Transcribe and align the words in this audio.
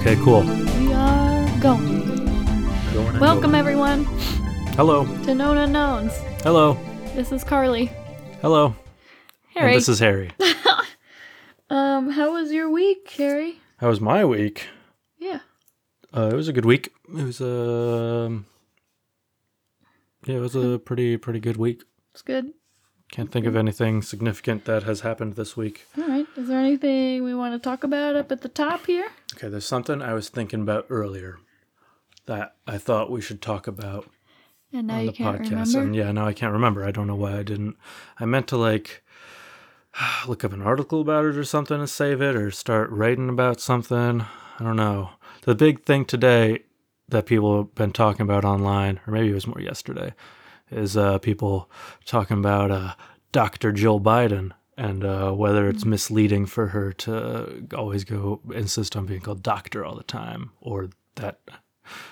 Okay, 0.00 0.16
cool. 0.24 0.40
We 0.44 0.94
are 0.94 1.60
going. 1.60 3.20
Welcome, 3.20 3.54
everyone, 3.54 4.04
Hello. 4.74 5.04
to 5.24 5.34
Known 5.34 5.58
Unknowns. 5.58 6.16
Hello. 6.42 6.78
This 7.14 7.32
is 7.32 7.44
Carly. 7.44 7.92
Hello. 8.40 8.74
Harry. 9.54 9.72
And 9.72 9.76
this 9.76 9.90
is 9.90 9.98
Harry. 9.98 10.30
um, 11.70 12.08
how 12.08 12.32
was 12.32 12.50
your 12.50 12.70
week, 12.70 13.10
Harry? 13.18 13.58
How 13.76 13.88
was 13.88 14.00
my 14.00 14.24
week? 14.24 14.68
Yeah. 15.18 15.40
Uh, 16.16 16.30
it 16.32 16.34
was 16.34 16.48
a 16.48 16.54
good 16.54 16.64
week. 16.64 16.94
It 17.06 17.22
was 17.22 17.42
um, 17.42 18.46
yeah, 20.24 20.36
it 20.36 20.40
was 20.40 20.56
a 20.56 20.78
pretty 20.78 21.18
pretty 21.18 21.40
good 21.40 21.58
week. 21.58 21.84
It's 22.14 22.22
good. 22.22 22.54
Can't 23.12 23.32
think 23.32 23.44
of 23.46 23.56
anything 23.56 24.02
significant 24.02 24.66
that 24.66 24.84
has 24.84 25.00
happened 25.00 25.34
this 25.34 25.56
week. 25.56 25.86
All 25.98 26.06
right. 26.06 26.26
Is 26.36 26.46
there 26.48 26.60
anything 26.60 27.24
we 27.24 27.34
want 27.34 27.54
to 27.54 27.58
talk 27.58 27.82
about 27.82 28.14
up 28.14 28.30
at 28.30 28.42
the 28.42 28.48
top 28.48 28.86
here? 28.86 29.08
Okay, 29.34 29.48
there's 29.48 29.66
something 29.66 30.00
I 30.00 30.12
was 30.14 30.28
thinking 30.28 30.60
about 30.62 30.86
earlier 30.90 31.38
that 32.26 32.54
I 32.68 32.78
thought 32.78 33.10
we 33.10 33.20
should 33.20 33.42
talk 33.42 33.66
about 33.66 34.08
And 34.72 34.86
now 34.86 34.94
on 34.98 35.00
you 35.00 35.06
the 35.10 35.16
can't 35.16 35.40
podcast. 35.42 35.50
remember. 35.50 35.80
And 35.80 35.96
yeah, 35.96 36.12
now 36.12 36.26
I 36.26 36.32
can't 36.32 36.52
remember. 36.52 36.84
I 36.84 36.92
don't 36.92 37.08
know 37.08 37.16
why 37.16 37.36
I 37.38 37.42
didn't. 37.42 37.76
I 38.20 38.26
meant 38.26 38.46
to 38.48 38.56
like 38.56 39.02
look 40.28 40.44
up 40.44 40.52
an 40.52 40.62
article 40.62 41.00
about 41.00 41.24
it 41.24 41.36
or 41.36 41.44
something 41.44 41.80
and 41.80 41.90
save 41.90 42.22
it 42.22 42.36
or 42.36 42.52
start 42.52 42.90
writing 42.90 43.28
about 43.28 43.60
something. 43.60 44.20
I 44.60 44.62
don't 44.62 44.76
know. 44.76 45.10
The 45.42 45.56
big 45.56 45.82
thing 45.84 46.04
today 46.04 46.60
that 47.08 47.26
people 47.26 47.56
have 47.56 47.74
been 47.74 47.90
talking 47.92 48.22
about 48.22 48.44
online, 48.44 49.00
or 49.04 49.12
maybe 49.12 49.30
it 49.30 49.34
was 49.34 49.48
more 49.48 49.60
yesterday, 49.60 50.14
is 50.70 50.96
uh, 50.96 51.18
people 51.18 51.70
talking 52.04 52.38
about 52.38 52.70
uh, 52.70 52.94
Dr. 53.32 53.72
Jill 53.72 54.00
Biden 54.00 54.52
and 54.76 55.04
uh, 55.04 55.32
whether 55.32 55.68
it's 55.68 55.84
misleading 55.84 56.46
for 56.46 56.68
her 56.68 56.92
to 56.92 57.66
always 57.76 58.04
go 58.04 58.40
insist 58.54 58.96
on 58.96 59.06
being 59.06 59.20
called 59.20 59.42
doctor 59.42 59.84
all 59.84 59.94
the 59.94 60.02
time 60.04 60.50
or 60.60 60.88
that 61.16 61.40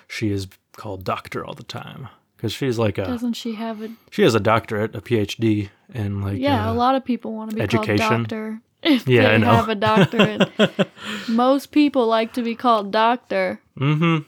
she 0.06 0.30
is 0.30 0.48
called 0.76 1.04
doctor 1.04 1.44
all 1.44 1.54
the 1.54 1.62
time. 1.62 2.08
Because 2.36 2.52
she's 2.52 2.78
like 2.78 2.98
a 2.98 3.04
Doesn't 3.06 3.32
she 3.34 3.54
have 3.54 3.82
a? 3.82 3.90
she 4.10 4.22
has 4.22 4.34
a 4.34 4.40
doctorate, 4.40 4.94
a 4.94 5.00
PhD 5.00 5.70
in 5.92 6.20
like 6.22 6.38
Yeah, 6.38 6.68
uh, 6.68 6.72
a 6.72 6.74
lot 6.74 6.94
of 6.94 7.04
people 7.04 7.32
want 7.34 7.50
to 7.50 7.56
be 7.56 7.62
education. 7.62 7.98
called 8.06 8.22
doctor 8.28 8.60
if 8.82 9.08
Yeah, 9.08 9.22
they 9.22 9.34
I 9.34 9.38
know. 9.38 9.46
have 9.54 9.68
a 9.68 9.74
doctorate. 9.74 10.88
Most 11.28 11.72
people 11.72 12.06
like 12.06 12.34
to 12.34 12.42
be 12.42 12.54
called 12.54 12.92
doctor. 12.92 13.60
Mm-hmm. 13.80 14.18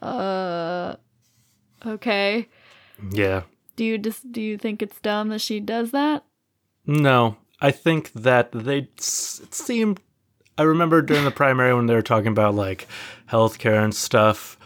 Uh, 0.00 0.94
okay. 1.84 2.48
Yeah. 3.12 3.42
Do 3.76 3.84
you 3.84 3.98
just 3.98 4.32
do 4.32 4.40
you 4.40 4.56
think 4.56 4.82
it's 4.82 5.00
dumb 5.00 5.28
that 5.28 5.40
she 5.40 5.60
does 5.60 5.90
that? 5.90 6.24
No, 6.86 7.36
I 7.60 7.70
think 7.70 8.12
that 8.12 8.52
they 8.52 8.78
it 8.78 9.00
seemed. 9.00 10.00
I 10.58 10.62
remember 10.62 11.02
during 11.02 11.24
the 11.24 11.30
primary 11.30 11.74
when 11.74 11.86
they 11.86 11.94
were 11.94 12.02
talking 12.02 12.28
about 12.28 12.54
like 12.54 12.86
healthcare 13.28 13.82
and 13.82 13.94
stuff. 13.94 14.58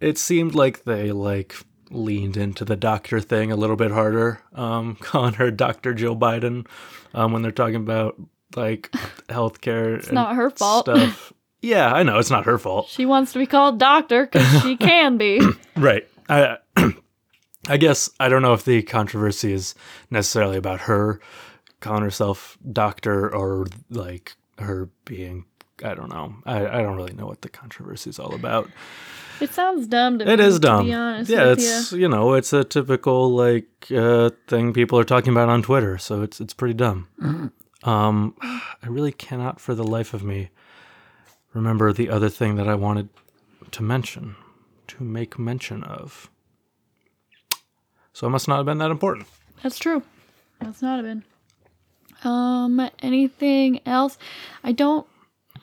It 0.00 0.18
seemed 0.18 0.54
like 0.54 0.84
they 0.84 1.12
like 1.12 1.54
leaned 1.90 2.36
into 2.36 2.64
the 2.64 2.76
doctor 2.76 3.20
thing 3.20 3.52
a 3.52 3.56
little 3.56 3.76
bit 3.76 3.90
harder, 3.90 4.42
um, 4.54 4.96
calling 5.00 5.34
her 5.34 5.50
Doctor 5.50 5.94
Jill 5.94 6.16
Biden 6.16 6.66
um, 7.14 7.32
when 7.32 7.42
they're 7.42 7.52
talking 7.52 7.76
about 7.76 8.20
like 8.56 8.90
healthcare. 9.28 9.98
It's 9.98 10.12
not 10.12 10.34
her 10.36 10.50
fault. 10.50 10.86
Stuff. 10.86 11.32
Yeah, 11.64 11.92
I 11.92 12.02
know 12.02 12.18
it's 12.18 12.28
not 12.28 12.44
her 12.46 12.58
fault. 12.58 12.88
She 12.88 13.06
wants 13.06 13.32
to 13.34 13.38
be 13.38 13.46
called 13.46 13.78
doctor 13.78 14.26
because 14.26 14.62
she 14.62 14.76
can 14.80 15.16
be. 15.16 15.40
Right. 15.76 16.08
I 16.28 16.56
I 17.68 17.76
guess 17.76 18.10
I 18.18 18.28
don't 18.28 18.42
know 18.42 18.54
if 18.54 18.64
the 18.64 18.82
controversy 18.82 19.52
is 19.52 19.74
necessarily 20.10 20.56
about 20.56 20.82
her 20.82 21.20
calling 21.80 22.02
herself 22.02 22.58
doctor 22.72 23.34
or 23.34 23.66
like 23.90 24.34
her 24.58 24.88
being 25.04 25.44
I 25.84 25.94
don't 25.94 26.10
know. 26.10 26.36
I, 26.46 26.66
I 26.66 26.82
don't 26.82 26.96
really 26.96 27.14
know 27.14 27.26
what 27.26 27.42
the 27.42 27.48
controversy 27.48 28.10
is 28.10 28.18
all 28.18 28.34
about. 28.34 28.70
It 29.40 29.50
sounds 29.52 29.88
dumb 29.88 30.20
to 30.20 30.24
me. 30.24 30.32
It 30.32 30.38
is 30.38 30.60
dumb. 30.60 30.84
To 30.84 30.90
be 30.90 30.94
honest 30.94 31.30
yeah, 31.30 31.52
it's 31.52 31.92
you 31.92 32.08
know, 32.08 32.34
it's 32.34 32.52
a 32.52 32.64
typical 32.64 33.30
like 33.30 33.66
uh 33.94 34.30
thing 34.46 34.72
people 34.72 34.98
are 34.98 35.04
talking 35.04 35.32
about 35.32 35.48
on 35.48 35.62
Twitter, 35.62 35.98
so 35.98 36.22
it's 36.22 36.40
it's 36.40 36.54
pretty 36.54 36.74
dumb. 36.74 37.08
Um 37.84 38.36
I 38.40 38.86
really 38.86 39.10
cannot 39.10 39.58
for 39.58 39.74
the 39.74 39.82
life 39.82 40.14
of 40.14 40.22
me 40.22 40.50
remember 41.52 41.92
the 41.92 42.10
other 42.10 42.28
thing 42.28 42.54
that 42.54 42.68
I 42.68 42.76
wanted 42.76 43.08
to 43.72 43.82
mention, 43.82 44.36
to 44.86 45.02
make 45.02 45.36
mention 45.36 45.82
of. 45.82 46.30
So 48.12 48.26
it 48.26 48.30
must 48.30 48.48
not 48.48 48.56
have 48.58 48.66
been 48.66 48.78
that 48.78 48.90
important. 48.90 49.26
That's 49.62 49.78
true. 49.78 50.02
That's 50.60 50.82
not 50.82 51.00
a 51.00 51.02
been. 51.02 51.24
Um, 52.24 52.90
anything 53.00 53.80
else? 53.86 54.16
I 54.62 54.72
don't. 54.72 55.06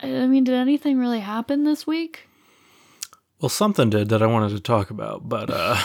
I 0.02 0.26
mean, 0.26 0.44
did 0.44 0.54
anything 0.54 0.98
really 0.98 1.20
happen 1.20 1.64
this 1.64 1.86
week? 1.86 2.26
Well, 3.40 3.48
something 3.48 3.88
did 3.90 4.08
that 4.10 4.22
I 4.22 4.26
wanted 4.26 4.50
to 4.50 4.60
talk 4.60 4.90
about, 4.90 5.28
but 5.28 5.48
uh 5.50 5.76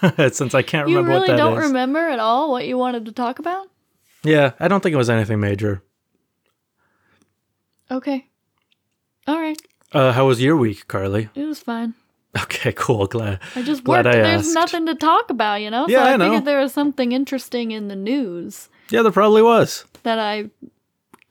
since 0.30 0.54
I 0.54 0.62
can't 0.62 0.88
You 0.88 0.96
remember 0.96 1.10
really 1.18 1.20
what 1.20 1.26
that 1.28 1.34
is. 1.34 1.38
don't 1.38 1.58
remember 1.58 1.98
at 2.08 2.18
all 2.18 2.50
what 2.50 2.66
you 2.66 2.76
wanted 2.78 3.04
to 3.06 3.12
talk 3.12 3.38
about? 3.38 3.68
Yeah, 4.24 4.52
I 4.58 4.66
don't 4.68 4.80
think 4.82 4.94
it 4.94 4.96
was 4.96 5.10
anything 5.10 5.38
major. 5.40 5.82
Okay. 7.90 8.26
All 9.26 9.40
right. 9.40 9.60
Uh 9.92 10.12
how 10.12 10.26
was 10.26 10.42
your 10.42 10.56
week, 10.56 10.88
Carly? 10.88 11.28
It 11.34 11.44
was 11.44 11.60
fine. 11.60 11.94
Okay, 12.42 12.72
cool. 12.72 13.06
Glad. 13.06 13.40
I 13.56 13.62
just 13.62 13.84
Glad 13.84 14.06
worked. 14.06 14.16
I 14.16 14.22
There's 14.22 14.46
asked. 14.46 14.54
nothing 14.54 14.86
to 14.86 14.94
talk 14.94 15.30
about, 15.30 15.56
you 15.62 15.70
know. 15.70 15.86
Yeah, 15.88 15.98
so 15.98 16.04
I, 16.04 16.12
I 16.12 16.16
know. 16.16 16.24
figured 16.26 16.44
there 16.44 16.60
was 16.60 16.72
something 16.72 17.12
interesting 17.12 17.70
in 17.70 17.88
the 17.88 17.96
news 17.96 18.68
Yeah, 18.90 19.02
there 19.02 19.12
probably 19.12 19.42
was. 19.42 19.84
that 20.02 20.18
I 20.18 20.50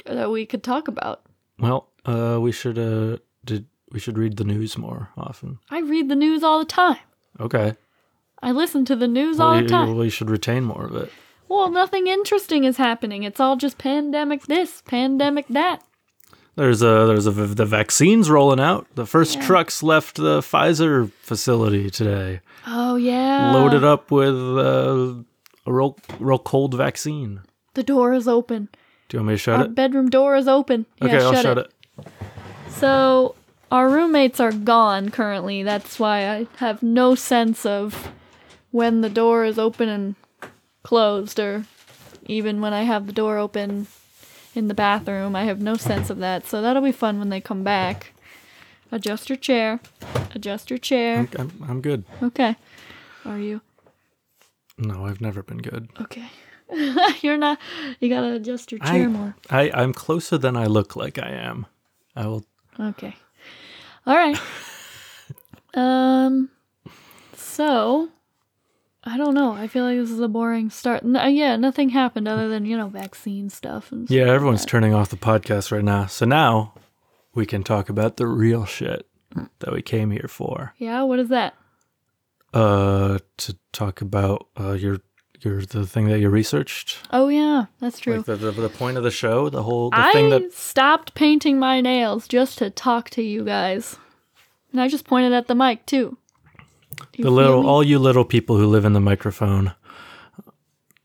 that 0.05 0.31
we 0.31 0.45
could 0.45 0.63
talk 0.63 0.87
about. 0.87 1.21
Well, 1.59 1.87
uh, 2.05 2.39
we 2.41 2.51
should 2.51 2.77
uh, 2.79 3.17
did 3.45 3.65
we 3.91 3.99
should 3.99 4.17
read 4.17 4.37
the 4.37 4.43
news 4.43 4.77
more 4.77 5.09
often. 5.17 5.59
I 5.69 5.79
read 5.81 6.09
the 6.09 6.15
news 6.15 6.43
all 6.43 6.59
the 6.59 6.65
time. 6.65 6.97
Okay. 7.39 7.75
I 8.41 8.51
listen 8.51 8.85
to 8.85 8.95
the 8.95 9.07
news 9.07 9.39
all 9.39 9.51
well, 9.51 9.57
the 9.57 9.63
you, 9.63 9.69
time. 9.69 10.01
you 10.01 10.09
should 10.09 10.29
retain 10.29 10.63
more 10.63 10.85
of 10.85 10.95
it. 10.95 11.11
Well, 11.49 11.71
nothing 11.71 12.07
interesting 12.07 12.65
is 12.65 12.77
happening. 12.77 13.23
It's 13.23 13.39
all 13.39 13.55
just 13.55 13.77
pandemic 13.77 14.45
this, 14.47 14.81
pandemic 14.85 15.47
that. 15.49 15.81
There's 16.57 16.81
a 16.81 17.05
there's 17.05 17.27
a 17.27 17.31
the 17.31 17.65
vaccines 17.65 18.29
rolling 18.31 18.59
out. 18.59 18.87
The 18.95 19.05
first 19.05 19.39
trucks 19.41 19.83
left 19.83 20.15
the 20.17 20.39
Pfizer 20.41 21.11
facility 21.21 21.91
today, 21.91 22.41
Oh 22.65 22.95
yeah. 22.95 23.53
loaded 23.53 23.83
up 23.83 24.09
with 24.09 24.33
uh, 24.35 25.13
a 25.67 25.71
real 25.71 25.95
real 26.19 26.39
cold 26.39 26.73
vaccine. 26.73 27.41
The 27.75 27.83
door 27.83 28.11
is 28.13 28.27
open. 28.27 28.69
Do 29.07 29.17
you 29.17 29.19
want 29.19 29.27
me 29.27 29.33
to 29.35 29.37
shut 29.37 29.59
Our 29.59 29.65
it? 29.65 29.75
bedroom 29.75 30.09
door 30.09 30.35
is 30.35 30.47
open. 30.47 30.87
Okay, 30.99 31.13
yeah, 31.17 31.23
I'll 31.25 31.33
shut, 31.33 31.43
shut 31.43 31.57
it. 31.59 31.71
it. 31.99 32.07
So 32.69 33.35
our 33.71 33.87
roommates 33.87 34.39
are 34.39 34.51
gone 34.51 35.09
currently. 35.09 35.61
That's 35.61 35.99
why 35.99 36.27
I 36.27 36.47
have 36.57 36.81
no 36.81 37.13
sense 37.13 37.67
of 37.67 38.11
when 38.71 39.01
the 39.01 39.09
door 39.11 39.45
is 39.45 39.59
open 39.59 39.89
and 39.89 40.15
closed, 40.81 41.39
or 41.39 41.65
even 42.25 42.61
when 42.61 42.73
I 42.73 42.81
have 42.81 43.05
the 43.05 43.13
door 43.13 43.37
open 43.37 43.85
in 44.57 44.67
the 44.67 44.73
bathroom. 44.73 45.35
I 45.35 45.43
have 45.43 45.61
no 45.61 45.75
sense 45.75 46.09
of 46.09 46.17
that. 46.17 46.47
So 46.47 46.61
that'll 46.61 46.81
be 46.81 46.91
fun 46.91 47.19
when 47.19 47.29
they 47.29 47.39
come 47.39 47.63
back. 47.63 48.13
Adjust 48.91 49.29
your 49.29 49.37
chair. 49.37 49.79
Adjust 50.33 50.69
your 50.69 50.79
chair. 50.79 51.19
I'm, 51.19 51.29
I'm, 51.37 51.65
I'm 51.69 51.81
good. 51.81 52.03
Okay. 52.23 52.55
Are 53.23 53.37
you? 53.37 53.61
No, 54.77 55.05
I've 55.05 55.21
never 55.21 55.43
been 55.43 55.59
good. 55.59 55.89
Okay. 56.01 56.27
You're 57.21 57.37
not. 57.37 57.59
You 57.99 58.09
gotta 58.09 58.33
adjust 58.33 58.71
your 58.71 58.79
chair 58.79 59.03
I, 59.03 59.07
more. 59.07 59.35
I 59.49 59.71
I'm 59.73 59.93
closer 59.93 60.37
than 60.37 60.57
I 60.57 60.65
look 60.65 60.95
like 60.95 61.17
I 61.17 61.29
am. 61.29 61.65
I 62.15 62.27
will. 62.27 62.45
Okay. 62.79 63.15
All 64.05 64.15
right. 64.15 64.39
um. 65.73 66.49
So, 67.35 68.09
I 69.07 69.17
don't 69.17 69.33
know. 69.33 69.53
I 69.53 69.67
feel 69.67 69.85
like 69.85 69.97
this 69.97 70.11
is 70.11 70.19
a 70.19 70.27
boring 70.27 70.69
start. 70.69 71.03
Uh, 71.03 71.27
yeah, 71.27 71.55
nothing 71.55 71.89
happened 71.89 72.27
other 72.27 72.49
than 72.49 72.65
you 72.65 72.75
know 72.77 72.87
vaccine 72.89 73.49
stuff 73.49 73.91
and. 73.91 74.09
Yeah, 74.09 74.23
stuff 74.23 74.27
like 74.27 74.35
everyone's 74.35 74.61
that. 74.61 74.69
turning 74.69 74.93
off 74.93 75.09
the 75.09 75.15
podcast 75.17 75.71
right 75.71 75.83
now. 75.83 76.05
So 76.07 76.25
now 76.25 76.73
we 77.33 77.45
can 77.45 77.63
talk 77.63 77.89
about 77.89 78.17
the 78.17 78.27
real 78.27 78.65
shit 78.65 79.07
that 79.59 79.71
we 79.73 79.81
came 79.81 80.11
here 80.11 80.27
for. 80.27 80.73
Yeah. 80.77 81.03
What 81.03 81.19
is 81.19 81.29
that? 81.29 81.53
Uh, 82.53 83.19
to 83.37 83.57
talk 83.73 84.01
about 84.01 84.47
uh 84.59 84.71
your 84.71 84.97
your 85.41 85.61
the 85.63 85.85
thing 85.85 86.07
that 86.07 86.19
you 86.19 86.29
researched, 86.29 86.97
Oh 87.11 87.27
yeah, 87.27 87.65
that's 87.79 87.99
true. 87.99 88.17
like 88.17 88.25
the, 88.25 88.35
the 88.37 88.51
the 88.51 88.69
point 88.69 88.97
of 88.97 89.03
the 89.03 89.11
show, 89.11 89.49
the 89.49 89.63
whole 89.63 89.89
the 89.91 90.09
thing 90.13 90.27
I 90.33 90.39
that 90.39 90.53
stopped 90.53 91.13
painting 91.13 91.59
my 91.59 91.81
nails 91.81 92.27
just 92.27 92.57
to 92.59 92.69
talk 92.69 93.09
to 93.11 93.21
you 93.21 93.43
guys, 93.43 93.97
and 94.71 94.81
I 94.81 94.87
just 94.87 95.05
pointed 95.05 95.33
at 95.33 95.47
the 95.47 95.55
mic 95.55 95.85
too. 95.85 96.17
The 97.17 97.29
little 97.29 97.63
me? 97.63 97.67
all 97.67 97.83
you 97.83 97.99
little 97.99 98.25
people 98.25 98.57
who 98.57 98.67
live 98.67 98.85
in 98.85 98.93
the 98.93 98.99
microphone. 98.99 99.73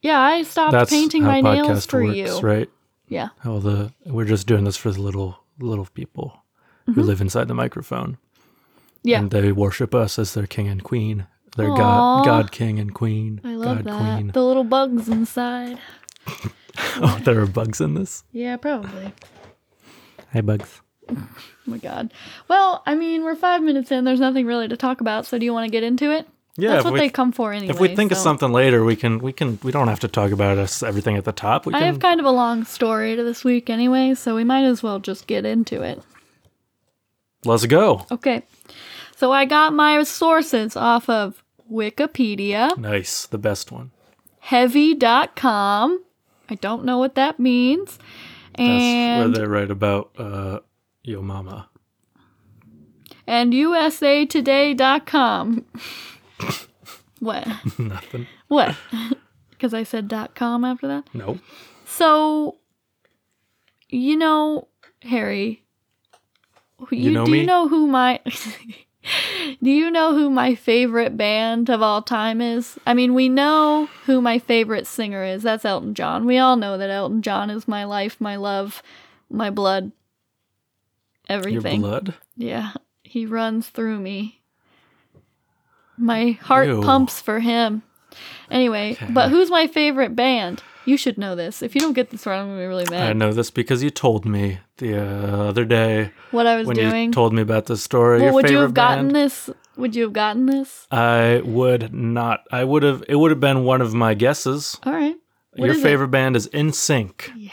Yeah, 0.00 0.20
I 0.20 0.42
stopped 0.42 0.72
That's 0.72 0.90
painting 0.90 1.22
my 1.22 1.40
nails 1.40 1.86
for 1.86 2.02
works, 2.02 2.16
you. 2.16 2.40
right? 2.40 2.68
Yeah. 3.08 3.28
How 3.40 3.58
the 3.58 3.92
we're 4.06 4.24
just 4.24 4.46
doing 4.46 4.64
this 4.64 4.76
for 4.76 4.90
the 4.90 5.00
little 5.00 5.38
little 5.60 5.86
people 5.94 6.42
who 6.86 7.02
live 7.02 7.20
inside 7.20 7.48
the 7.48 7.54
microphone. 7.54 8.12
Mm-hmm. 8.12 9.08
Yeah. 9.08 9.18
and 9.20 9.30
they 9.30 9.52
worship 9.52 9.94
us 9.94 10.18
as 10.18 10.34
their 10.34 10.46
king 10.46 10.68
and 10.68 10.82
queen. 10.82 11.26
Their 11.56 11.70
Aw. 11.70 11.76
god, 11.76 12.24
god, 12.24 12.52
king, 12.52 12.78
and 12.78 12.94
queen. 12.94 13.40
I 13.44 13.54
love 13.54 13.84
god, 13.84 13.86
that. 13.86 14.16
queen. 14.16 14.28
The 14.28 14.42
little 14.42 14.64
bugs 14.64 15.08
inside. 15.08 15.78
oh, 16.96 17.20
there 17.24 17.40
are 17.40 17.46
bugs 17.46 17.80
in 17.80 17.94
this. 17.94 18.24
Yeah, 18.32 18.56
probably. 18.56 19.12
Hey, 20.30 20.40
bugs. 20.40 20.80
Oh 21.18 21.28
my 21.66 21.78
god. 21.78 22.12
Well, 22.48 22.82
I 22.86 22.94
mean, 22.94 23.24
we're 23.24 23.34
five 23.36 23.62
minutes 23.62 23.90
in. 23.92 24.04
There's 24.04 24.20
nothing 24.20 24.46
really 24.46 24.68
to 24.68 24.76
talk 24.76 25.00
about. 25.00 25.26
So 25.26 25.38
do 25.38 25.44
you 25.44 25.52
want 25.52 25.66
to 25.66 25.70
get 25.72 25.82
into 25.82 26.10
it? 26.12 26.26
Yeah, 26.58 26.72
That's 26.72 26.84
what 26.84 26.92
we, 26.92 27.00
they 27.00 27.08
come 27.08 27.32
for 27.32 27.52
anyway. 27.52 27.72
if 27.72 27.80
we 27.80 27.94
think 27.96 28.12
of 28.12 28.18
something 28.18 28.52
later, 28.52 28.84
we 28.84 28.94
can 28.94 29.20
we 29.20 29.32
can 29.32 29.58
we 29.62 29.72
don't 29.72 29.88
have 29.88 30.00
to 30.00 30.08
talk 30.08 30.32
about 30.32 30.58
us 30.58 30.82
everything 30.82 31.16
at 31.16 31.24
the 31.24 31.32
top. 31.32 31.64
We 31.64 31.72
I 31.74 31.78
can 31.78 31.86
have 31.86 31.98
kind 32.00 32.20
of 32.20 32.26
a 32.26 32.30
long 32.30 32.64
story 32.64 33.16
to 33.16 33.22
this 33.24 33.42
week 33.42 33.70
anyway, 33.70 34.12
so 34.14 34.34
we 34.34 34.44
might 34.44 34.64
as 34.64 34.82
well 34.82 34.98
just 34.98 35.26
get 35.26 35.46
into 35.46 35.80
it. 35.82 36.02
let's 37.46 37.64
go. 37.64 38.04
Okay. 38.10 38.42
So 39.16 39.32
I 39.32 39.46
got 39.46 39.72
my 39.72 40.02
sources 40.02 40.76
off 40.76 41.08
of 41.08 41.42
Wikipedia, 41.70 42.76
Nice, 42.76 43.24
the 43.26 43.38
best 43.38 43.72
one. 43.72 43.90
heavy.com. 44.40 46.02
I 46.50 46.54
don't 46.56 46.84
know 46.84 46.98
what 46.98 47.14
that 47.14 47.38
means. 47.40 47.98
That's 48.58 48.68
where 48.68 49.24
And 49.24 49.34
they 49.34 49.46
write 49.46 49.70
about 49.70 50.10
uh, 50.18 50.58
Yo 51.04 51.22
Mama. 51.22 51.68
and 53.26 53.52
usatoday.com. 53.52 55.64
what? 57.20 57.46
Nothing. 57.78 58.26
What? 58.48 58.74
Because 59.50 59.74
I 59.74 59.84
said 59.84 60.08
dot 60.08 60.34
.com 60.34 60.64
after 60.64 60.88
that. 60.88 61.04
Nope. 61.14 61.38
So, 61.86 62.56
you 63.88 64.16
know, 64.16 64.66
Harry, 65.02 65.62
you, 66.90 67.12
know 67.12 67.24
do 67.24 67.30
me? 67.30 67.40
you 67.42 67.46
know 67.46 67.68
who 67.68 67.86
my 67.86 68.18
do 69.62 69.70
you 69.70 69.88
know 69.88 70.14
who 70.14 70.30
my 70.30 70.56
favorite 70.56 71.16
band 71.16 71.70
of 71.70 71.80
all 71.80 72.02
time 72.02 72.40
is? 72.40 72.76
I 72.88 72.94
mean, 72.94 73.14
we 73.14 73.28
know 73.28 73.88
who 74.04 74.20
my 74.20 74.40
favorite 74.40 74.88
singer 74.88 75.22
is. 75.22 75.44
That's 75.44 75.64
Elton 75.64 75.94
John. 75.94 76.26
We 76.26 76.38
all 76.38 76.56
know 76.56 76.76
that 76.76 76.90
Elton 76.90 77.22
John 77.22 77.48
is 77.48 77.68
my 77.68 77.84
life, 77.84 78.20
my 78.20 78.34
love, 78.34 78.82
my 79.30 79.50
blood, 79.50 79.92
everything. 81.28 81.80
Your 81.80 81.90
blood. 81.90 82.14
Yeah, 82.36 82.72
he 83.02 83.26
runs 83.26 83.68
through 83.68 83.98
me. 84.00 84.40
My 85.96 86.32
heart 86.32 86.68
Ew. 86.68 86.82
pumps 86.82 87.20
for 87.20 87.40
him. 87.40 87.82
Anyway, 88.50 88.96
but 89.10 89.30
who's 89.30 89.50
my 89.50 89.66
favorite 89.66 90.14
band? 90.16 90.62
You 90.84 90.96
should 90.96 91.16
know 91.16 91.36
this. 91.36 91.62
If 91.62 91.74
you 91.74 91.80
don't 91.80 91.92
get 91.92 92.10
this 92.10 92.26
right, 92.26 92.38
I'm 92.40 92.48
gonna 92.48 92.58
be 92.60 92.66
really 92.66 92.86
mad. 92.90 93.10
I 93.10 93.12
know 93.12 93.32
this 93.32 93.50
because 93.50 93.82
you 93.82 93.90
told 93.90 94.24
me 94.24 94.58
the 94.78 94.98
uh, 94.98 95.44
other 95.48 95.64
day 95.64 96.10
What 96.32 96.46
I 96.46 96.56
was 96.56 96.66
when 96.66 96.76
doing. 96.76 97.06
you 97.06 97.12
told 97.12 97.32
me 97.32 97.40
about 97.40 97.66
this 97.66 97.82
story. 97.84 98.16
well, 98.18 98.24
your 98.26 98.32
would 98.34 98.44
you 98.46 98.48
favorite 98.48 98.62
have 98.66 98.74
gotten 98.74 99.04
band. 99.08 99.16
this? 99.16 99.50
Would 99.76 99.94
you 99.94 100.02
have 100.02 100.12
gotten 100.12 100.46
this? 100.46 100.86
I 100.90 101.40
would 101.44 101.94
not. 101.94 102.40
I 102.50 102.64
would 102.64 102.82
have. 102.82 103.04
It 103.08 103.14
would 103.16 103.30
have 103.30 103.40
been 103.40 103.64
one 103.64 103.80
of 103.80 103.94
my 103.94 104.14
guesses. 104.14 104.76
All 104.84 104.92
right. 104.92 105.14
What 105.54 105.66
Your 105.66 105.74
is 105.74 105.80
it? 105.80 105.82
favorite 105.84 106.08
band 106.08 106.34
is 106.36 106.48
NSYNC. 106.48 107.30
Yes. 107.36 107.52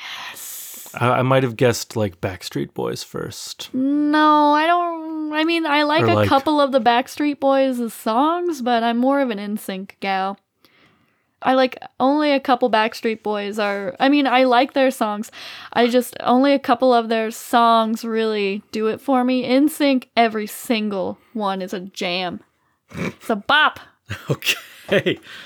I, 0.95 1.19
I 1.19 1.21
might 1.21 1.43
have 1.43 1.55
guessed 1.57 1.95
like 1.95 2.21
Backstreet 2.21 2.73
Boys 2.73 3.03
first. 3.03 3.69
No, 3.73 4.53
I 4.53 4.65
don't. 4.67 5.33
I 5.33 5.43
mean, 5.43 5.65
I 5.65 5.83
like 5.83 6.03
Or 6.03 6.07
a 6.09 6.15
like- 6.15 6.29
couple 6.29 6.59
of 6.59 6.71
the 6.71 6.81
Backstreet 6.81 7.39
Boys' 7.39 7.93
songs, 7.93 8.61
but 8.61 8.83
I'm 8.83 8.97
more 8.97 9.19
of 9.21 9.29
an 9.29 9.37
NSYNC 9.37 9.91
gal. 9.99 10.37
I 11.41 11.53
like 11.53 11.77
only 12.01 12.31
a 12.33 12.39
couple 12.39 12.69
Backstreet 12.69 13.23
Boys 13.23 13.59
are. 13.59 13.95
I 13.99 14.09
mean, 14.09 14.27
I 14.27 14.43
like 14.43 14.73
their 14.73 14.91
songs. 14.91 15.31
I 15.71 15.87
just 15.87 16.17
only 16.19 16.53
a 16.53 16.59
couple 16.59 16.93
of 16.93 17.07
their 17.07 17.31
songs 17.31 18.03
really 18.03 18.61
do 18.73 18.87
it 18.87 18.99
for 18.99 19.23
me. 19.23 19.45
NSYNC, 19.47 20.07
every 20.17 20.47
single 20.47 21.17
one 21.33 21.61
is 21.61 21.73
a 21.73 21.79
jam. 21.79 22.41
It's 22.91 23.29
a 23.29 23.35
bop. 23.37 23.79
Okay. 24.29 24.57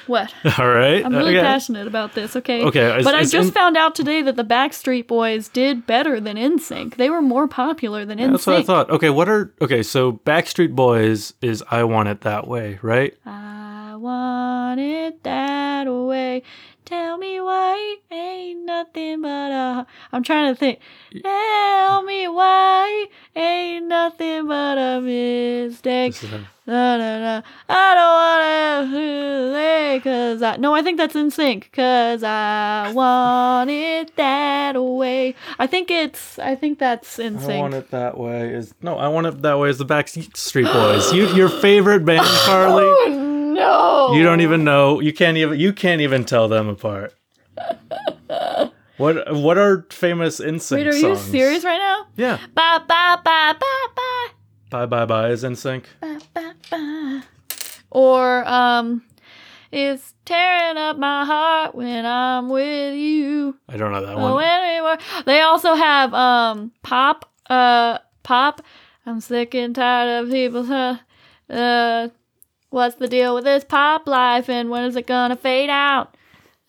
What? 0.07 0.33
All 0.57 0.67
right. 0.69 1.05
I'm 1.05 1.15
really 1.15 1.37
okay. 1.37 1.45
passionate 1.45 1.87
about 1.87 2.13
this, 2.13 2.35
okay? 2.35 2.63
Okay, 2.63 3.01
But 3.03 3.15
I 3.15 3.21
just 3.23 3.47
in- 3.49 3.51
found 3.51 3.77
out 3.77 3.95
today 3.95 4.21
that 4.21 4.35
the 4.35 4.43
Backstreet 4.43 5.07
Boys 5.07 5.47
did 5.49 5.85
better 5.87 6.19
than 6.19 6.37
NSYNC. 6.37 6.95
They 6.95 7.09
were 7.09 7.21
more 7.21 7.47
popular 7.47 8.05
than 8.05 8.19
NSYNC. 8.19 8.31
That's 8.31 8.47
what 8.47 8.55
I 8.57 8.63
thought. 8.63 8.89
Okay, 8.89 9.09
what 9.09 9.29
are 9.29 9.53
okay? 9.61 9.83
So 9.83 10.13
Backstreet 10.25 10.75
Boys 10.75 11.33
is 11.41 11.63
"I 11.71 11.83
Want 11.83 12.09
It 12.09 12.21
That 12.21 12.47
Way," 12.47 12.79
right? 12.81 13.13
I 13.25 13.95
want 13.97 14.79
it 14.79 15.23
that 15.23 15.87
way. 15.87 16.43
Tell 16.93 17.17
me 17.17 17.39
why 17.41 17.95
ain't 18.11 18.65
nothing 18.65 19.23
but 19.23 19.51
a. 19.51 19.87
I'm 20.11 20.21
trying 20.21 20.53
to 20.53 20.59
think. 20.59 20.77
Tell 21.23 22.03
me 22.03 22.27
why 22.27 23.07
ain't 23.35 23.87
nothing 23.87 24.47
but 24.47 24.77
a 24.77 25.01
mistake. 25.01 26.13
This 26.13 26.23
is 26.23 26.33
a- 26.33 26.47
Da, 26.65 26.97
da, 26.97 27.19
da. 27.19 27.41
I 27.67 28.83
don't 28.87 28.93
want 28.93 30.03
to 30.03 30.09
cause 30.09 30.41
I. 30.41 30.55
No, 30.57 30.73
I 30.73 30.81
think 30.81 30.97
that's 30.97 31.13
in 31.15 31.29
sync. 31.29 31.69
Cause 31.73 32.23
I 32.23 32.89
want 32.93 33.69
it 33.69 34.15
that 34.15 34.81
way. 34.81 35.35
I 35.59 35.67
think 35.67 35.91
it's. 35.91 36.39
I 36.39 36.55
think 36.55 36.79
that's 36.79 37.19
in 37.19 37.35
I 37.37 37.41
sync. 37.41 37.61
want 37.61 37.73
it 37.73 37.91
that 37.91 38.17
way 38.17 38.53
is 38.53 38.73
no. 38.81 38.97
I 38.97 39.09
want 39.09 39.27
it 39.27 39.41
that 39.41 39.59
way 39.59 39.69
is 39.71 39.77
the 39.77 39.85
Backstreet 39.85 40.71
Boys. 40.71 41.11
you, 41.17 41.27
your 41.35 41.49
favorite 41.49 42.05
band, 42.05 42.21
Carly. 42.45 42.85
Oh, 42.85 43.32
no. 43.53 44.13
You 44.13 44.23
don't 44.23 44.41
even 44.41 44.63
know. 44.63 44.99
You 44.99 45.13
can't 45.13 45.37
even. 45.37 45.59
You 45.59 45.73
can't 45.73 46.01
even 46.01 46.25
tell 46.25 46.47
them 46.47 46.67
apart. 46.67 47.13
What 48.97 49.33
What 49.33 49.57
are 49.57 49.87
famous 49.89 50.39
NSYNC 50.39 50.71
Wait, 50.71 50.87
are 50.87 50.91
songs? 50.91 51.25
you 51.27 51.31
serious 51.31 51.63
right 51.63 51.77
now? 51.77 52.07
Yeah. 52.15 52.37
Bye 52.53 52.79
bye 52.87 53.17
bye 53.23 53.53
bye 53.59 53.87
bye. 53.95 54.27
Bye 54.69 54.85
bye 54.85 55.05
bye 55.05 55.29
is 55.29 55.43
NSYNC. 55.43 55.83
Ba, 55.99 56.19
ba, 56.33 56.55
ba. 56.69 57.23
Or 57.89 58.47
um 58.47 59.03
it's 59.71 60.13
tearing 60.25 60.77
up 60.77 60.97
my 60.97 61.25
heart 61.25 61.73
when 61.73 62.05
I'm 62.05 62.49
with 62.49 62.95
you. 62.95 63.57
I 63.67 63.77
don't 63.77 63.91
know 63.91 64.05
that 64.05 64.15
one. 64.17 64.43
anywhere. 64.43 64.99
They 65.25 65.41
also 65.41 65.73
have 65.73 66.13
um 66.13 66.71
pop 66.83 67.31
uh 67.49 67.97
pop. 68.21 68.61
I'm 69.07 69.21
sick 69.21 69.55
and 69.55 69.73
tired 69.75 70.23
of 70.23 70.31
people 70.31 70.71
uh, 70.71 70.97
uh 71.49 72.09
what's 72.73 72.95
the 72.95 73.07
deal 73.07 73.35
with 73.35 73.43
this 73.43 73.63
pop 73.63 74.07
life 74.07 74.49
and 74.49 74.69
when 74.69 74.83
is 74.83 74.95
it 74.95 75.05
gonna 75.05 75.35
fade 75.35 75.69
out? 75.69 76.17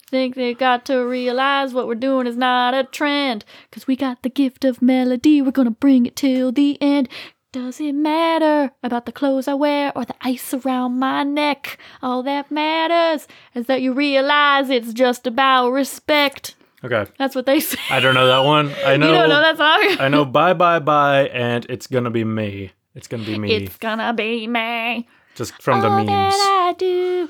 Think 0.07 0.35
they 0.35 0.53
got 0.53 0.85
to 0.85 0.99
realize 0.99 1.73
what 1.73 1.87
we're 1.87 1.95
doing 1.95 2.27
is 2.27 2.37
not 2.37 2.75
a 2.75 2.83
trend. 2.83 3.43
Cause 3.71 3.87
we 3.87 3.95
got 3.95 4.21
the 4.21 4.29
gift 4.29 4.63
of 4.63 4.83
melody, 4.83 5.41
we're 5.41 5.49
gonna 5.49 5.71
bring 5.71 6.05
it 6.05 6.15
till 6.15 6.51
the 6.51 6.79
end. 6.79 7.09
Does 7.51 7.79
it 7.79 7.93
matter 7.93 8.71
about 8.83 9.07
the 9.07 9.11
clothes 9.11 9.47
I 9.47 9.55
wear 9.55 9.91
or 9.95 10.05
the 10.05 10.15
ice 10.21 10.53
around 10.53 10.99
my 10.99 11.23
neck? 11.23 11.79
All 12.03 12.21
that 12.23 12.51
matters 12.51 13.27
is 13.55 13.65
that 13.65 13.81
you 13.81 13.93
realize 13.93 14.69
it's 14.69 14.93
just 14.93 15.25
about 15.25 15.71
respect. 15.71 16.55
Okay. 16.83 17.09
That's 17.17 17.33
what 17.33 17.47
they 17.47 17.59
say. 17.61 17.79
I 17.89 17.99
don't 17.99 18.13
know 18.13 18.27
that 18.27 18.45
one. 18.45 18.71
I 18.85 18.97
know. 18.97 19.07
you 19.07 19.17
don't 19.17 19.29
know 19.29 19.41
that 19.41 19.57
song? 19.57 20.05
I 20.05 20.09
know. 20.09 20.23
Bye 20.23 20.53
bye 20.53 20.79
bye, 20.79 21.29
and 21.29 21.65
it's 21.67 21.87
gonna 21.87 22.11
be 22.11 22.23
me. 22.23 22.73
It's 22.93 23.07
gonna 23.07 23.25
be 23.25 23.39
me. 23.39 23.55
It's 23.55 23.77
gonna 23.77 24.13
be 24.13 24.45
me. 24.45 25.07
Just 25.35 25.61
from 25.61 25.81
the 25.81 25.87
All 25.89 25.97
memes. 25.97 26.07
that 26.07 26.67
I 26.69 26.75
do, 26.77 27.29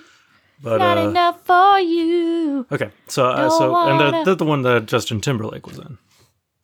But 0.62 0.78
not 0.78 0.98
uh, 0.98 1.10
enough 1.10 1.46
for 1.46 1.80
you. 1.80 2.66
okay. 2.72 2.92
So 3.08 3.26
uh, 3.26 3.50
so 3.50 3.76
and 3.76 4.00
they're, 4.00 4.26
they're 4.26 4.36
the 4.36 4.46
one 4.46 4.62
that 4.64 4.86
Justin 4.86 5.22
Timberlake 5.22 5.66
was 5.68 5.78
in, 5.80 5.98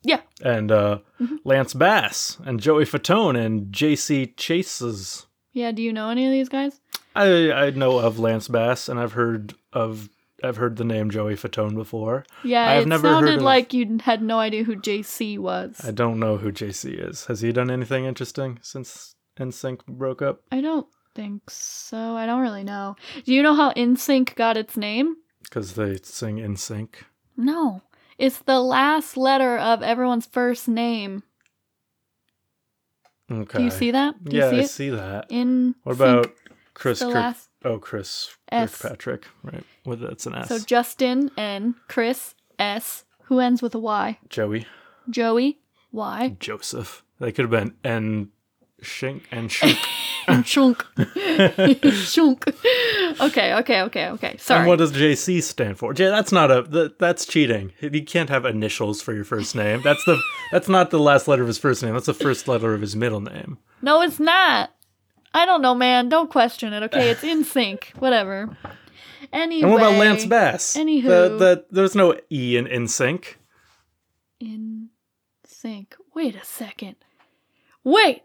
Yeah. 0.03 0.21
and 0.43 0.71
uh, 0.71 0.99
Mm-hmm. 1.19 1.35
Lance 1.43 1.73
Bass 1.73 2.37
and 2.45 2.59
Joey 2.59 2.85
Fatone 2.85 3.37
and 3.39 3.71
J.C. 3.73 4.33
Chasez. 4.37 5.25
Yeah, 5.53 5.71
do 5.71 5.81
you 5.83 5.91
know 5.93 6.09
any 6.09 6.25
of 6.25 6.31
these 6.31 6.49
guys? 6.49 6.79
I 7.15 7.51
I 7.51 7.69
know 7.71 7.99
of 7.99 8.17
Lance 8.19 8.47
Bass, 8.47 8.87
and 8.89 8.99
I've 8.99 9.13
heard 9.13 9.53
of 9.73 10.09
I've 10.43 10.55
heard 10.57 10.77
the 10.77 10.83
name 10.85 11.11
Joey 11.11 11.35
Fatone 11.35 11.75
before. 11.75 12.25
Yeah, 12.43 12.67
I've 12.71 12.83
it 12.83 12.87
never 12.87 13.07
sounded 13.07 13.35
of- 13.35 13.41
like 13.43 13.73
you 13.73 13.99
had 14.03 14.21
no 14.23 14.39
idea 14.39 14.63
who 14.63 14.75
JC 14.75 15.37
was. 15.37 15.79
I 15.83 15.91
don't 15.91 16.19
know 16.19 16.37
who 16.37 16.51
J.C. 16.51 16.89
is. 16.91 17.25
Has 17.25 17.41
he 17.41 17.51
done 17.51 17.69
anything 17.69 18.05
interesting 18.05 18.57
since 18.63 19.13
NSYNC 19.39 19.85
broke 19.87 20.21
up? 20.23 20.41
I 20.51 20.61
don't 20.61 20.87
think 21.15 21.49
so. 21.49 22.15
I 22.15 22.25
don't 22.25 22.41
really 22.41 22.63
know. 22.63 22.95
Do 23.25 23.33
you 23.33 23.41
know 23.43 23.53
how 23.55 23.71
NSYNC 23.73 24.35
got 24.35 24.57
its 24.57 24.77
name? 24.77 25.15
Because 25.43 25.73
they 25.73 25.97
sing 26.03 26.37
in 26.37 26.55
sync. 26.55 27.05
No. 27.35 27.81
It's 28.17 28.39
the 28.39 28.59
last 28.59 29.17
letter 29.17 29.57
of 29.57 29.81
everyone's 29.81 30.25
first 30.25 30.67
name. 30.67 31.23
Okay. 33.31 33.59
Do 33.59 33.63
you 33.63 33.71
see 33.71 33.91
that? 33.91 34.23
Do 34.23 34.35
yeah, 34.35 34.45
you 34.45 34.51
see 34.51 34.57
I 34.57 34.63
it? 34.63 34.69
see 34.69 34.89
that. 34.91 35.25
In 35.29 35.75
What 35.83 35.93
about 35.93 36.33
Chris 36.73 36.99
the 36.99 37.05
Kirk? 37.05 37.15
last 37.15 37.49
Oh, 37.63 37.77
Chris 37.77 38.35
S. 38.51 38.81
Kirkpatrick, 38.81 39.27
right? 39.43 39.63
With 39.85 40.01
that's 40.01 40.25
an 40.25 40.33
S. 40.35 40.47
So 40.49 40.59
Justin 40.59 41.29
N, 41.37 41.75
Chris 41.87 42.33
S, 42.57 43.05
who 43.25 43.39
ends 43.39 43.61
with 43.61 43.75
a 43.75 43.79
Y. 43.79 44.17
Joey, 44.29 44.65
Joey 45.09 45.59
Y. 45.91 46.35
Joseph. 46.39 47.03
They 47.19 47.31
could 47.31 47.43
have 47.43 47.51
been 47.51 47.75
N. 47.83 48.29
Shink 48.81 49.23
and 49.31 49.49
Shink. 49.49 49.77
Shunk. 50.45 50.85
Shunk. 51.93 52.47
Okay, 53.19 53.53
okay, 53.55 53.81
okay, 53.81 54.09
okay. 54.09 54.37
Sorry. 54.37 54.59
and 54.59 54.67
what 54.67 54.79
does 54.79 54.91
JC 54.91 55.41
stand 55.41 55.77
for? 55.77 55.93
J- 55.93 56.09
that's 56.09 56.31
not 56.31 56.51
a. 56.51 56.61
That, 56.63 56.99
that's 56.99 57.25
cheating. 57.25 57.73
You 57.81 58.03
can't 58.03 58.29
have 58.29 58.45
initials 58.45 59.01
for 59.01 59.13
your 59.13 59.23
first 59.23 59.55
name. 59.55 59.81
That's 59.83 60.03
the. 60.05 60.21
That's 60.51 60.69
not 60.69 60.89
the 60.89 60.99
last 60.99 61.27
letter 61.27 61.41
of 61.41 61.47
his 61.47 61.57
first 61.57 61.83
name. 61.83 61.93
That's 61.93 62.05
the 62.05 62.13
first 62.13 62.47
letter 62.47 62.73
of 62.73 62.81
his 62.81 62.95
middle 62.95 63.21
name. 63.21 63.57
No, 63.81 64.01
it's 64.01 64.19
not. 64.19 64.71
I 65.33 65.45
don't 65.45 65.61
know, 65.61 65.75
man. 65.75 66.09
Don't 66.09 66.29
question 66.29 66.73
it, 66.73 66.83
okay? 66.83 67.09
It's 67.09 67.23
in 67.23 67.43
sync. 67.43 67.93
Whatever. 67.99 68.55
Anyway. 69.31 69.63
And 69.63 69.71
what 69.71 69.81
about 69.81 69.97
Lance 69.97 70.25
Bass? 70.25 70.75
Anywho. 70.75 71.03
the, 71.03 71.37
the, 71.37 71.65
there's 71.71 71.95
no 71.95 72.17
E 72.31 72.57
in 72.57 72.67
in 72.67 72.87
sync. 72.87 73.39
In 74.39 74.89
sync. 75.45 75.95
Wait 76.13 76.35
a 76.35 76.43
second. 76.43 76.95
Wait. 77.83 78.23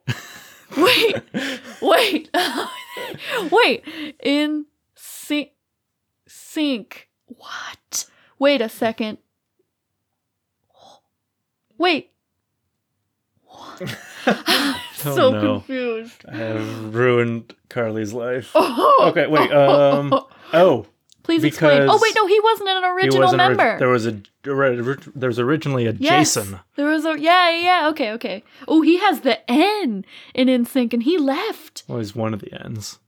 Wait. 0.76 1.16
Wait. 1.82 2.30
Wait. 3.50 3.84
In 4.22 4.66
sync. 4.94 5.50
Sync. 6.26 7.08
What? 7.26 8.06
Wait 8.38 8.60
a 8.60 8.68
second. 8.68 9.18
Wait. 11.78 12.10
I'm 14.26 14.76
so 14.94 15.30
no. 15.30 15.40
confused. 15.40 16.24
I 16.28 16.36
have 16.36 16.94
ruined 16.94 17.54
Carly's 17.68 18.12
life. 18.12 18.50
Oh, 18.54 19.08
Okay, 19.10 19.26
wait, 19.26 19.50
um, 19.52 20.12
Oh, 20.52 20.86
Please 21.26 21.42
explain. 21.42 21.82
Oh 21.88 21.98
wait, 22.00 22.14
no, 22.14 22.26
he 22.26 22.38
wasn't 22.40 22.68
an 22.68 22.84
original 22.84 23.20
wasn't. 23.24 23.42
orig- 23.42 23.56
member. 23.56 23.78
there 23.80 23.88
was 23.88 24.06
a 24.06 24.20
there 24.44 25.28
was 25.28 25.38
originally 25.40 25.86
a 25.86 25.92
Yes. 25.92 26.34
Jason. 26.34 26.60
There 26.76 26.86
was 26.86 27.04
a 27.04 27.18
yeah, 27.18 27.50
yeah, 27.50 27.58
yeah. 27.82 27.88
Okay, 27.88 28.12
okay. 28.12 28.44
Oh, 28.68 28.80
he 28.82 28.98
has 28.98 29.22
the 29.22 29.38
N 29.50 30.04
in 30.34 30.46
NSYNC, 30.46 30.92
and 30.92 31.02
he 31.02 31.18
left. 31.18 31.82
Well, 31.88 31.98
he's 31.98 32.14
one 32.14 32.32
of 32.32 32.40
the 32.40 32.52
ends. 32.64 33.00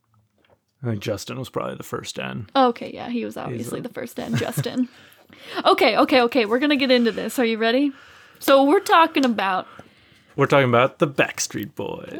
I 0.82 0.86
think 0.90 1.00
Justin 1.00 1.38
was 1.38 1.48
probably 1.48 1.76
the 1.76 1.84
first 1.84 2.18
N. 2.18 2.48
Okay, 2.56 2.90
yeah, 2.92 3.08
he 3.08 3.24
was 3.24 3.36
obviously 3.36 3.78
a- 3.78 3.82
the 3.82 3.88
first 3.88 4.18
N, 4.18 4.34
Justin. 4.44 4.88
okay, 5.64 5.96
okay, 5.96 6.20
okay. 6.22 6.44
We're 6.44 6.58
gonna 6.58 6.74
get 6.76 6.90
into 6.90 7.12
this. 7.12 7.38
Are 7.38 7.44
you 7.44 7.56
ready? 7.58 7.92
So 8.40 8.64
we're 8.64 8.80
talking 8.80 9.24
about 9.24 9.68
We're 10.38 10.46
talking 10.46 10.68
about 10.68 11.00
the 11.00 11.08
Backstreet 11.08 11.74
Boys. 11.74 12.16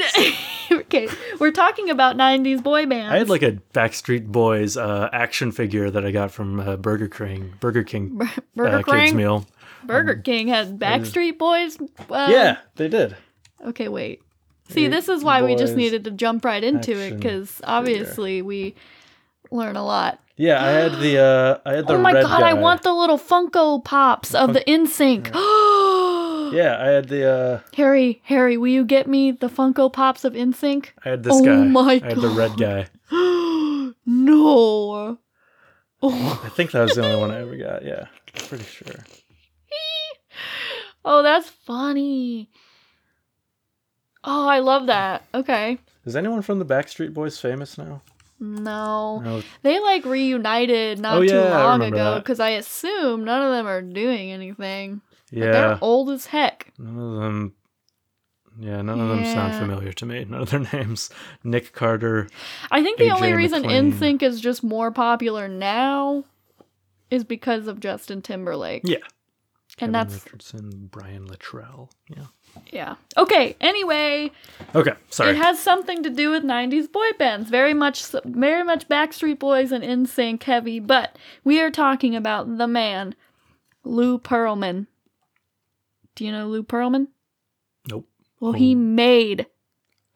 okay, 0.73 1.09
we're 1.39 1.53
talking 1.53 1.89
about 1.89 2.17
'90s 2.17 2.61
boy 2.61 2.85
bands. 2.85 3.13
I 3.13 3.19
had 3.19 3.29
like 3.29 3.43
a 3.43 3.53
Backstreet 3.73 4.27
Boys 4.27 4.77
uh, 4.77 5.09
action 5.13 5.53
figure 5.53 5.89
that 5.89 6.05
I 6.05 6.11
got 6.11 6.33
from 6.33 6.59
uh, 6.59 6.77
Burger 6.79 7.07
King. 7.07 7.55
Burger 7.61 7.85
King 7.85 8.21
Burger 8.57 8.79
uh, 8.79 8.83
kids 8.83 9.15
meal. 9.15 9.47
Burger 9.85 10.17
King 10.17 10.49
had 10.49 10.81
Backstreet 10.81 11.39
Boys. 11.39 11.79
Uh, 12.11 12.27
yeah, 12.29 12.59
they 12.75 12.89
did. 12.89 13.17
Okay, 13.65 13.87
wait. 13.87 14.21
See, 14.71 14.83
Hey, 14.83 14.89
this 14.89 15.09
is 15.09 15.23
why 15.23 15.43
we 15.43 15.55
just 15.55 15.77
needed 15.77 16.03
to 16.03 16.11
jump 16.11 16.45
right 16.45 16.65
into 16.65 16.99
it 16.99 17.19
because 17.19 17.61
obviously 17.63 18.43
we 18.43 18.75
learn 19.53 19.77
a 19.77 19.85
lot. 19.85 20.21
Yeah, 20.37 20.61
I 20.61 20.71
had 20.71 20.99
the 20.99 21.19
uh, 21.19 21.59
I 21.65 21.77
had 21.77 21.87
the 21.87 21.93
oh 21.93 21.99
my 21.99 22.15
god, 22.15 22.41
guy. 22.41 22.51
I 22.51 22.55
want 22.55 22.83
the 22.83 22.93
little 22.93 23.17
Funko 23.17 23.85
Pops 23.85 24.35
of 24.35 24.55
the 24.55 24.61
NSYNC. 24.67 25.31
Yeah, 26.53 26.77
I 26.83 26.87
had 26.89 27.09
the 27.09 27.31
uh, 27.31 27.61
Harry, 27.77 28.21
Harry, 28.25 28.57
will 28.57 28.69
you 28.69 28.85
get 28.85 29.07
me 29.07 29.31
the 29.33 29.49
Funko 29.49 29.93
Pops 29.93 30.25
of 30.25 30.33
NSYNC? 30.35 30.87
I 31.05 31.11
had 31.11 31.23
this 31.23 31.35
Oh 31.35 31.45
guy. 31.45 31.57
my 31.65 32.01
I 32.03 32.09
had 32.09 32.17
the 32.19 32.29
red 32.29 32.57
guy. 32.57 32.87
no. 34.07 35.19
Oh, 36.01 36.43
I 36.45 36.49
think 36.51 36.71
that 36.73 36.83
was 36.83 36.95
the 36.95 37.05
only 37.05 37.21
one 37.21 37.31
I 37.33 37.41
ever 37.41 37.57
got. 37.57 37.85
Yeah, 37.85 38.07
pretty 38.47 38.65
sure. 38.65 39.05
oh, 41.05 41.23
that's 41.23 41.49
funny. 41.49 42.51
Oh, 44.25 44.47
I 44.49 44.61
love 44.61 44.87
that. 44.87 45.25
Okay. 45.35 45.79
Is 46.05 46.15
anyone 46.17 46.43
from 46.43 46.59
the 46.59 46.65
Backstreet 46.65 47.13
Boys 47.15 47.39
famous 47.41 47.77
now? 47.79 48.03
No. 48.41 49.19
No. 49.21 49.43
They 49.63 49.81
like 49.81 50.05
reunited 50.05 51.01
not 51.01 51.19
Oh, 51.19 51.23
too 51.27 51.35
yeah, 51.35 51.59
I 51.59 51.65
long 51.65 51.83
ago 51.83 52.19
because 52.21 52.39
I 52.39 52.51
assume 52.51 53.25
none 53.25 53.43
of 53.43 53.51
them 53.51 53.67
are 53.67 53.83
doing 53.83 54.31
anything. 54.31 55.01
But 55.31 55.39
Yeah, 55.39 55.51
They're 55.53 55.79
old 55.81 56.11
as 56.11 56.27
heck. 56.27 56.73
none 56.79 56.99
of 56.99 57.21
them. 57.23 57.55
Yeah, 58.61 58.83
none 58.83 59.01
of 59.01 59.09
them 59.09 59.25
sound 59.25 59.55
familiar 59.55 59.93
to 59.93 60.05
me. 60.07 60.25
None 60.29 60.41
of 60.43 60.51
their 60.51 60.67
names. 60.73 61.11
Nick 61.45 61.73
Carter. 61.73 62.27
I 62.73 62.83
think 62.83 62.99
the 62.99 63.11
only 63.13 63.33
reason 63.33 63.63
McLean. 63.63 63.93
NSYNC 63.93 64.23
is 64.25 64.41
just 64.41 64.65
more 64.65 64.91
popular 64.91 65.47
now 65.47 66.25
is 67.09 67.23
because 67.23 67.69
of 67.69 67.79
Justin 67.79 68.21
Timberlake. 68.21 68.83
Yeah. 68.85 68.97
And 69.81 69.93
Kevin 69.93 69.93
that's 69.93 70.25
Richardson, 70.25 70.89
Brian 70.91 71.29
Littrell. 71.29 71.91
Yeah. 72.09 72.25
yeah. 72.73 72.95
Okay, 73.17 73.55
anyway, 73.61 74.33
Okay, 74.75 74.95
sorry. 75.09 75.31
it 75.31 75.37
has 75.37 75.61
something 75.61 76.03
to 76.03 76.11
do 76.11 76.31
with 76.33 76.43
90s 76.43 76.91
boy 76.91 77.11
bands. 77.17 77.49
Very 77.51 77.75
much 77.75 78.05
very 78.25 78.65
much 78.65 78.89
Backstreet 78.89 79.39
Boys 79.39 79.71
and 79.71 79.85
NSYNC 79.85 80.43
heavy, 80.43 80.81
but 80.81 81.17
we 81.45 81.61
are 81.61 81.71
talking 81.71 82.17
about 82.17 82.59
the 82.59 82.67
man 82.67 83.15
Lou 83.85 84.19
Pearlman. 84.19 84.89
Do 86.19 86.25
you 86.25 86.33
know 86.33 86.49
Lou 86.49 86.65
Pearlman? 86.65 87.07
nope. 87.89 88.09
Well, 88.41 88.51
he 88.51 88.75
made 88.75 89.47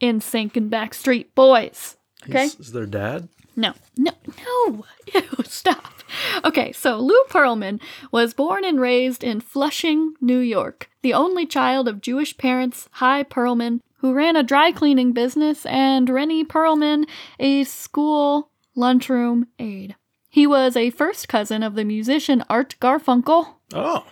NSYNC 0.00 0.56
and 0.56 0.68
Backstreet 0.68 1.26
Boys. 1.36 1.96
Okay. 2.28 2.42
He's, 2.42 2.58
is 2.58 2.72
their 2.72 2.86
dad? 2.86 3.28
No, 3.54 3.74
no, 3.96 4.10
no. 4.44 4.84
Ew, 5.14 5.44
stop. 5.44 6.02
Okay, 6.44 6.72
so 6.72 6.98
Lou 6.98 7.22
Pearlman 7.30 7.80
was 8.10 8.34
born 8.34 8.64
and 8.64 8.80
raised 8.80 9.22
in 9.22 9.40
Flushing, 9.40 10.14
New 10.20 10.40
York, 10.40 10.90
the 11.02 11.14
only 11.14 11.46
child 11.46 11.86
of 11.86 12.00
Jewish 12.00 12.36
parents, 12.36 12.88
Hy 12.94 13.22
Pearlman, 13.22 13.78
who 13.98 14.12
ran 14.12 14.34
a 14.34 14.42
dry 14.42 14.72
cleaning 14.72 15.12
business, 15.12 15.64
and 15.66 16.10
Reenie 16.10 16.44
Pearlman, 16.44 17.08
a 17.38 17.62
school 17.62 18.50
lunchroom 18.74 19.46
aide. 19.60 19.94
He 20.28 20.48
was 20.48 20.76
a 20.76 20.90
first 20.90 21.28
cousin 21.28 21.62
of 21.62 21.76
the 21.76 21.84
musician 21.84 22.42
Art 22.50 22.74
Garfunkel. 22.80 23.54
Oh, 23.72 24.04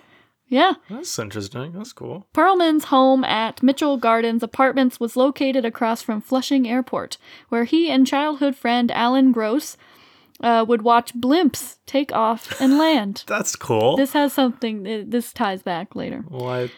Yeah, 0.51 0.75
that's 0.91 1.17
interesting. 1.19 1.73
That's 1.73 1.93
cool. 1.93 2.27
Pearlman's 2.35 2.87
home 2.87 3.23
at 3.23 3.63
Mitchell 3.63 3.97
Gardens 3.97 4.43
Apartments 4.43 4.99
was 4.99 5.17
located 5.17 5.65
across 5.65 6.03
from 6.03 6.21
Flushing 6.21 6.69
Airport, 6.69 7.19
where 7.51 7.65
he 7.65 7.89
and 7.89 8.05
childhood 8.05 8.57
friend 8.57 8.91
Alan 8.91 9.31
Gross 9.31 9.77
uh, 10.43 10.65
would 10.67 10.83
watch 10.83 11.15
blimps 11.15 11.77
take 11.87 12.13
off 12.13 12.61
and 12.61 12.79
land. 12.85 13.23
That's 13.29 13.55
cool. 13.55 13.97
this 13.97 14.13
has 14.13 14.33
something, 14.33 14.87
uh, 14.87 15.05
this 15.07 15.33
ties 15.33 15.63
back 15.63 15.95
later. 15.95 16.25
well, 16.29 16.51
I 16.51 16.71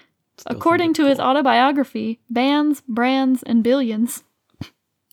According 0.47 0.93
to 0.95 1.03
it's 1.03 1.11
his 1.13 1.21
autobiography, 1.21 2.21
Bands, 2.29 2.83
Brands, 2.87 3.43
and 3.43 3.63
Billions, 3.65 4.23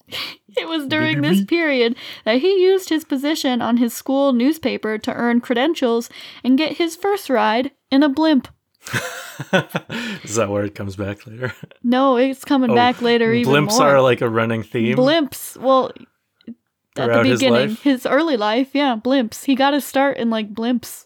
it 0.58 0.68
was 0.68 0.88
during 0.88 1.22
this 1.22 1.44
period 1.46 1.96
that 2.26 2.42
he 2.42 2.62
used 2.64 2.90
his 2.90 3.04
position 3.06 3.62
on 3.62 3.78
his 3.78 3.94
school 3.94 4.34
newspaper 4.34 4.98
to 4.98 5.14
earn 5.14 5.42
credentials 5.42 6.10
and 6.44 6.58
get 6.58 6.78
his 6.78 6.96
first 6.96 7.30
ride 7.30 7.72
in 7.92 8.04
a 8.04 8.10
blimp. 8.10 8.48
Is 10.24 10.36
that 10.36 10.50
where 10.50 10.64
it 10.66 10.76
comes 10.76 10.96
back 10.96 11.26
later? 11.28 11.54
No, 11.84 12.18
it's 12.18 12.44
coming 12.44 12.72
Oh, 12.72 12.76
back 12.76 13.02
later 13.02 13.34
even 13.34 13.54
Blimps 13.54 13.78
more. 13.78 13.84
are 13.96 14.02
like 14.02 14.22
a 14.22 14.30
running 14.30 14.64
theme. 14.64 14.98
blimps. 14.98 15.56
Well, 15.58 15.92
at 16.98 17.08
the 17.12 17.24
his 17.24 17.40
beginning, 17.40 17.70
life? 17.70 17.82
his, 17.84 18.06
early 18.06 18.36
life, 18.38 18.70
yeah, 18.74 18.96
blimps. 19.02 19.46
He 19.46 19.56
got 19.56 19.72
to 19.72 19.82
start 19.82 20.18
in 20.18 20.30
like 20.30 20.54
blimps. 20.54 21.06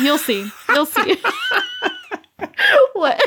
You'll 0.00 0.18
see. 0.18 0.50
You'll 0.70 0.86
see. 0.86 1.16
what? 2.94 3.20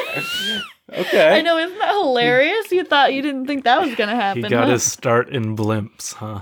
Okay. 0.91 1.38
I 1.38 1.41
know, 1.41 1.58
isn't 1.58 1.77
that 1.79 1.94
hilarious? 1.94 2.72
You 2.72 2.84
thought 2.86 3.13
you 3.13 3.22
didn't 3.22 3.46
think 3.46 3.63
that 3.65 3.82
was 3.82 3.96
gonna 3.96 4.15
happen. 4.15 4.38
He 4.38 4.44
happen. 4.44 4.58
got 4.58 4.65
huh? 4.67 4.74
his 4.74 4.84
start 4.84 5.29
in 5.29 5.56
blimps, 5.56 6.13
huh? 6.13 6.41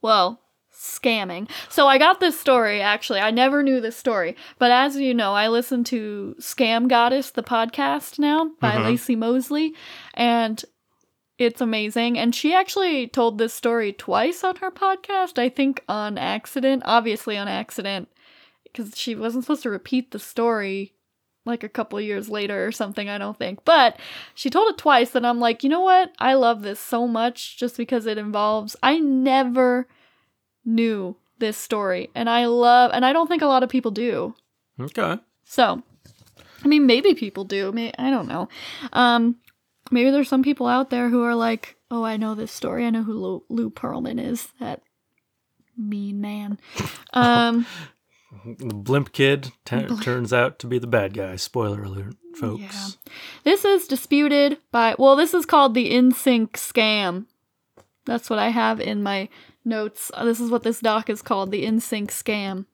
Well, 0.00 0.40
scamming. 0.74 1.48
So 1.68 1.86
I 1.86 1.98
got 1.98 2.18
this 2.18 2.38
story 2.40 2.80
actually. 2.80 3.20
I 3.20 3.30
never 3.30 3.62
knew 3.62 3.80
this 3.80 3.96
story, 3.96 4.34
but 4.58 4.70
as 4.70 4.96
you 4.96 5.12
know, 5.14 5.34
I 5.34 5.48
listen 5.48 5.84
to 5.84 6.34
Scam 6.40 6.88
Goddess, 6.88 7.30
the 7.30 7.42
podcast 7.42 8.18
now 8.18 8.50
by 8.60 8.72
Mhm. 8.72 8.84
Laci 8.84 9.16
Mosley, 9.16 9.74
and 10.14 10.64
it's 11.38 11.60
amazing. 11.60 12.18
And 12.18 12.34
she 12.34 12.54
actually 12.54 13.06
told 13.08 13.38
this 13.38 13.52
story 13.54 13.92
twice 13.92 14.42
on 14.42 14.56
her 14.56 14.70
podcast. 14.70 15.38
I 15.38 15.48
think 15.48 15.82
on 15.88 16.16
accident, 16.18 16.82
obviously 16.86 17.36
on 17.36 17.48
accident, 17.48 18.08
because 18.64 18.96
she 18.96 19.14
wasn't 19.14 19.44
supposed 19.44 19.62
to 19.64 19.70
repeat 19.70 20.10
the 20.12 20.18
story 20.18 20.94
like 21.44 21.64
a 21.64 21.68
couple 21.68 22.00
years 22.00 22.28
later 22.28 22.66
or 22.66 22.72
something, 22.72 23.08
I 23.08 23.18
don't 23.18 23.36
think. 23.36 23.64
But 23.64 23.98
she 24.34 24.50
told 24.50 24.70
it 24.72 24.78
twice, 24.78 25.14
and 25.14 25.26
I'm 25.26 25.40
like, 25.40 25.64
you 25.64 25.70
know 25.70 25.80
what? 25.80 26.12
I 26.18 26.34
love 26.34 26.62
this 26.62 26.80
so 26.80 27.06
much 27.08 27.58
just 27.58 27.76
because 27.76 28.06
it 28.06 28.18
involves. 28.18 28.76
I 28.82 28.98
never 28.98 29.88
knew 30.64 31.16
this 31.38 31.56
story, 31.56 32.10
and 32.14 32.30
I 32.30 32.46
love, 32.46 32.92
and 32.94 33.04
I 33.04 33.12
don't 33.12 33.26
think 33.26 33.42
a 33.42 33.46
lot 33.46 33.62
of 33.62 33.68
people 33.68 33.90
do. 33.90 34.34
Okay. 34.80 35.18
So, 35.44 35.82
I 36.64 36.68
mean, 36.68 36.86
maybe 36.86 37.14
people 37.14 37.44
do. 37.44 37.72
May 37.72 37.92
I 37.98 38.10
don't 38.10 38.28
know. 38.28 38.48
Um, 38.92 39.36
maybe 39.90 40.10
there's 40.10 40.28
some 40.28 40.42
people 40.42 40.66
out 40.66 40.90
there 40.90 41.08
who 41.08 41.22
are 41.24 41.34
like, 41.34 41.76
"Oh, 41.90 42.04
I 42.04 42.16
know 42.16 42.34
this 42.34 42.52
story. 42.52 42.86
I 42.86 42.90
know 42.90 43.02
who 43.02 43.14
Lou, 43.14 43.44
Lou 43.48 43.70
Pearlman 43.70 44.24
is. 44.24 44.48
That 44.60 44.82
mean 45.76 46.20
man." 46.20 46.58
Um, 47.14 47.66
The 48.44 48.74
blimp 48.74 49.12
kid 49.12 49.52
t- 49.64 49.86
turns 50.00 50.32
out 50.32 50.58
to 50.60 50.66
be 50.66 50.78
the 50.78 50.86
bad 50.86 51.14
guy. 51.14 51.36
Spoiler 51.36 51.82
alert, 51.84 52.14
folks. 52.34 52.62
Yeah. 52.62 52.88
this 53.44 53.64
is 53.64 53.86
disputed 53.86 54.58
by. 54.70 54.94
Well, 54.98 55.16
this 55.16 55.34
is 55.34 55.44
called 55.46 55.74
the 55.74 55.92
NSYNC 55.92 56.52
scam. 56.52 57.26
That's 58.04 58.28
what 58.30 58.38
I 58.38 58.48
have 58.48 58.80
in 58.80 59.02
my 59.02 59.28
notes. 59.64 60.10
Uh, 60.14 60.24
This 60.24 60.40
is 60.40 60.50
what 60.50 60.62
this 60.62 60.80
doc 60.80 61.08
is 61.10 61.22
called, 61.22 61.50
the 61.52 61.64
NSYNC 61.64 62.08
scam. 62.08 62.64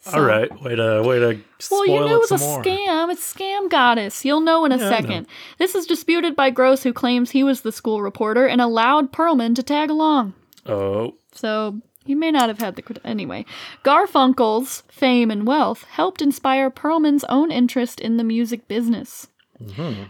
So- 0.00 0.18
All 0.18 0.24
right. 0.24 0.48
Way 0.62 0.76
to 0.76 1.02
way 1.02 1.18
to 1.18 1.40
spoil 1.58 1.80
Well, 1.80 1.86
you 1.88 2.04
knew 2.08 2.16
it 2.22 2.28
the 2.28 2.38
some 2.38 2.48
more. 2.48 2.62
scam. 2.62 3.10
It's 3.12 3.34
Scam 3.34 3.68
Goddess. 3.68 4.24
You'll 4.24 4.40
know 4.40 4.64
in 4.64 4.70
a 4.72 4.78
Yeah, 4.78 4.88
second. 4.88 5.26
This 5.58 5.74
is 5.74 5.84
disputed 5.84 6.36
by 6.36 6.50
Gross, 6.50 6.84
who 6.84 6.92
claims 6.92 7.32
he 7.32 7.42
was 7.42 7.62
the 7.62 7.72
school 7.72 8.00
reporter 8.02 8.46
and 8.46 8.60
allowed 8.60 9.12
Pearlman 9.12 9.56
to 9.56 9.64
tag 9.64 9.90
along. 9.90 10.34
Oh, 10.64 11.14
So 11.32 11.80
he 12.06 12.14
may 12.14 12.30
not 12.30 12.48
have 12.48 12.58
had 12.58 12.76
the 12.76 12.82
cred- 12.82 12.98
anyway. 13.04 13.44
Garfunkel's 13.84 14.82
fame 14.88 15.30
and 15.30 15.46
wealth 15.46 15.84
helped 15.84 16.22
inspire 16.22 16.70
Pearlman's 16.70 17.24
own 17.24 17.50
interest 17.50 18.00
in 18.00 18.16
the 18.16 18.24
music 18.24 18.68
business. 18.68 19.28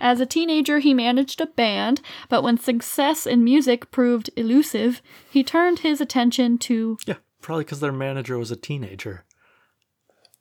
As 0.01 0.19
a 0.21 0.27
teenager, 0.27 0.81
he 0.81 0.93
managed 0.93 1.41
a 1.41 1.47
band, 1.47 2.01
but 2.29 2.43
when 2.43 2.59
success 2.59 3.27
in 3.27 3.45
music 3.45 3.93
proved 3.93 4.29
elusive, 4.37 5.01
he 5.31 5.45
turned 5.45 5.79
his 5.81 6.01
attention 6.01 6.59
to 6.59 6.99
Yeah, 7.07 7.15
probably 7.43 7.63
because 7.63 7.79
their 7.79 7.93
manager 7.93 8.39
was 8.39 8.51
a 8.51 8.57
teenager. 8.57 9.25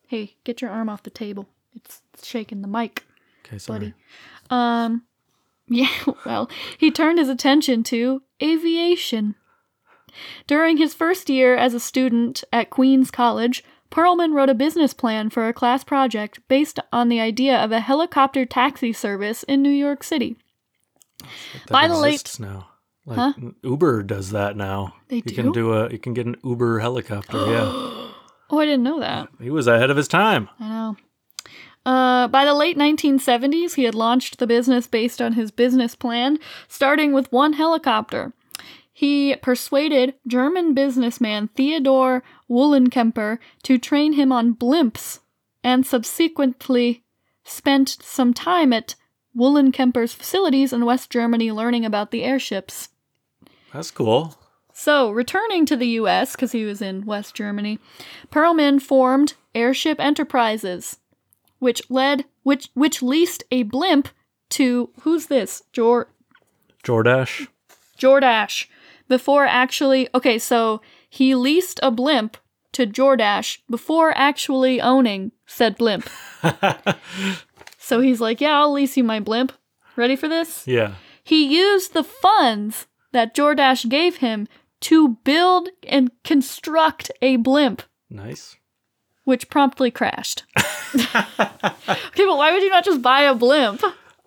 hey, 0.08 0.36
get 0.44 0.60
your 0.62 0.72
arm 0.72 0.90
off 0.90 1.04
the 1.04 1.10
table. 1.12 1.48
It's 1.76 2.02
shaking 2.24 2.62
the 2.64 2.68
mic. 2.68 3.04
Okay, 3.46 3.60
sorry. 3.60 3.94
Um, 4.50 5.04
yeah, 5.68 5.90
well, 6.26 6.50
he 6.78 6.90
turned 6.90 7.20
his 7.20 7.30
attention 7.30 7.84
to 7.84 8.24
aviation. 8.42 9.36
During 10.48 10.78
his 10.78 10.94
first 10.94 11.30
year 11.30 11.56
as 11.56 11.74
a 11.74 11.80
student 11.80 12.44
at 12.54 12.70
Queens 12.70 13.12
College, 13.12 13.64
Pearlman 13.92 14.34
wrote 14.34 14.50
a 14.50 14.54
business 14.56 14.94
plan 14.94 15.30
for 15.30 15.48
a 15.48 15.54
class 15.54 15.84
project 15.84 16.40
based 16.48 16.80
on 16.92 17.10
the 17.10 17.20
idea 17.20 17.58
of 17.58 17.72
a 17.72 17.80
helicopter 17.80 18.46
taxi 18.46 18.92
service 18.92 19.44
in 19.44 19.62
New 19.62 19.70
York 19.70 20.04
City. 20.04 20.38
By 21.70 21.88
the 21.88 21.98
late- 21.98 22.40
now. 22.40 22.70
Like 23.06 23.18
Huh? 23.20 23.34
Uber 23.62 24.02
does 24.04 24.32
that 24.32 24.58
now. 24.58 24.96
They 25.10 25.18
you 25.18 25.22
do? 25.22 25.36
can 25.36 25.52
do 25.52 25.74
a 25.74 25.92
you 25.92 26.00
can 26.00 26.14
get 26.16 26.26
an 26.26 26.38
Uber 26.44 26.80
helicopter, 26.80 27.38
yeah. 27.46 28.02
Oh, 28.48 28.60
I 28.60 28.66
didn't 28.66 28.84
know 28.84 29.00
that. 29.00 29.30
He 29.42 29.50
was 29.50 29.66
ahead 29.66 29.90
of 29.90 29.98
his 29.98 30.08
time. 30.08 30.50
I 30.60 30.68
know. 30.70 30.98
Uh, 31.84 32.28
by 32.28 32.46
the 32.46 32.54
late 32.54 32.78
1970s, 32.78 33.74
he 33.74 33.86
had 33.86 33.96
launched 33.96 34.38
the 34.38 34.46
business 34.46 34.86
based 34.86 35.20
on 35.20 35.34
his 35.34 35.50
business 35.50 35.96
plan, 35.96 36.38
starting 36.68 37.12
with 37.12 37.32
one 37.32 37.54
helicopter. 37.54 38.34
He 38.98 39.36
persuaded 39.36 40.14
German 40.26 40.74
businessman 40.74 41.50
Theodor 41.50 42.24
Wollenkemper 42.50 43.40
to 43.64 43.78
train 43.78 44.14
him 44.14 44.32
on 44.32 44.56
blimps 44.56 45.20
and 45.62 45.86
subsequently 45.86 47.04
spent 47.44 47.98
some 48.02 48.34
time 48.34 48.72
at 48.72 48.96
Wollenkemper's 49.36 50.14
facilities 50.14 50.72
in 50.72 50.86
West 50.86 51.10
Germany 51.10 51.52
learning 51.52 51.84
about 51.84 52.12
the 52.12 52.24
airships. 52.24 52.88
That's 53.74 53.92
cool. 53.92 54.38
So, 54.72 55.12
returning 55.12 55.66
to 55.66 55.76
the 55.76 56.00
US, 56.00 56.32
because 56.32 56.54
he 56.54 56.64
was 56.64 56.82
in 56.82 57.06
West 57.06 57.36
Germany, 57.36 57.80
Pearlman 58.32 58.82
formed 58.82 59.34
Airship 59.54 60.00
Enterprises, 60.00 61.00
which 61.60 61.82
led 61.90 62.24
which 62.44 62.70
which 62.76 63.02
leased 63.02 63.44
a 63.52 63.64
blimp 63.64 64.08
to 64.52 64.90
who's 65.02 65.26
this? 65.26 65.64
Jor 65.74 66.08
Jordache. 66.82 67.50
Jordache. 68.00 68.68
Before 69.08 69.46
actually 69.46 70.10
okay, 70.16 70.38
so 70.40 70.82
he 71.10 71.36
leased 71.36 71.80
a 71.84 71.92
blimp 71.92 72.38
to 72.74 72.86
Jordache 72.86 73.60
before 73.70 74.12
actually 74.18 74.82
owning 74.82 75.32
said 75.46 75.78
blimp. 75.78 76.10
so 77.78 78.02
he's 78.02 78.20
like, 78.22 78.42
Yeah, 78.42 78.60
I'll 78.60 78.74
lease 78.74 78.98
you 78.98 79.04
my 79.04 79.20
blimp. 79.20 79.52
Ready 79.96 80.16
for 80.16 80.28
this? 80.28 80.68
Yeah. 80.68 80.96
He 81.24 81.46
used 81.58 81.94
the 81.94 82.04
funds 82.04 82.88
that 83.14 83.34
Jordache 83.36 83.88
gave 83.90 84.18
him 84.18 84.48
to 84.82 85.18
build 85.24 85.70
and 85.88 86.12
construct 86.24 87.10
a 87.22 87.38
blimp, 87.38 87.82
Nice. 88.10 88.58
which 89.24 89.50
promptly 89.50 89.90
crashed. 89.90 90.44
okay, 90.96 91.26
but 91.40 92.38
why 92.38 92.52
would 92.52 92.62
you 92.62 92.70
not 92.70 92.84
just 92.86 93.02
buy 93.02 93.22
a 93.22 93.34
blimp? 93.34 93.82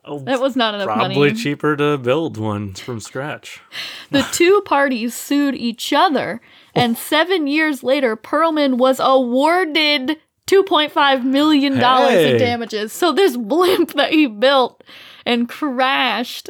Oh, 0.05 0.21
That 0.21 0.41
was 0.41 0.57
not 0.57 0.75
enough 0.75 0.87
probably 0.87 1.17
money. 1.17 1.35
cheaper 1.35 1.77
to 1.77 1.99
build 1.99 2.37
one 2.39 2.75
from 2.75 3.01
scratch. 3.01 3.61
The 4.11 4.23
two 4.33 4.63
parties 4.65 5.15
sued 5.15 5.55
each 5.55 5.93
other, 5.93 6.41
oh. 6.43 6.81
and 6.81 6.97
seven 6.97 7.47
years 7.47 7.83
later, 7.83 8.17
Pearlman 8.17 8.79
was 8.79 9.01
awarded 9.01 10.17
$2.5 10.47 11.25
million 11.25 11.77
Hey. 11.77 12.33
in 12.33 12.39
damages. 12.39 12.91
So 12.93 13.13
this 13.13 13.37
blimp 13.37 13.93
that 13.93 14.11
he 14.13 14.27
built 14.27 14.83
and 15.27 15.47
crashed, 15.47 16.49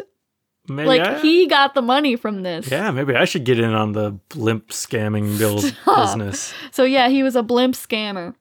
like 0.68 1.00
I- 1.00 1.18
he 1.20 1.48
got 1.48 1.74
the 1.74 1.82
money 1.82 2.14
from 2.14 2.42
this. 2.44 2.70
Yeah, 2.70 2.92
maybe 2.92 3.16
I 3.16 3.24
should 3.24 3.44
get 3.44 3.58
in 3.58 3.74
on 3.74 3.90
the 3.92 4.12
blimp 4.28 4.68
scamming 4.68 5.36
build 5.36 5.64
Stop. 5.64 5.96
business. 6.16 6.54
So 6.70 6.84
yeah, 6.84 7.08
he 7.08 7.24
was 7.24 7.34
a 7.34 7.42
blimp 7.42 7.74
scammer. 7.74 8.34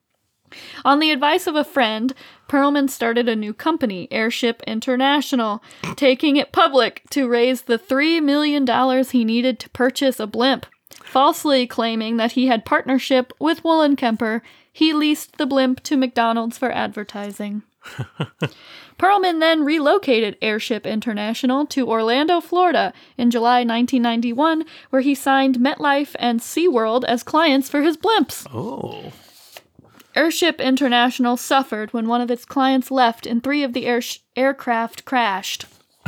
On 0.85 0.99
the 0.99 1.09
advice 1.11 1.47
of 1.47 1.55
a 1.55 1.63
friend, 1.63 2.13
Pearlman 2.47 2.89
started 2.89 3.27
a 3.27 3.35
new 3.35 3.53
company, 3.53 4.07
Airship 4.11 4.61
International, 4.65 5.61
taking 5.95 6.37
it 6.37 6.51
public 6.51 7.03
to 7.09 7.27
raise 7.27 7.63
the 7.63 7.79
$3 7.79 8.21
million 8.21 8.65
he 9.05 9.25
needed 9.25 9.59
to 9.59 9.69
purchase 9.69 10.19
a 10.19 10.27
blimp. 10.27 10.65
Falsely 11.03 11.67
claiming 11.67 12.17
that 12.17 12.33
he 12.33 12.47
had 12.47 12.65
partnership 12.65 13.33
with 13.39 13.63
Wollenkemper, 13.63 14.41
he 14.71 14.93
leased 14.93 15.37
the 15.37 15.45
blimp 15.45 15.81
to 15.83 15.97
McDonald's 15.97 16.57
for 16.57 16.71
advertising. 16.71 17.63
Pearlman 18.99 19.39
then 19.39 19.63
relocated 19.63 20.37
Airship 20.41 20.85
International 20.85 21.65
to 21.67 21.87
Orlando, 21.87 22.41
Florida 22.41 22.93
in 23.17 23.29
July 23.29 23.59
1991, 23.59 24.65
where 24.89 25.01
he 25.01 25.13
signed 25.13 25.59
MetLife 25.59 26.15
and 26.19 26.39
SeaWorld 26.39 27.03
as 27.05 27.23
clients 27.23 27.69
for 27.69 27.81
his 27.81 27.95
blimps. 27.95 28.47
Oh. 28.53 29.11
Airship 30.17 30.59
International 30.59 31.37
suffered 31.37 31.93
when 31.93 32.07
one 32.07 32.21
of 32.21 32.31
its 32.31 32.43
clients 32.43 32.89
left 32.89 33.27
and 33.27 33.43
three 33.43 33.61
of 33.63 33.73
the 33.73 33.85
air- 33.85 34.01
aircraft 34.35 35.05
crashed. 35.05 35.65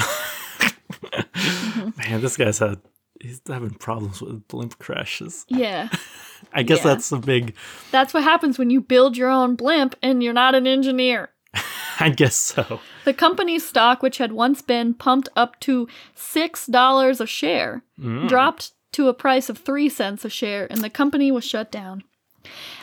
Man, 1.97 2.21
this 2.21 2.35
guy's 2.35 2.59
had 2.59 2.81
he's 3.21 3.39
having 3.47 3.71
problems 3.71 4.21
with 4.21 4.47
blimp 4.47 4.79
crashes. 4.79 5.45
Yeah. 5.47 5.89
I 6.53 6.63
guess 6.63 6.79
Yeah. 6.79 6.85
that's 6.85 7.09
the 7.09 7.17
big 7.17 7.53
That's 7.91 8.13
what 8.13 8.23
happens 8.23 8.57
when 8.57 8.69
you 8.69 8.81
build 8.81 9.15
your 9.15 9.29
own 9.29 9.55
blimp 9.55 9.95
and 10.01 10.23
you're 10.23 10.33
not 10.33 10.55
an 10.55 10.65
engineer. 10.65 11.29
I 11.99 12.09
guess 12.09 12.35
so. 12.35 12.79
The 13.05 13.13
company's 13.13 13.67
stock, 13.67 14.01
which 14.01 14.17
had 14.17 14.31
once 14.31 14.61
been 14.61 14.93
pumped 14.93 15.29
up 15.35 15.59
to 15.61 15.87
$6 16.17 17.21
a 17.21 17.27
share, 17.27 17.83
mm. 17.99 18.27
dropped 18.27 18.71
to 18.93 19.07
a 19.07 19.13
price 19.13 19.49
of 19.49 19.57
3 19.59 19.89
cents 19.89 20.25
a 20.25 20.29
share, 20.29 20.65
and 20.71 20.81
the 20.81 20.89
company 20.89 21.31
was 21.31 21.43
shut 21.43 21.71
down. 21.71 22.03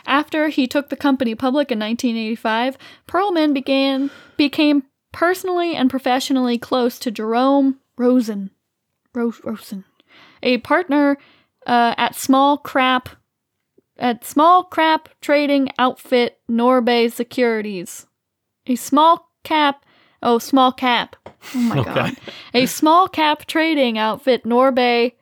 After 0.07 0.49
he 0.49 0.67
took 0.67 0.89
the 0.89 0.97
company 0.97 1.35
public 1.35 1.71
in 1.73 1.79
1985, 1.79 2.79
Pearlman 3.09 3.53
began 3.55 4.11
became 4.37 4.85
personally 5.13 5.75
and 5.75 5.91
professionally 5.91 6.59
close 6.59 6.99
to 7.01 7.11
Jerome 7.11 7.79
Rosen, 7.99 8.51
Ro- 9.15 9.33
Rosen, 9.45 9.85
a 10.43 10.59
partner 10.59 11.17
uh, 11.67 11.95
at 11.99 12.15
Small 12.15 12.59
Crap 12.59 13.09
at 13.99 14.25
Small 14.25 14.63
Crap 14.65 15.09
Trading 15.23 15.71
Outfit 15.79 16.39
Norbay 16.51 17.11
Securities. 17.11 18.07
A 18.67 18.77
small 18.77 19.31
cap, 19.43 19.85
oh, 20.23 20.39
small 20.39 20.71
cap. 20.73 21.17
Oh 21.55 21.59
my 21.59 21.79
Okay. 21.79 21.95
god. 21.95 22.17
A 22.53 22.67
small 22.67 23.09
cap 23.09 23.47
trading 23.47 23.97
outfit, 23.97 24.45
Norbay 24.45 25.13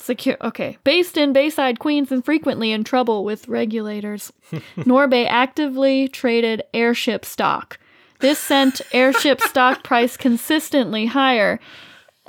Secure. 0.00 0.36
Okay. 0.40 0.78
Based 0.82 1.16
in 1.16 1.32
Bayside, 1.32 1.78
Queens, 1.78 2.10
and 2.10 2.24
frequently 2.24 2.72
in 2.72 2.84
trouble 2.84 3.22
with 3.22 3.46
regulators. 3.48 4.32
Norbay 4.78 5.26
actively 5.28 6.08
traded 6.08 6.62
airship 6.72 7.24
stock. 7.24 7.78
This 8.20 8.38
sent 8.38 8.80
airship 8.92 9.40
stock 9.52 9.82
price 9.84 10.16
consistently 10.16 11.06
higher, 11.06 11.60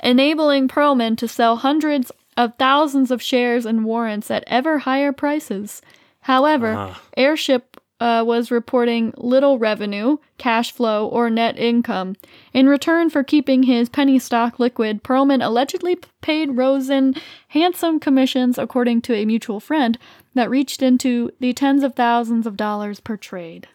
enabling 0.02 0.68
Pearlman 0.68 1.16
to 1.18 1.26
sell 1.28 1.56
hundreds 1.56 2.12
of 2.36 2.54
thousands 2.58 3.10
of 3.10 3.22
shares 3.22 3.64
and 3.66 3.84
warrants 3.84 4.30
at 4.30 4.44
ever 4.46 4.78
higher 4.80 5.12
prices. 5.12 5.80
However, 6.20 6.74
Ah. 6.76 7.00
Airship 7.16 7.71
uh, 8.02 8.24
was 8.24 8.50
reporting 8.50 9.14
little 9.16 9.58
revenue, 9.60 10.16
cash 10.36 10.72
flow, 10.72 11.06
or 11.06 11.30
net 11.30 11.56
income. 11.56 12.16
In 12.52 12.68
return 12.68 13.10
for 13.10 13.22
keeping 13.22 13.62
his 13.62 13.88
penny 13.88 14.18
stock 14.18 14.58
liquid, 14.58 15.04
Pearlman 15.04 15.44
allegedly 15.44 15.96
paid 16.20 16.56
Rosen 16.56 17.14
handsome 17.48 18.00
commissions, 18.00 18.58
according 18.58 19.02
to 19.02 19.14
a 19.14 19.24
mutual 19.24 19.60
friend, 19.60 19.98
that 20.34 20.50
reached 20.50 20.82
into 20.82 21.30
the 21.38 21.52
tens 21.52 21.84
of 21.84 21.94
thousands 21.94 22.44
of 22.46 22.56
dollars 22.56 22.98
per 22.98 23.16
trade. 23.16 23.68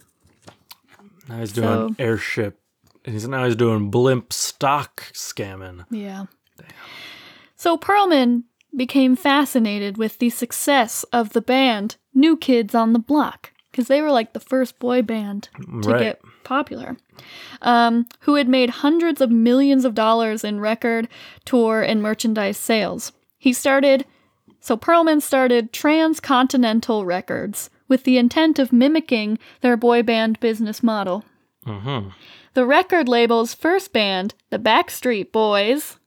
Now 1.29 1.39
he's 1.39 1.53
doing 1.53 1.67
So- 1.67 1.95
airship. 1.97 2.59
He's 3.05 3.25
now 3.27 3.45
he's 3.45 3.55
doing 3.55 3.89
blimp 3.89 4.33
stock 4.33 5.03
scamming. 5.13 5.85
Yeah. 5.89 6.25
So 7.55 7.77
Pearlman 7.77 8.43
became 8.75 9.15
fascinated 9.15 9.97
with 9.97 10.19
the 10.19 10.29
success 10.29 11.05
of 11.13 11.31
the 11.31 11.41
band 11.41 11.95
New 12.13 12.35
Kids 12.35 12.75
on 12.75 12.91
the 12.91 12.99
Block 12.99 13.53
because 13.77 13.87
they 13.89 14.01
were 14.01 14.11
like 14.11 14.33
the 14.33 14.39
first 14.39 14.79
boy 14.79 15.03
band 15.03 15.49
to 15.83 15.89
Right. 15.91 15.99
get 15.99 16.21
popular. 16.43 16.97
Um, 17.61 18.07
who 18.21 18.33
had 18.35 18.49
made 18.49 18.71
hundreds 18.71 19.21
of 19.21 19.29
millions 19.29 19.85
of 19.85 19.93
dollars 19.93 20.43
in 20.43 20.59
record, 20.59 21.07
tour, 21.45 21.83
and 21.83 22.01
merchandise 22.01 22.57
sales. 22.57 23.11
He 23.37 23.53
started, 23.53 24.05
so 24.59 24.75
Pearlman 24.75 25.21
started 25.21 25.71
Transcontinental 25.71 27.05
Records 27.05 27.69
with 27.87 28.03
the 28.03 28.17
intent 28.17 28.57
of 28.57 28.73
mimicking 28.73 29.37
their 29.61 29.77
boy 29.77 30.01
band 30.01 30.39
business 30.39 30.81
model. 30.81 31.23
Mm-hmm. 31.67 32.09
The 32.55 32.65
record 32.65 33.07
label's 33.07 33.53
first 33.53 33.93
band, 33.93 34.33
the 34.49 34.57
Backstreet 34.59 35.31
Boys, 35.31 35.97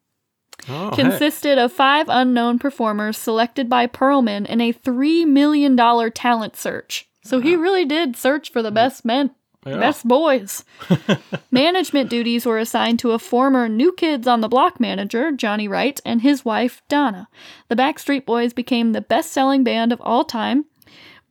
Oh, 0.68 0.90
hey. 0.90 0.96
consisted 1.02 1.56
of 1.58 1.72
five 1.72 2.06
unknown 2.08 2.58
performers 2.58 3.16
selected 3.16 3.68
by 3.68 3.86
Pearlman 3.86 4.44
in 4.46 4.60
a 4.60 4.72
$3 4.74 5.24
million 5.26 5.74
talent 6.12 6.54
search. 6.56 7.08
So 7.22 7.40
he 7.40 7.54
uh-huh. 7.54 7.62
really 7.62 7.84
did 7.84 8.16
search 8.16 8.50
for 8.50 8.62
the 8.62 8.70
mm. 8.70 8.74
best 8.74 9.04
men. 9.04 9.30
Yeah. 9.66 9.78
Best 9.78 10.08
boys. 10.08 10.64
Management 11.50 12.08
duties 12.08 12.46
were 12.46 12.58
assigned 12.58 12.98
to 13.00 13.10
a 13.10 13.18
former 13.18 13.68
New 13.68 13.92
Kids 13.92 14.26
on 14.26 14.40
the 14.40 14.48
Block 14.48 14.80
manager, 14.80 15.32
Johnny 15.32 15.68
Wright, 15.68 16.00
and 16.02 16.22
his 16.22 16.46
wife, 16.46 16.80
Donna. 16.88 17.28
The 17.68 17.76
Backstreet 17.76 18.24
Boys 18.24 18.54
became 18.54 18.92
the 18.92 19.02
best 19.02 19.32
selling 19.32 19.62
band 19.62 19.92
of 19.92 20.00
all 20.00 20.24
time, 20.24 20.64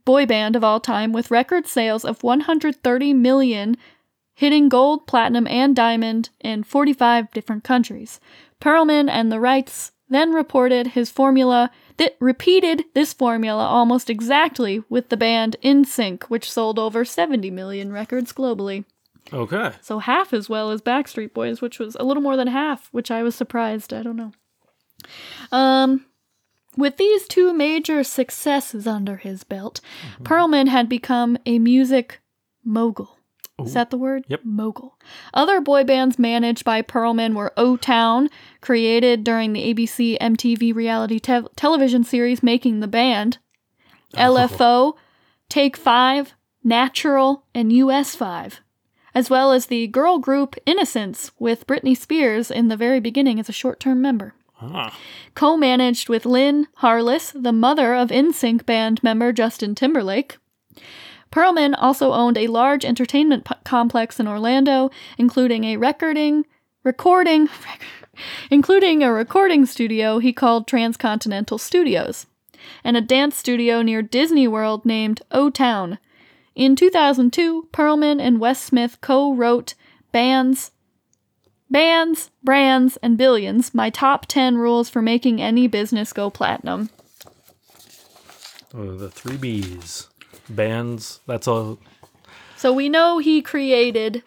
boy 0.05 0.27
band 0.27 0.55
of 0.55 0.63
all 0.63 0.79
time, 0.79 1.11
with 1.11 1.31
record 1.31 1.65
sales 1.65 2.05
of 2.05 2.21
130 2.21 3.13
million, 3.13 3.75
hitting 4.35 4.69
gold, 4.69 5.07
platinum, 5.07 5.47
and 5.47 5.75
diamond 5.75 6.29
in 6.39 6.63
45 6.63 7.31
different 7.31 7.63
countries. 7.63 8.19
Pearlman 8.61 9.09
and 9.09 9.31
the 9.31 9.39
Wrights 9.39 9.91
then 10.07 10.33
reported 10.33 10.87
his 10.87 11.09
formula 11.09 11.71
that 11.99 12.15
repeated 12.19 12.85
this 12.93 13.13
formula 13.13 13.65
almost 13.65 14.09
exactly 14.09 14.81
with 14.89 15.09
the 15.09 15.17
band 15.17 15.57
NSYNC, 15.61 16.23
which 16.23 16.49
sold 16.49 16.79
over 16.79 17.03
70 17.03 17.51
million 17.51 17.91
records 17.91 18.31
globally. 18.31 18.85
Okay. 19.31 19.73
So 19.81 19.99
half 19.99 20.33
as 20.33 20.49
well 20.49 20.71
as 20.71 20.81
Backstreet 20.81 21.33
Boys, 21.33 21.61
which 21.61 21.77
was 21.77 21.95
a 21.99 22.03
little 22.03 22.23
more 22.23 22.37
than 22.37 22.47
half, 22.47 22.87
which 22.91 23.11
I 23.11 23.21
was 23.21 23.35
surprised. 23.35 23.93
I 23.93 24.01
don't 24.01 24.15
know. 24.15 24.31
Um, 25.51 26.05
with 26.77 26.95
these 26.95 27.27
two 27.27 27.53
major 27.53 28.03
successes 28.05 28.87
under 28.87 29.17
his 29.17 29.43
belt, 29.43 29.81
Pearlman 30.23 30.69
had 30.69 30.87
become 30.87 31.37
a 31.45 31.59
music 31.59 32.21
mogul. 32.63 33.18
Is 33.65 33.73
that 33.73 33.89
the 33.89 33.97
word? 33.97 34.25
Yep. 34.27 34.41
Mogul. 34.43 34.97
Other 35.33 35.61
boy 35.61 35.83
bands 35.83 36.19
managed 36.19 36.63
by 36.63 36.81
Pearlman 36.81 37.35
were 37.35 37.53
O 37.57 37.77
Town, 37.77 38.29
created 38.61 39.23
during 39.23 39.53
the 39.53 39.73
ABC 39.73 40.17
MTV 40.19 40.73
reality 40.73 41.19
te- 41.19 41.47
television 41.55 42.03
series 42.03 42.43
Making 42.43 42.79
the 42.79 42.87
Band, 42.87 43.37
LFO, 44.15 44.95
Take 45.49 45.77
Five, 45.77 46.33
Natural, 46.63 47.45
and 47.53 47.71
US 47.73 48.15
5, 48.15 48.61
as 49.15 49.29
well 49.29 49.51
as 49.51 49.67
the 49.67 49.87
girl 49.87 50.19
group 50.19 50.55
Innosense 50.67 51.31
with 51.39 51.67
Britney 51.67 51.95
Spears 51.97 52.51
in 52.51 52.67
the 52.67 52.77
very 52.77 52.99
beginning 52.99 53.39
as 53.39 53.49
a 53.49 53.53
short 53.53 53.79
term 53.79 54.01
member. 54.01 54.33
Ah. 54.61 54.95
Co 55.35 55.55
managed 55.55 56.09
with 56.09 56.25
Lynn 56.25 56.67
Harless, 56.75 57.31
the 57.33 57.53
mother 57.53 57.93
of 57.95 58.09
NSYNC 58.09 58.65
band 58.65 59.01
member 59.01 59.31
Justin 59.31 59.73
Timberlake. 59.73 60.37
Pearlman 61.31 61.75
also 61.77 62.11
owned 62.11 62.37
a 62.37 62.47
large 62.47 62.83
entertainment 62.83 63.45
p- 63.45 63.55
complex 63.63 64.19
in 64.19 64.27
Orlando, 64.27 64.89
including 65.17 65.63
a 65.63 65.77
recording, 65.77 66.45
recording, 66.83 67.49
including 68.51 69.03
a 69.03 69.11
recording 69.11 69.65
studio 69.65 70.19
he 70.19 70.33
called 70.33 70.67
Transcontinental 70.67 71.57
Studios, 71.57 72.25
and 72.83 72.97
a 72.97 73.01
dance 73.01 73.35
studio 73.35 73.81
near 73.81 74.01
Disney 74.01 74.47
World 74.47 74.85
named 74.85 75.21
O 75.31 75.49
Town. 75.49 75.99
In 76.55 76.75
2002, 76.75 77.69
Pearlman 77.71 78.19
and 78.19 78.39
Wes 78.39 78.61
Smith 78.61 78.97
co-wrote 79.01 79.75
bands 80.11 80.71
Bands, 81.71 82.31
Brands, 82.43 82.97
and 82.97 83.15
Billions, 83.15 83.75
my 83.75 83.91
top 83.91 84.25
10 84.25 84.57
rules 84.57 84.89
for 84.89 85.03
making 85.03 85.39
any 85.39 85.67
business 85.67 86.11
go 86.13 86.31
platinum. 86.31 86.89
Oh, 88.73 88.95
the 88.95 89.09
three 89.09 89.37
B's. 89.37 90.07
Bands. 90.49 91.19
That's 91.27 91.47
all. 91.47 91.79
So 92.57 92.73
we 92.73 92.89
know 92.89 93.19
he 93.19 93.41
created 93.41 94.23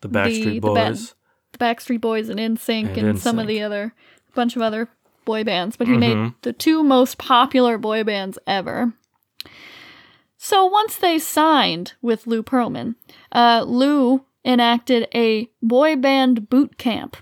The 0.00 0.08
Backstreet 0.08 0.44
the 0.44 0.60
Boys. 0.60 1.14
the 1.52 1.58
Backstreet 1.58 2.00
Boys 2.00 2.28
and 2.28 2.38
NSYNC 2.38 2.96
and, 2.96 3.08
And 3.08 3.18
some 3.18 3.38
of 3.38 3.46
the 3.46 3.62
other 3.62 3.94
bunch 4.34 4.54
of 4.54 4.62
other 4.62 4.88
boy 5.24 5.42
bands, 5.44 5.76
but 5.76 5.88
he 5.88 5.96
made 5.96 6.32
the 6.42 6.52
two 6.52 6.82
most 6.82 7.18
popular 7.18 7.76
boy 7.76 8.04
bands 8.04 8.38
ever. 8.46 8.92
So 10.36 10.64
once 10.64 10.96
they 10.96 11.18
signed 11.18 11.94
with 12.00 12.26
Lou 12.26 12.42
Pearlman, 12.42 12.94
uh, 13.32 13.64
Lou 13.66 14.24
enacted 14.44 15.08
a 15.14 15.50
boy 15.60 15.96
band 15.96 16.48
boot 16.48 16.78
camp. 16.78 17.16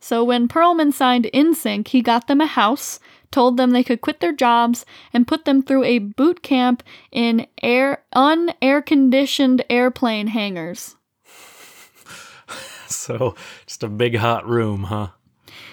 So 0.00 0.22
when 0.24 0.48
Pearlman 0.48 0.92
signed 0.92 1.28
NSYNC, 1.34 1.88
he 1.88 2.00
got 2.00 2.28
them 2.28 2.40
a 2.40 2.46
house, 2.46 3.00
told 3.32 3.56
them 3.56 3.70
they 3.70 3.82
could 3.82 4.00
quit 4.00 4.20
their 4.20 4.32
jobs, 4.32 4.84
and 5.12 5.26
put 5.26 5.44
them 5.44 5.62
through 5.62 5.84
a 5.84 5.98
boot 5.98 6.42
camp 6.42 6.82
in 7.10 7.46
air 7.62 8.02
unair 8.14 8.84
conditioned 8.84 9.64
airplane 9.68 10.28
hangars. 10.28 10.96
So 12.92 13.34
just 13.66 13.82
a 13.82 13.88
big 13.88 14.16
hot 14.16 14.46
room, 14.46 14.84
huh? 14.84 15.08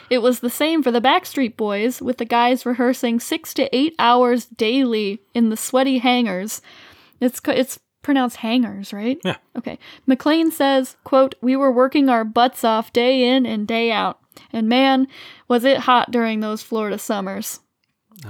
It 0.10 0.24
was 0.24 0.40
the 0.40 0.50
same 0.50 0.82
for 0.82 0.90
the 0.92 1.02
Backstreet 1.02 1.56
Boys, 1.56 2.02
with 2.02 2.18
the 2.18 2.26
guys 2.26 2.66
rehearsing 2.66 3.20
six 3.20 3.54
to 3.56 3.76
eight 3.76 3.94
hours 4.00 4.46
daily 4.46 5.20
in 5.36 5.50
the 5.50 5.58
sweaty 5.58 6.00
hangars. 6.00 6.62
It's 7.20 7.40
it's 7.46 7.80
pronounced 8.02 8.38
hangers, 8.38 8.94
right? 8.94 9.20
Yeah. 9.24 9.38
Okay. 9.58 9.78
McLean 10.06 10.52
says, 10.52 10.98
"quote 11.04 11.36
We 11.42 11.56
were 11.56 11.72
working 11.72 12.10
our 12.10 12.24
butts 12.24 12.64
off 12.64 12.94
day 12.94 13.28
in 13.28 13.46
and 13.46 13.68
day 13.68 13.92
out, 13.92 14.20
and 14.52 14.68
man, 14.70 15.08
was 15.48 15.64
it 15.64 15.80
hot 15.80 16.12
during 16.12 16.40
those 16.40 16.62
Florida 16.62 16.98
summers." 16.98 17.60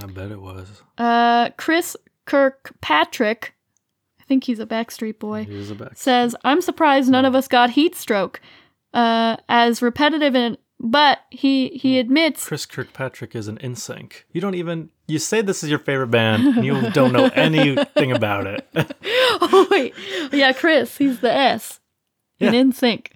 I 0.00 0.06
bet 0.06 0.30
it 0.30 0.40
was. 0.40 0.82
Uh, 0.98 1.50
Chris 1.56 1.96
Kirkpatrick, 2.26 3.54
I 4.20 4.24
think 4.24 4.44
he's 4.44 4.60
a 4.60 4.66
Backstreet 4.66 5.18
Boy 5.18 5.44
He 5.44 5.56
was 5.56 5.70
a 5.70 5.74
back. 5.74 5.96
says, 5.96 6.36
I'm 6.44 6.60
surprised 6.60 7.10
none 7.10 7.24
of 7.24 7.34
us 7.34 7.48
got 7.48 7.70
heat 7.70 7.96
stroke. 7.96 8.40
Uh, 8.94 9.36
as 9.48 9.82
repetitive 9.82 10.34
and 10.36 10.58
but 10.82 11.20
he 11.30 11.68
he 11.68 11.98
admits 11.98 12.46
Chris 12.48 12.64
Kirkpatrick 12.66 13.36
is 13.36 13.46
an 13.48 13.58
NSYNC. 13.58 14.24
You 14.32 14.40
don't 14.40 14.54
even. 14.54 14.88
You 15.06 15.18
say 15.18 15.42
this 15.42 15.62
is 15.62 15.68
your 15.70 15.78
favorite 15.78 16.10
band, 16.10 16.56
and 16.56 16.64
you 16.64 16.90
don't 16.92 17.12
know 17.12 17.26
anything 17.34 18.10
about 18.12 18.46
it. 18.46 18.66
Oh 19.42 19.66
wait. 19.70 19.94
Yeah, 20.32 20.52
Chris, 20.52 20.96
he's 20.98 21.20
the 21.20 21.32
S. 21.32 21.80
In 22.40 22.52
Yeah. 22.52 22.60
NSYNC. 22.62 23.06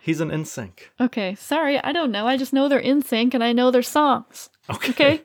He's 0.00 0.20
an 0.20 0.30
NSYNC. 0.30 0.78
Okay, 1.00 1.34
sorry, 1.34 1.78
I 1.82 1.92
don't 1.92 2.10
know. 2.10 2.26
I 2.26 2.36
just 2.36 2.52
know 2.52 2.68
they're 2.68 2.80
NSYNC 2.82 3.34
and 3.34 3.42
I 3.44 3.52
know 3.52 3.70
their 3.70 3.82
songs. 3.82 4.48
Okay. 4.70 4.90
Okay. 4.90 5.22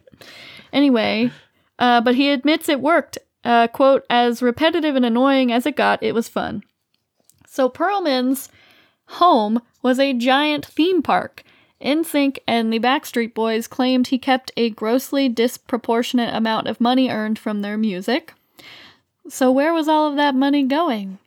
anyway, 0.73 1.31
uh, 1.79 2.01
but 2.01 2.15
he 2.15 2.29
admits 2.31 2.67
it 2.69 2.81
worked. 2.81 3.17
Uh, 3.43 3.67
quote, 3.67 4.05
as 4.09 4.41
repetitive 4.41 4.95
and 4.95 5.05
annoying 5.05 5.51
as 5.51 5.65
it 5.65 5.75
got, 5.77 6.03
it 6.03 6.13
was 6.13 6.27
fun. 6.27 6.61
So 7.47 7.69
Pearlman's 7.69 8.49
home 9.07 9.61
was 9.81 9.97
a 9.99 10.13
giant 10.13 10.65
theme 10.65 11.01
park. 11.01 11.43
NSYNC 11.81 12.39
and 12.47 12.71
the 12.71 12.79
Backstreet 12.79 13.33
Boys 13.33 13.67
claimed 13.67 14.07
he 14.07 14.17
kept 14.17 14.51
a 14.57 14.69
grossly 14.69 15.29
disproportionate 15.29 16.33
amount 16.33 16.67
of 16.67 16.81
money 16.81 17.09
earned 17.09 17.39
from 17.39 17.61
their 17.61 17.77
music. 17.77 18.33
So 19.29 19.51
where 19.51 19.73
was 19.73 19.87
all 19.87 20.09
of 20.09 20.15
that 20.17 20.35
money 20.35 20.63
going? 20.63 21.19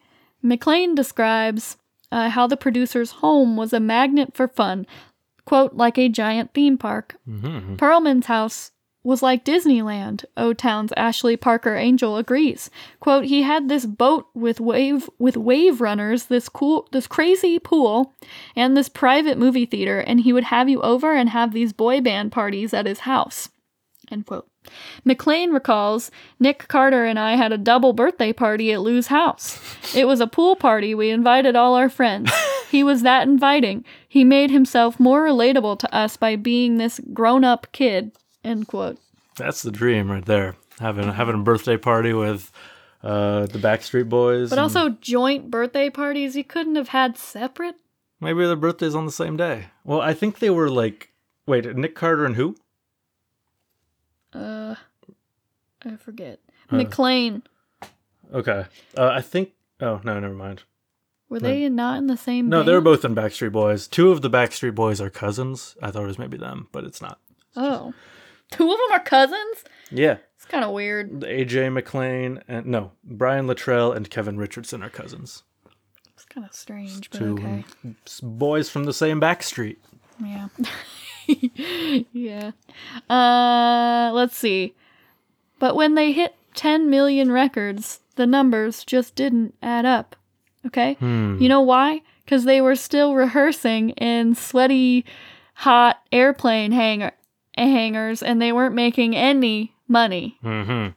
McLean 0.42 0.94
describes 0.94 1.76
uh, 2.10 2.28
how 2.30 2.46
the 2.46 2.56
producer's 2.56 3.12
home 3.12 3.56
was 3.56 3.72
a 3.72 3.80
magnet 3.80 4.34
for 4.34 4.48
fun, 4.48 4.86
quote, 5.44 5.74
like 5.74 5.96
a 5.98 6.08
giant 6.08 6.52
theme 6.52 6.76
park. 6.76 7.16
hmm 7.24 7.76
Pearlman's 7.76 8.26
house 8.26 8.72
was 9.04 9.22
like 9.22 9.44
Disneyland. 9.44 10.24
O 10.36 10.52
Town's 10.52 10.92
Ashley 10.96 11.36
Parker 11.36 11.76
Angel 11.76 12.16
agrees. 12.16 12.70
Quote, 13.00 13.24
he 13.24 13.42
had 13.42 13.68
this 13.68 13.86
boat 13.86 14.26
with 14.34 14.60
wave 14.60 15.08
with 15.18 15.36
wave 15.36 15.80
runners, 15.80 16.26
this 16.26 16.48
cool 16.48 16.88
this 16.92 17.06
crazy 17.06 17.58
pool, 17.58 18.14
and 18.54 18.76
this 18.76 18.88
private 18.88 19.38
movie 19.38 19.66
theater, 19.66 19.98
and 19.98 20.20
he 20.20 20.32
would 20.32 20.44
have 20.44 20.68
you 20.68 20.80
over 20.82 21.14
and 21.14 21.30
have 21.30 21.52
these 21.52 21.72
boy 21.72 22.00
band 22.00 22.32
parties 22.32 22.72
at 22.72 22.86
his 22.86 23.00
house. 23.00 23.48
End 24.10 24.26
quote. 24.26 24.48
McLean 25.04 25.50
recalls 25.50 26.10
Nick 26.38 26.68
Carter 26.68 27.04
and 27.04 27.18
I 27.18 27.34
had 27.34 27.50
a 27.50 27.58
double 27.58 27.92
birthday 27.92 28.32
party 28.32 28.72
at 28.72 28.80
Lou's 28.80 29.08
house. 29.08 29.60
It 29.94 30.06
was 30.06 30.20
a 30.20 30.26
pool 30.26 30.54
party. 30.54 30.94
We 30.94 31.10
invited 31.10 31.56
all 31.56 31.74
our 31.74 31.88
friends. 31.88 32.30
He 32.70 32.82
was 32.84 33.02
that 33.02 33.28
inviting. 33.28 33.84
He 34.08 34.24
made 34.24 34.50
himself 34.50 34.98
more 34.98 35.24
relatable 35.24 35.78
to 35.80 35.94
us 35.94 36.16
by 36.16 36.36
being 36.36 36.76
this 36.76 37.00
grown 37.12 37.44
up 37.44 37.66
kid. 37.72 38.12
End 38.44 38.66
quote. 38.68 38.98
That's 39.36 39.62
the 39.62 39.70
dream 39.70 40.10
right 40.10 40.24
there. 40.24 40.56
Having 40.78 41.12
having 41.12 41.34
a 41.36 41.42
birthday 41.42 41.76
party 41.76 42.12
with 42.12 42.50
uh, 43.02 43.46
the 43.46 43.58
Backstreet 43.58 44.08
Boys. 44.08 44.50
But 44.50 44.58
and 44.58 44.62
also 44.62 44.90
joint 45.00 45.50
birthday 45.50 45.90
parties 45.90 46.36
you 46.36 46.44
couldn't 46.44 46.76
have 46.76 46.88
had 46.88 47.16
separate. 47.16 47.76
maybe 48.20 48.44
their 48.44 48.56
birthdays 48.56 48.94
on 48.94 49.06
the 49.06 49.12
same 49.12 49.36
day. 49.36 49.66
Well, 49.84 50.00
I 50.00 50.14
think 50.14 50.38
they 50.38 50.50
were 50.50 50.70
like. 50.70 51.10
Wait, 51.44 51.64
Nick 51.76 51.96
Carter 51.96 52.24
and 52.24 52.36
who? 52.36 52.54
Uh, 54.32 54.76
I 55.84 55.96
forget. 55.96 56.38
McLean. 56.70 57.42
Okay. 58.32 58.64
Uh, 58.96 59.08
I 59.08 59.20
think. 59.20 59.50
Oh 59.80 60.00
no, 60.04 60.18
never 60.20 60.34
mind. 60.34 60.62
Were 61.28 61.40
they 61.40 61.68
not 61.68 61.96
in 61.98 62.08
the 62.08 62.16
same? 62.16 62.48
No, 62.48 62.58
band? 62.58 62.68
they 62.68 62.72
were 62.74 62.80
both 62.82 63.04
in 63.04 63.14
Backstreet 63.14 63.52
Boys. 63.52 63.88
Two 63.88 64.12
of 64.12 64.20
the 64.20 64.28
Backstreet 64.28 64.74
Boys 64.74 65.00
are 65.00 65.08
cousins. 65.08 65.76
I 65.82 65.90
thought 65.90 66.04
it 66.04 66.06
was 66.06 66.18
maybe 66.18 66.36
them, 66.36 66.68
but 66.72 66.84
it's 66.84 67.00
not. 67.00 67.18
Oh, 67.56 67.94
two 68.52 68.70
of 68.70 68.78
them 68.78 68.92
are 68.92 69.00
cousins. 69.04 69.64
Yeah. 69.90 70.18
It's 70.36 70.44
kind 70.46 70.64
of 70.64 70.72
weird. 70.72 71.10
AJ 71.20 71.72
McLean 71.72 72.42
and 72.48 72.66
no, 72.66 72.92
Brian 73.04 73.46
Littrell 73.46 73.94
and 73.94 74.08
Kevin 74.10 74.36
Richardson 74.38 74.82
are 74.82 74.90
cousins. 74.90 75.42
It's 76.14 76.24
kind 76.24 76.46
of 76.46 76.52
strange, 76.54 77.10
but 77.10 77.18
Two 77.18 77.34
okay. 77.34 77.64
boys 78.22 78.68
from 78.68 78.84
the 78.84 78.92
same 78.92 79.20
Backstreet. 79.20 79.76
Yeah. 80.24 80.48
yeah. 82.12 82.50
Uh, 83.08 84.10
let's 84.12 84.36
see. 84.36 84.74
But 85.58 85.76
when 85.76 85.94
they 85.94 86.12
hit 86.12 86.34
10 86.54 86.90
million 86.90 87.30
records, 87.30 88.00
the 88.16 88.26
numbers 88.26 88.84
just 88.84 89.14
didn't 89.14 89.54
add 89.62 89.86
up. 89.86 90.16
Okay? 90.66 90.94
Hmm. 90.94 91.38
You 91.40 91.48
know 91.48 91.60
why? 91.60 92.02
Because 92.24 92.44
they 92.44 92.60
were 92.60 92.76
still 92.76 93.14
rehearsing 93.14 93.90
in 93.90 94.34
sweaty, 94.34 95.04
hot 95.54 96.00
airplane 96.12 96.72
hangar- 96.72 97.12
hangars 97.56 98.22
and 98.22 98.40
they 98.40 98.52
weren't 98.52 98.74
making 98.74 99.14
any 99.16 99.74
money. 99.88 100.38
hmm 100.42 100.88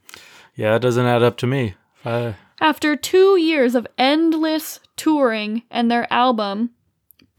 Yeah, 0.56 0.76
it 0.76 0.80
doesn't 0.80 1.06
add 1.06 1.24
up 1.24 1.38
to 1.38 1.48
me. 1.48 1.76
I, 2.04 2.36
After 2.62 2.96
two 2.96 3.38
years 3.38 3.76
of 3.76 3.88
endless 3.98 4.80
touring 4.96 5.64
and 5.70 5.90
their 5.92 6.12
album 6.14 6.72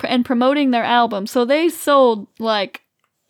and 0.04 0.24
promoting 0.24 0.70
their 0.70 0.84
album, 0.84 1.26
so 1.26 1.44
they 1.44 1.68
sold 1.68 2.26
like 2.38 2.82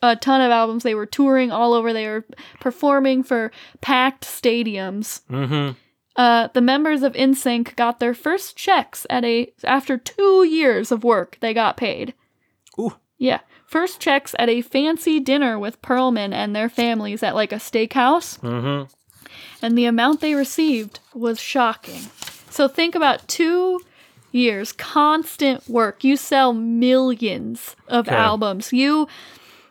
a 0.02 0.16
ton 0.16 0.40
of 0.40 0.50
albums. 0.50 0.82
They 0.82 0.94
were 0.94 1.06
touring 1.06 1.50
all 1.52 1.72
over. 1.72 1.92
They 1.92 2.06
were 2.06 2.26
performing 2.60 3.22
for 3.22 3.50
packed 3.80 4.24
stadiums. 4.24 5.20
hmm 5.28 5.70
Uh, 6.16 6.48
the 6.54 6.60
members 6.62 7.02
of 7.02 7.12
NSYNC 7.12 7.76
got 7.76 8.00
their 8.00 8.14
first 8.14 8.56
checks 8.56 9.06
at 9.10 9.24
a 9.24 9.52
after 9.64 9.98
two 9.98 10.44
years 10.44 10.90
of 10.90 11.04
work. 11.04 11.36
They 11.40 11.52
got 11.54 11.76
paid. 11.76 12.14
Ooh. 12.78 12.94
Yeah, 13.18 13.40
first 13.66 14.00
checks 14.00 14.34
at 14.38 14.48
a 14.48 14.62
fancy 14.62 15.20
dinner 15.20 15.58
with 15.58 15.80
Pearlman 15.82 16.32
and 16.32 16.54
their 16.54 16.68
families 16.68 17.22
at 17.22 17.34
like 17.34 17.52
a 17.52 17.56
steakhouse, 17.56 18.38
hmm 18.40 18.84
and 19.62 19.76
the 19.76 19.86
amount 19.86 20.20
they 20.20 20.34
received 20.34 21.00
was 21.14 21.40
shocking. 21.40 22.00
So 22.50 22.68
think 22.68 22.94
about 22.94 23.26
two 23.26 23.80
years 24.30 24.72
constant 24.72 25.66
work. 25.68 26.04
You 26.04 26.16
sell 26.16 26.52
millions 26.52 27.74
of 27.88 28.06
Okay. 28.08 28.16
albums. 28.16 28.72
You 28.72 29.08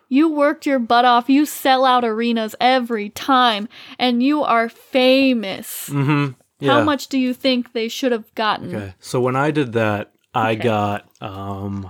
you 0.09 0.29
worked 0.29 0.65
your 0.65 0.79
butt 0.79 1.05
off. 1.05 1.29
You 1.29 1.45
sell 1.45 1.83
out 1.85 2.03
arenas 2.03 2.55
every 2.59 3.09
time, 3.09 3.67
and 3.97 4.21
you 4.21 4.43
are 4.43 4.69
famous. 4.69 5.87
hmm 5.89 6.27
Yeah. 6.59 6.73
How 6.73 6.83
much 6.83 7.07
do 7.07 7.17
you 7.19 7.33
think 7.33 7.73
they 7.73 7.87
should 7.87 8.11
have 8.11 8.33
gotten? 8.35 8.75
Okay. 8.75 8.93
So 8.99 9.19
when 9.19 9.35
I 9.35 9.51
did 9.51 9.73
that, 9.73 10.11
I 10.33 10.51
Okay. 10.53 10.63
got 10.63 11.09
um 11.21 11.89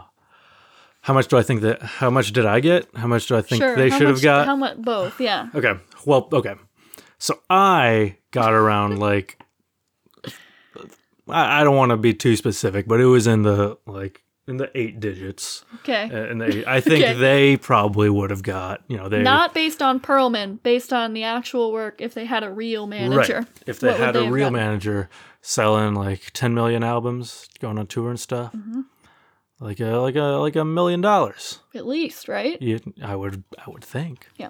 how 1.05 1.13
much 1.13 1.27
do 1.27 1.37
I 1.37 1.43
think 1.43 1.61
that 1.61 1.81
how 1.83 2.09
much 2.09 2.31
did 2.33 2.45
I 2.47 2.59
get? 2.59 2.87
How 2.95 3.05
much 3.07 3.27
do 3.27 3.37
I 3.37 3.41
think 3.41 3.61
Sure. 3.61 3.75
they 3.75 3.91
should 3.91 4.07
have 4.07 4.21
got? 4.23 4.47
How 4.47 4.55
much? 4.55 4.77
Both. 4.77 5.21
Yeah. 5.21 5.49
Okay. 5.53 5.73
Well, 6.05 6.27
okay. 6.33 6.55
So 7.19 7.39
I 7.49 8.17
got 8.31 8.53
around 8.53 8.97
like 8.99 9.37
I, 11.29 11.61
I 11.61 11.63
don't 11.63 11.75
want 11.75 11.91
to 11.91 11.97
be 11.97 12.13
too 12.13 12.35
specific, 12.35 12.87
but 12.87 12.99
it 12.99 13.05
was 13.05 13.27
in 13.27 13.43
the 13.43 13.77
like 13.85 14.23
in 14.47 14.57
the 14.57 14.69
eight 14.75 14.99
digits. 14.99 15.63
Okay. 15.81 16.03
Uh, 16.11 16.31
And 16.31 16.41
they, 16.41 16.63
I 16.65 16.79
think 16.81 17.03
Okay. 17.03 17.13
they 17.13 17.57
probably 17.57 18.09
would 18.11 18.29
have 18.29 18.43
got, 18.43 18.81
you 18.87 18.95
know, 18.97 19.09
they 19.09 19.21
Not 19.23 19.53
based 19.55 19.81
on 19.81 19.99
Pearlman, 19.99 20.61
based 20.61 20.93
on 20.93 21.13
the 21.13 21.23
actual 21.23 21.71
work. 21.71 21.99
If 21.99 22.13
they 22.13 22.25
had 22.25 22.43
a 22.43 22.51
real 22.51 22.85
manager, 22.85 23.37
Right. 23.39 23.47
If 23.67 23.79
they 23.79 23.93
had 23.93 24.15
a 24.15 24.29
real 24.29 24.51
manager 24.51 25.09
selling 25.41 25.95
like 25.95 26.29
10 26.33 26.53
million 26.53 26.83
albums, 26.83 27.47
going 27.59 27.79
on 27.79 27.87
tour 27.87 28.09
and 28.11 28.19
stuff, 28.19 28.53
Mm-hmm. 28.53 28.81
Like 29.59 29.79
a 29.79 29.97
like 29.97 30.15
a 30.15 30.37
like 30.41 30.55
a 30.55 30.65
million 30.65 31.01
dollars, 31.01 31.59
at 31.73 31.85
least, 31.87 32.27
right? 32.27 32.61
you, 32.61 32.79
I 33.01 33.15
would 33.15 33.43
I 33.57 33.69
would 33.69 33.83
think 33.83 34.27
Yeah. 34.37 34.49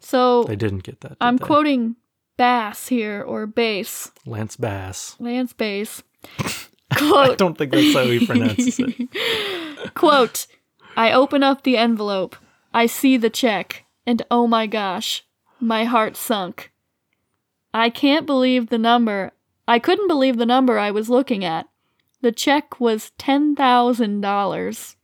So 0.00 0.44
they 0.44 0.56
didn't 0.56 0.82
get 0.82 1.00
that. 1.02 1.10
did 1.10 1.16
I'm 1.20 1.36
they? 1.36 1.44
quoting 1.44 1.96
Bass 2.36 2.88
here 2.88 3.22
or 3.22 3.46
Bass, 3.46 4.10
Lance 4.26 4.56
Bass. 4.56 5.16
Lance 5.18 5.52
Bass. 5.52 6.02
I 6.90 7.34
don't 7.36 7.56
think 7.56 7.70
that's 7.72 7.94
how 7.94 8.04
he 8.04 8.26
pronounces 8.26 8.80
it. 8.80 9.94
quote, 9.94 10.46
I 10.96 11.12
open 11.12 11.42
up 11.42 11.62
the 11.62 11.76
envelope. 11.76 12.36
I 12.74 12.86
see 12.86 13.16
the 13.16 13.30
check, 13.30 13.84
and 14.06 14.22
oh 14.30 14.46
my 14.46 14.66
gosh, 14.66 15.24
my 15.60 15.84
heart 15.84 16.16
sunk. 16.16 16.72
I 17.72 17.90
can't 17.90 18.26
believe 18.26 18.68
the 18.68 18.78
number. 18.78 19.32
I 19.68 19.78
couldn't 19.78 20.08
believe 20.08 20.36
the 20.36 20.46
number 20.46 20.78
I 20.78 20.90
was 20.90 21.08
looking 21.08 21.44
at. 21.44 21.68
The 22.22 22.32
check 22.32 22.80
was 22.80 23.12
$10,000. 23.18 24.96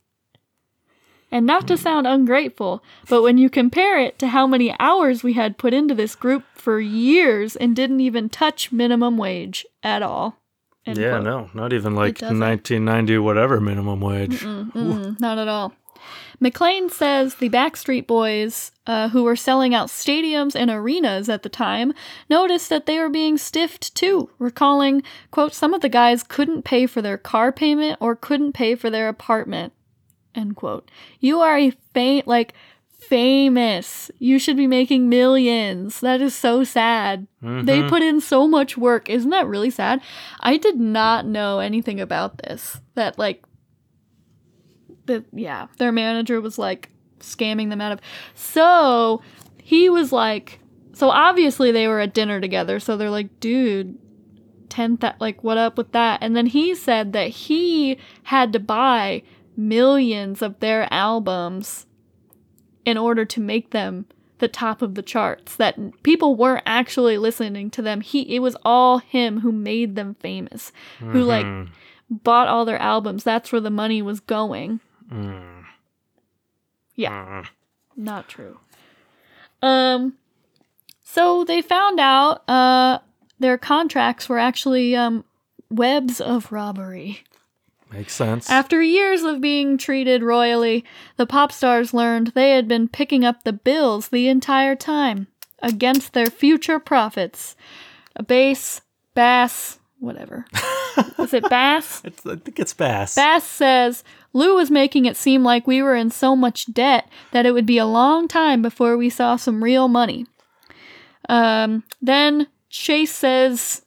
And 1.32 1.44
not 1.44 1.66
to 1.66 1.76
sound 1.76 2.06
ungrateful, 2.06 2.84
but 3.08 3.22
when 3.22 3.36
you 3.36 3.50
compare 3.50 3.98
it 3.98 4.18
to 4.20 4.28
how 4.28 4.46
many 4.46 4.74
hours 4.78 5.24
we 5.24 5.32
had 5.32 5.58
put 5.58 5.74
into 5.74 5.94
this 5.94 6.14
group 6.14 6.44
for 6.54 6.78
years 6.78 7.56
and 7.56 7.74
didn't 7.74 8.00
even 8.00 8.28
touch 8.28 8.70
minimum 8.70 9.18
wage 9.18 9.66
at 9.82 10.02
all. 10.02 10.38
Yeah, 10.86 10.94
quote. 10.94 11.24
no, 11.24 11.50
not 11.52 11.72
even 11.72 11.96
like 11.96 12.22
1990 12.22 13.18
whatever 13.18 13.60
minimum 13.60 14.00
wage. 14.00 14.40
Mm, 14.40 15.18
not 15.18 15.36
at 15.36 15.48
all. 15.48 15.74
McLean 16.40 16.90
says 16.90 17.36
the 17.36 17.48
Backstreet 17.48 18.06
Boys, 18.06 18.72
uh, 18.86 19.08
who 19.08 19.22
were 19.22 19.36
selling 19.36 19.74
out 19.74 19.88
stadiums 19.88 20.54
and 20.54 20.70
arenas 20.70 21.28
at 21.28 21.42
the 21.42 21.48
time, 21.48 21.92
noticed 22.28 22.68
that 22.68 22.86
they 22.86 22.98
were 22.98 23.08
being 23.08 23.38
stiffed 23.38 23.94
too, 23.94 24.30
recalling, 24.38 25.02
quote, 25.30 25.54
some 25.54 25.74
of 25.74 25.80
the 25.80 25.88
guys 25.88 26.22
couldn't 26.22 26.62
pay 26.62 26.86
for 26.86 27.02
their 27.02 27.18
car 27.18 27.52
payment 27.52 27.98
or 28.00 28.14
couldn't 28.14 28.52
pay 28.52 28.74
for 28.74 28.90
their 28.90 29.08
apartment, 29.08 29.72
end 30.34 30.56
quote. 30.56 30.90
You 31.20 31.40
are 31.40 31.56
a 31.56 31.72
faint, 31.94 32.26
like, 32.26 32.52
famous. 32.98 34.10
You 34.18 34.38
should 34.38 34.56
be 34.56 34.66
making 34.66 35.08
millions. 35.08 36.00
That 36.00 36.20
is 36.20 36.34
so 36.34 36.64
sad. 36.64 37.26
They 37.40 37.82
put 37.88 38.02
in 38.02 38.20
so 38.20 38.48
much 38.48 38.76
work. 38.76 39.08
Isn't 39.08 39.30
that 39.30 39.46
really 39.46 39.70
sad? 39.70 40.00
I 40.40 40.56
did 40.56 40.80
not 40.80 41.24
know 41.24 41.60
anything 41.60 42.00
about 42.00 42.38
this. 42.38 42.80
That, 42.94 43.18
like, 43.18 43.44
that 45.06 45.24
yeah, 45.32 45.66
their 45.78 45.92
manager 45.92 46.40
was 46.40 46.58
like 46.58 46.90
scamming 47.20 47.70
them 47.70 47.80
out 47.80 47.92
of. 47.92 48.00
So 48.34 49.22
he 49.62 49.88
was 49.88 50.12
like, 50.12 50.60
so 50.92 51.10
obviously 51.10 51.72
they 51.72 51.88
were 51.88 52.00
at 52.00 52.14
dinner 52.14 52.40
together. 52.40 52.78
So 52.80 52.96
they're 52.96 53.10
like, 53.10 53.40
dude, 53.40 53.98
ten 54.68 54.96
that 54.96 55.20
like 55.20 55.42
what 55.42 55.58
up 55.58 55.76
with 55.78 55.92
that? 55.92 56.18
And 56.22 56.36
then 56.36 56.46
he 56.46 56.74
said 56.74 57.12
that 57.12 57.28
he 57.28 57.98
had 58.24 58.52
to 58.52 58.60
buy 58.60 59.22
millions 59.56 60.42
of 60.42 60.60
their 60.60 60.86
albums 60.92 61.86
in 62.84 62.98
order 62.98 63.24
to 63.24 63.40
make 63.40 63.70
them 63.70 64.06
the 64.38 64.48
top 64.48 64.82
of 64.82 64.94
the 64.94 65.02
charts 65.02 65.56
that 65.56 65.78
people 66.02 66.36
weren't 66.36 66.62
actually 66.66 67.16
listening 67.16 67.70
to 67.70 67.80
them 67.80 68.02
he 68.02 68.20
it 68.36 68.40
was 68.40 68.54
all 68.66 68.98
him 68.98 69.40
who 69.40 69.50
made 69.50 69.96
them 69.96 70.14
famous 70.20 70.72
who 70.98 71.22
like 71.22 71.46
Mhm. 71.46 71.68
bought 72.10 72.46
all 72.46 72.66
their 72.66 72.78
albums. 72.78 73.24
That's 73.24 73.50
where 73.50 73.62
the 73.62 73.70
money 73.70 74.02
was 74.02 74.20
going. 74.20 74.80
Mm. 75.10 75.64
Yeah, 76.94 77.10
Mm. 77.10 77.46
not 77.96 78.28
true. 78.28 78.58
Um, 79.62 80.14
so 81.04 81.44
they 81.44 81.62
found 81.62 81.98
out 82.00 82.48
uh 82.48 82.98
their 83.38 83.58
contracts 83.58 84.28
were 84.28 84.38
actually 84.38 84.96
um 84.96 85.24
webs 85.70 86.20
of 86.20 86.52
robbery. 86.52 87.20
Makes 87.92 88.14
sense. 88.14 88.50
After 88.50 88.82
years 88.82 89.22
of 89.22 89.40
being 89.40 89.78
treated 89.78 90.22
royally, 90.22 90.84
the 91.16 91.26
pop 91.26 91.52
stars 91.52 91.94
learned 91.94 92.28
they 92.28 92.50
had 92.50 92.66
been 92.66 92.88
picking 92.88 93.24
up 93.24 93.44
the 93.44 93.52
bills 93.52 94.08
the 94.08 94.26
entire 94.28 94.74
time 94.74 95.28
against 95.62 96.12
their 96.12 96.26
future 96.26 96.80
profits. 96.80 97.54
A 98.16 98.22
bass, 98.24 98.80
bass, 99.14 99.78
whatever. 100.00 100.46
Is 101.18 101.32
it 101.32 101.48
bass? 101.48 102.02
It's, 102.04 102.26
I 102.26 102.36
think 102.36 102.58
it's 102.58 102.74
Bass. 102.74 103.14
Bass 103.14 103.44
says 103.44 104.02
Lou 104.36 104.54
was 104.54 104.70
making 104.70 105.06
it 105.06 105.16
seem 105.16 105.42
like 105.42 105.66
we 105.66 105.80
were 105.80 105.94
in 105.94 106.10
so 106.10 106.36
much 106.36 106.70
debt 106.70 107.08
that 107.32 107.46
it 107.46 107.52
would 107.52 107.64
be 107.64 107.78
a 107.78 107.86
long 107.86 108.28
time 108.28 108.60
before 108.60 108.94
we 108.94 109.08
saw 109.08 109.36
some 109.36 109.64
real 109.64 109.88
money. 109.88 110.26
Um, 111.26 111.84
then 112.02 112.46
Chasez 112.70 113.80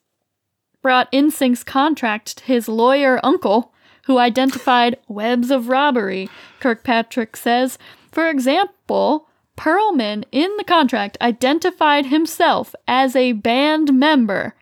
brought 0.81 1.11
NSYNC's 1.11 1.63
contract 1.63 2.39
to 2.39 2.45
his 2.45 2.67
lawyer 2.67 3.19
uncle, 3.23 3.71
who 4.07 4.17
identified 4.17 4.97
webs 5.07 5.51
of 5.51 5.69
robbery. 5.69 6.31
Kirkpatrick 6.59 7.37
says, 7.37 7.77
for 8.11 8.27
example, 8.27 9.27
Pearlman 9.55 10.23
in 10.31 10.49
the 10.57 10.63
contract 10.63 11.15
identified 11.21 12.07
himself 12.07 12.73
as 12.87 13.15
a 13.15 13.33
band 13.33 13.93
member, 13.93 14.55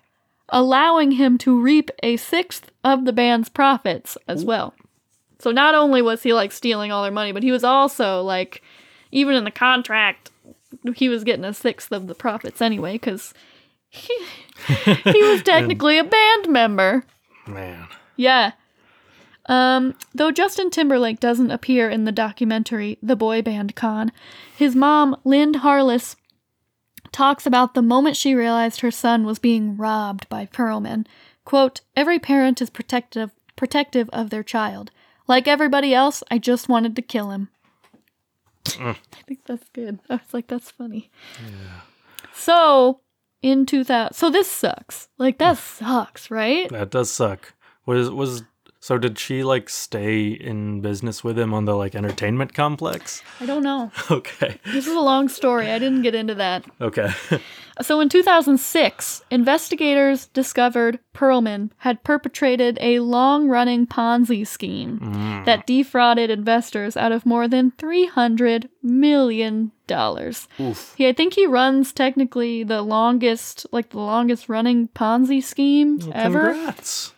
allowing 0.49 1.11
him 1.11 1.37
to 1.37 1.57
reap 1.57 1.91
a 2.03 2.17
sixth 2.17 2.71
of 2.83 3.05
the 3.05 3.13
band's 3.13 3.47
profits 3.47 4.17
as 4.27 4.43
well. 4.43 4.73
So 5.39 5.51
not 5.51 5.75
only 5.75 6.01
was 6.01 6.23
he 6.23 6.33
like 6.33 6.51
stealing 6.51 6.91
all 6.91 7.03
their 7.03 7.11
money, 7.11 7.31
but 7.31 7.43
he 7.43 7.51
was 7.51 7.63
also 7.63 8.21
like, 8.21 8.61
even 9.11 9.35
in 9.35 9.43
the 9.43 9.51
contract, 9.51 10.31
he 10.95 11.09
was 11.09 11.23
getting 11.23 11.45
a 11.45 11.53
sixth 11.53 11.91
of 11.91 12.07
the 12.07 12.15
profits 12.15 12.61
anyway, 12.61 12.93
because 12.93 13.33
he, 13.89 14.13
he 15.03 15.23
was 15.23 15.41
technically 15.43 15.97
a 15.97 16.03
band 16.03 16.49
member. 16.49 17.03
Man. 17.45 17.87
Yeah. 18.15 18.53
Um, 19.45 19.95
though 20.13 20.31
Justin 20.31 20.69
Timberlake 20.69 21.19
doesn't 21.19 21.51
appear 21.51 21.89
in 21.89 22.03
the 22.03 22.11
documentary 22.11 22.97
The 23.01 23.15
Boy 23.15 23.41
Band 23.41 23.75
Con, 23.75 24.11
his 24.55 24.75
mom, 24.75 25.15
Lynn 25.23 25.55
Harless, 25.55 26.17
talks 27.13 27.45
about 27.45 27.73
the 27.73 27.81
moment 27.81 28.17
she 28.17 28.35
realized 28.35 28.81
her 28.81 28.91
son 28.91 29.25
was 29.25 29.39
being 29.39 29.77
robbed 29.77 30.27
by 30.27 30.45
Pearlman. 30.47 31.05
Quote, 31.45 31.79
Every 31.95 32.19
parent 32.19 32.61
is 32.61 32.69
protective 32.69 33.31
protective 33.55 34.09
of 34.13 34.29
their 34.29 34.43
child. 34.43 34.91
Like 35.27 35.47
everybody 35.47 35.93
else, 35.93 36.23
I 36.31 36.37
just 36.37 36.69
wanted 36.69 36.95
to 36.95 37.01
kill 37.01 37.31
him. 37.31 37.49
Mm. 38.65 38.95
I 39.13 39.21
think 39.27 39.39
that's 39.45 39.69
good. 39.69 39.99
I 40.09 40.15
was 40.15 40.33
like, 40.33 40.47
that's 40.47 40.71
funny. 40.71 41.09
Yeah. 41.41 41.81
So 42.33 43.01
in 43.41 43.65
2000, 43.65 44.13
so 44.13 44.29
this 44.29 44.49
sucks. 44.49 45.09
Like 45.17 45.37
that 45.39 45.57
sucks, 45.57 46.31
right? 46.31 46.69
That 46.69 46.91
does 46.91 47.11
suck. 47.11 47.53
Was 47.85 48.09
was 48.09 48.43
so 48.87 48.97
did 48.97 49.19
she 49.19 49.43
like 49.43 49.67
stay 49.69 50.27
in 50.29 50.79
business 50.79 51.21
with 51.21 51.37
him 51.37 51.53
on 51.53 51.65
the 51.65 51.75
like 51.75 51.93
entertainment 51.93 52.53
complex? 52.53 53.21
I 53.41 53.45
don't 53.45 53.63
know. 53.63 53.91
Okay. 54.11 54.57
This 54.63 54.87
is 54.87 54.93
a 54.95 55.01
long 55.01 55.27
story. 55.27 55.69
I 55.69 55.77
didn't 55.77 56.03
get 56.03 56.15
into 56.15 56.35
that. 56.35 56.63
Okay. 56.79 57.09
So 57.79 57.99
in 58.01 58.09
2006, 58.09 59.21
investigators 59.29 60.25
discovered 60.33 60.97
Pearlman 61.13 61.69
had 61.77 62.03
perpetrated 62.03 62.79
a 62.81 63.01
long 63.01 63.49
running 63.49 63.85
Ponzi 63.85 64.47
scheme 64.47 64.97
Mm. 64.99 65.45
that 65.45 65.67
defrauded 65.67 66.31
investors 66.31 66.97
out 66.97 67.11
of 67.11 67.23
more 67.23 67.47
than 67.47 67.69
$300 67.77 68.69
million. 68.81 69.71
Oof. 70.59 70.95
He, 70.97 71.07
I 71.07 71.13
think 71.13 71.35
he 71.35 71.45
runs 71.45 71.93
technically 71.93 72.63
the 72.63 72.81
longest, 72.81 73.67
like 73.71 73.89
the 73.91 73.99
longest 73.99 74.49
running 74.49 74.87
Ponzi 74.89 75.43
scheme 75.43 75.99
ever. 76.13 76.53
Congrats. 76.53 77.13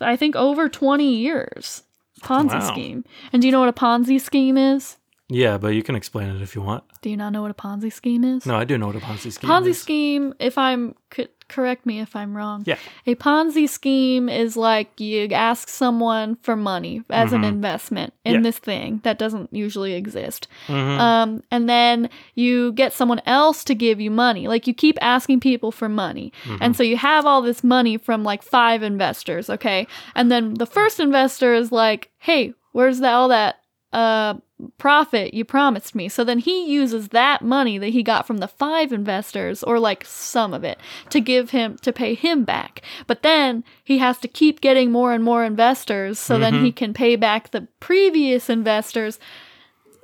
I 0.00 0.16
think 0.16 0.36
over 0.36 0.68
20 0.68 1.14
years. 1.16 1.82
Ponzi 2.22 2.58
Wow. 2.58 2.72
scheme. 2.72 3.04
And 3.32 3.40
do 3.42 3.46
you 3.48 3.52
know 3.52 3.60
what 3.60 3.68
a 3.68 3.72
Ponzi 3.72 4.20
scheme 4.20 4.56
is? 4.56 4.96
Yeah, 5.28 5.58
but 5.58 5.68
you 5.74 5.82
can 5.82 5.94
explain 5.94 6.30
it 6.30 6.40
if 6.42 6.54
you 6.56 6.62
want. 6.62 6.82
Do 7.02 7.10
you 7.10 7.16
not 7.16 7.32
know 7.32 7.42
what 7.42 7.50
a 7.50 7.54
Ponzi 7.54 7.92
scheme 7.92 8.24
is? 8.24 8.44
No, 8.46 8.56
I 8.56 8.64
do 8.64 8.76
know 8.78 8.86
what 8.88 8.96
a 8.96 9.00
Ponzi 9.00 9.30
scheme 9.30 9.48
Ponzi 9.50 9.68
is. 9.68 9.76
Ponzi 9.78 9.80
scheme, 9.82 10.34
if 10.40 10.56
I'm 10.58 10.94
c- 11.14 11.28
correct 11.48 11.86
me 11.86 12.00
if 12.00 12.14
I'm 12.14 12.36
wrong. 12.36 12.62
Yeah. 12.66 12.76
A 13.06 13.14
Ponzi 13.14 13.68
scheme 13.68 14.28
is 14.28 14.56
like 14.56 15.00
you 15.00 15.26
ask 15.28 15.68
someone 15.68 16.36
for 16.42 16.56
money 16.56 17.02
as 17.10 17.32
an 17.32 17.44
investment 17.44 18.12
in 18.24 18.32
Mm-hmm. 18.34 18.44
Yeah. 18.44 18.48
this 18.48 18.58
thing 18.58 19.00
that 19.04 19.18
doesn't 19.18 19.52
usually 19.52 19.94
exist. 19.94 20.46
Mhm. 20.66 20.98
Um, 21.00 21.42
and 21.50 21.68
then 21.68 22.10
you 22.34 22.72
get 22.72 22.92
someone 22.92 23.20
else 23.26 23.64
to 23.64 23.74
give 23.74 24.00
you 24.00 24.10
money. 24.10 24.46
Like 24.48 24.66
you 24.66 24.74
keep 24.74 24.98
asking 25.00 25.40
people 25.40 25.72
for 25.72 25.88
money. 25.88 26.32
Mm-hmm. 26.44 26.56
And 26.62 26.76
so 26.76 26.82
you 26.82 26.96
have 26.98 27.24
all 27.26 27.40
this 27.42 27.64
money 27.64 27.96
from 27.96 28.22
like 28.24 28.42
five 28.42 28.82
investors, 28.82 29.48
okay? 29.50 29.86
And 30.14 30.30
then 30.30 30.54
the 30.54 30.66
first 30.66 31.00
investor 31.00 31.54
is 31.54 31.72
like, 31.72 32.10
hey, 32.18 32.54
where's 32.72 32.98
that, 33.00 33.14
all 33.14 33.28
that 33.28 33.60
uh, 33.92 34.34
profit 34.76 35.34
you 35.34 35.44
promised 35.44 35.94
me? 35.94 36.08
So 36.08 36.24
then 36.24 36.38
he 36.38 36.66
uses 36.70 37.08
that 37.08 37.42
money 37.42 37.78
that 37.78 37.88
he 37.90 38.02
got 38.02 38.26
from 38.26 38.38
the 38.38 38.48
five 38.48 38.92
investors, 38.92 39.62
or 39.62 39.78
like 39.78 40.04
some 40.04 40.52
of 40.54 40.64
it, 40.64 40.78
to 41.10 41.20
give 41.20 41.50
him, 41.50 41.76
to 41.82 41.92
pay 41.92 42.14
him 42.14 42.44
back. 42.44 42.82
But 43.06 43.22
then 43.22 43.62
he 43.84 43.98
has 43.98 44.18
to 44.18 44.28
keep 44.28 44.60
getting 44.60 44.90
more 44.90 45.12
and 45.12 45.22
more 45.22 45.44
investors 45.44 46.18
so 46.18 46.38
then 46.38 46.64
he 46.64 46.72
can 46.72 46.92
pay 46.94 47.16
back 47.16 47.50
the 47.50 47.68
previous 47.80 48.50
investors 48.50 49.18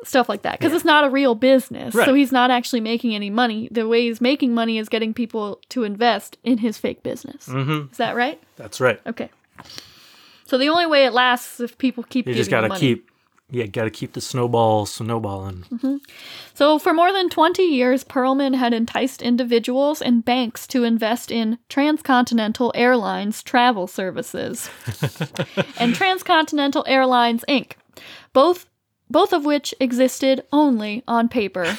stuff 0.04 0.28
like 0.28 0.42
that 0.42 0.58
because 0.58 0.74
it's 0.74 0.84
not 0.84 1.02
a 1.02 1.08
real 1.08 1.34
business 1.34 1.94
so 1.94 2.12
he's 2.12 2.30
not 2.30 2.50
actually 2.50 2.80
making 2.80 3.14
any 3.14 3.30
money 3.30 3.68
the 3.70 3.88
way 3.88 4.02
he's 4.02 4.20
making 4.20 4.52
money 4.52 4.76
is 4.76 4.90
getting 4.90 5.14
people 5.14 5.58
to 5.70 5.82
invest 5.82 6.36
in 6.44 6.58
his 6.58 6.76
fake 6.76 7.02
business 7.02 7.46
Mhm. 7.48 7.90
is 7.90 7.96
that 7.96 8.14
right 8.14 8.38
That's 8.56 8.82
right. 8.82 9.00
okay 9.06 9.30
so 10.46 10.58
the 10.58 10.68
only 10.68 10.84
way 10.84 11.06
it 11.06 11.14
lasts 11.14 11.54
is 11.54 11.70
if 11.70 11.78
people 11.78 12.02
keep 12.04 12.28
You 12.28 12.34
just 12.34 12.50
gotta 12.50 12.68
money. 12.68 12.80
keep. 12.80 13.10
Yeah, 13.50 13.66
gotta 13.66 13.90
keep 13.90 14.14
the 14.14 14.20
snowball 14.20 14.86
snowballing. 14.86 15.64
Mm-hmm. 15.70 15.96
so 16.54 16.78
for 16.78 16.92
more 16.94 17.12
than 17.12 17.28
20 17.28 17.62
years 17.62 18.02
pearlman 18.04 18.54
had 18.56 18.72
enticed 18.72 19.20
individuals 19.22 20.00
and 20.02 20.24
banks 20.24 20.66
to 20.68 20.82
invest 20.84 21.30
in 21.30 21.58
transcontinental 21.68 22.72
airlines 22.74 23.42
travel 23.42 23.86
services 23.86 24.70
and 25.78 25.94
transcontinental 25.94 26.84
airlines 26.88 27.44
inc 27.48 27.72
both 28.32 28.66
both 29.10 29.32
of 29.32 29.44
which 29.44 29.74
existed 29.78 30.42
only 30.52 31.02
on 31.06 31.28
paper 31.28 31.76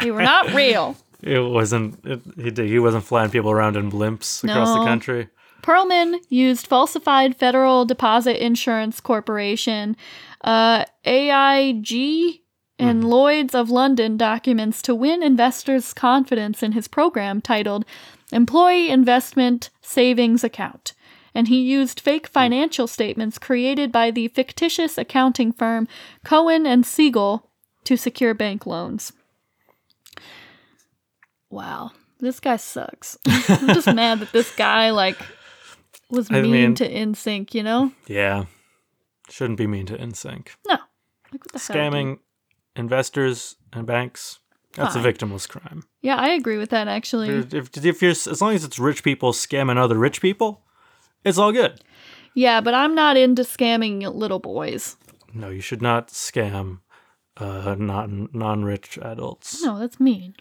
they 0.00 0.10
were 0.10 0.22
not 0.22 0.52
real 0.54 0.96
It 1.22 1.38
wasn't. 1.40 2.04
It, 2.04 2.20
he 2.56 2.68
he 2.68 2.78
wasn't 2.78 3.04
flying 3.04 3.30
people 3.30 3.50
around 3.52 3.76
in 3.76 3.90
blimps 3.92 4.42
across 4.42 4.76
the 4.76 4.84
country. 4.84 5.28
Pearlman 5.62 6.18
used 6.28 6.66
falsified 6.66 7.36
Federal 7.36 7.84
Deposit 7.84 8.44
Insurance 8.44 9.00
Corporation, 9.00 9.96
uh, 10.42 10.84
AIG, 11.04 12.40
and 12.78 13.04
Lloyd's 13.08 13.54
of 13.54 13.70
London 13.70 14.16
documents 14.16 14.82
to 14.82 14.94
win 14.94 15.22
investors' 15.22 15.92
confidence 15.92 16.62
in 16.62 16.72
his 16.72 16.88
program 16.88 17.40
titled 17.40 17.84
Employee 18.32 18.90
Investment 18.90 19.70
Savings 19.80 20.42
Account. 20.42 20.94
And 21.34 21.48
he 21.48 21.62
used 21.62 22.00
fake 22.00 22.26
financial 22.26 22.86
statements 22.86 23.38
created 23.38 23.92
by 23.92 24.10
the 24.10 24.28
fictitious 24.28 24.98
accounting 24.98 25.52
firm 25.52 25.88
Cohen 26.24 26.66
and 26.66 26.84
Siegel 26.84 27.50
to 27.84 27.96
secure 27.96 28.34
bank 28.34 28.66
loans. 28.66 29.12
Wow, 31.48 31.92
this 32.18 32.40
guy 32.40 32.56
sucks. 32.56 33.16
I'm 33.26 33.68
just 33.68 33.92
mad 33.94 34.20
that 34.20 34.32
this 34.32 34.54
guy 34.56 34.90
like 34.90 35.18
was 36.10 36.28
I 36.30 36.42
mean 36.42 36.52
mean- 36.52 36.74
to 36.76 36.88
NSYNC, 36.88 37.54
you 37.54 37.62
know? 37.62 37.92
Yeah, 38.06 38.46
shouldn't 39.32 39.58
be 39.58 39.66
mean 39.66 39.86
to 39.86 39.96
NSYNC. 39.96 40.48
No. 40.66 40.74
Like, 41.32 41.44
what 41.44 41.52
the 41.52 41.58
hell. 41.58 41.76
Scamming 41.76 42.18
investors 42.76 43.56
and 43.72 43.86
banks. 43.86 44.38
That's 44.74 44.94
Fine. 44.94 45.06
a 45.06 45.12
victimless 45.12 45.48
crime. 45.48 45.84
Yeah, 46.00 46.16
I 46.16 46.30
agree 46.30 46.56
with 46.56 46.70
that 46.70 46.88
actually. 46.88 47.28
If, 47.28 47.54
if, 47.54 47.84
if 47.84 48.02
you're 48.02 48.12
as 48.12 48.40
long 48.40 48.54
as 48.54 48.64
it's 48.64 48.78
rich 48.78 49.02
people 49.02 49.32
scamming 49.32 49.76
other 49.76 49.98
rich 49.98 50.22
people, 50.22 50.62
it's 51.24 51.38
all 51.38 51.52
good. 51.52 51.80
Yeah, 52.34 52.62
but 52.62 52.72
I'm 52.72 52.94
not 52.94 53.16
into 53.18 53.42
scamming 53.42 54.02
little 54.14 54.38
boys. 54.38 54.96
No, 55.34 55.50
you 55.50 55.60
should 55.60 55.82
not 55.82 56.08
scam 56.08 56.80
uh, 57.36 57.76
non 57.78 58.28
non 58.32 58.64
rich 58.64 58.98
adults. 59.02 59.62
No, 59.62 59.78
that's 59.78 60.00
mean. 60.00 60.34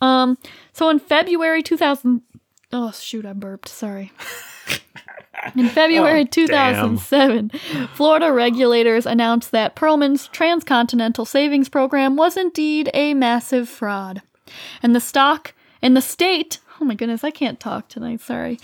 Um, 0.00 0.38
so 0.72 0.88
in 0.88 0.98
February 0.98 1.62
2000, 1.62 2.22
oh 2.72 2.90
shoot, 2.92 3.26
I 3.26 3.34
burped. 3.34 3.68
Sorry. 3.68 4.12
In 5.56 5.68
February 5.68 6.22
Oh, 6.22 6.24
2007, 6.24 7.50
Florida 7.94 8.32
regulators 8.32 9.06
announced 9.06 9.50
that 9.50 9.74
Pearlman's 9.76 10.28
transcontinental 10.28 11.24
savings 11.24 11.68
program 11.68 12.16
was 12.16 12.36
indeed 12.36 12.90
a 12.94 13.14
massive 13.14 13.68
fraud. 13.68 14.22
And 14.82 14.94
the 14.94 15.00
stock 15.00 15.54
and 15.80 15.96
the 15.96 16.00
state, 16.02 16.58
oh 16.80 16.84
my 16.84 16.94
goodness, 16.94 17.24
I 17.24 17.30
can't 17.30 17.58
talk 17.60 17.88
tonight, 17.88 18.20
sorry. 18.20 18.58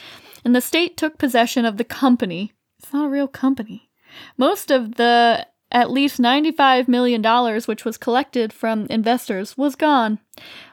And 0.45 0.55
the 0.55 0.61
state 0.61 0.97
took 0.97 1.19
possession 1.19 1.65
of 1.65 1.77
the 1.77 1.85
company. 1.85 2.53
It's 2.79 2.93
not 2.93 3.07
a 3.07 3.11
real 3.11 3.29
company. 3.29 3.91
Most 4.37 4.71
of 4.71 4.95
the 4.95 5.47
at 5.71 5.91
least 5.91 6.21
$95 6.21 6.89
million, 6.89 7.23
which 7.67 7.85
was 7.85 7.99
collected 7.99 8.53
from 8.53 8.87
investors, 8.89 9.57
was 9.57 9.75
gone. 9.75 10.19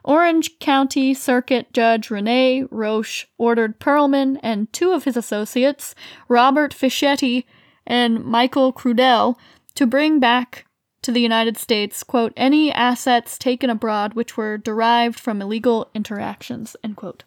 Orange 0.04 0.60
County 0.60 1.14
Circuit 1.14 1.74
Judge 1.74 2.10
Rene 2.10 2.64
Roche 2.72 3.26
ordered 3.38 3.80
Pearlman 3.80 4.40
and 4.42 4.72
two 4.72 4.92
of 4.92 5.04
his 5.04 5.18
associates, 5.18 5.96
Robert 6.28 6.74
Fischetti 6.74 7.46
and 7.86 8.24
Michael 8.24 8.72
Crudell, 8.72 9.36
to 9.76 9.86
bring 9.86 10.20
back 10.20 10.66
to 11.02 11.12
the 11.12 11.22
United 11.22 11.58
States, 11.58 12.02
quote, 12.02 12.34
any 12.36 12.72
assets 12.72 13.38
taken 13.38 13.70
abroad 13.70 14.14
which 14.16 14.38
were 14.38 14.58
derived 14.58 15.20
from 15.20 15.42
illegal 15.42 15.90
interactions, 15.94 16.76
end 16.84 16.96
quote. 16.96 17.24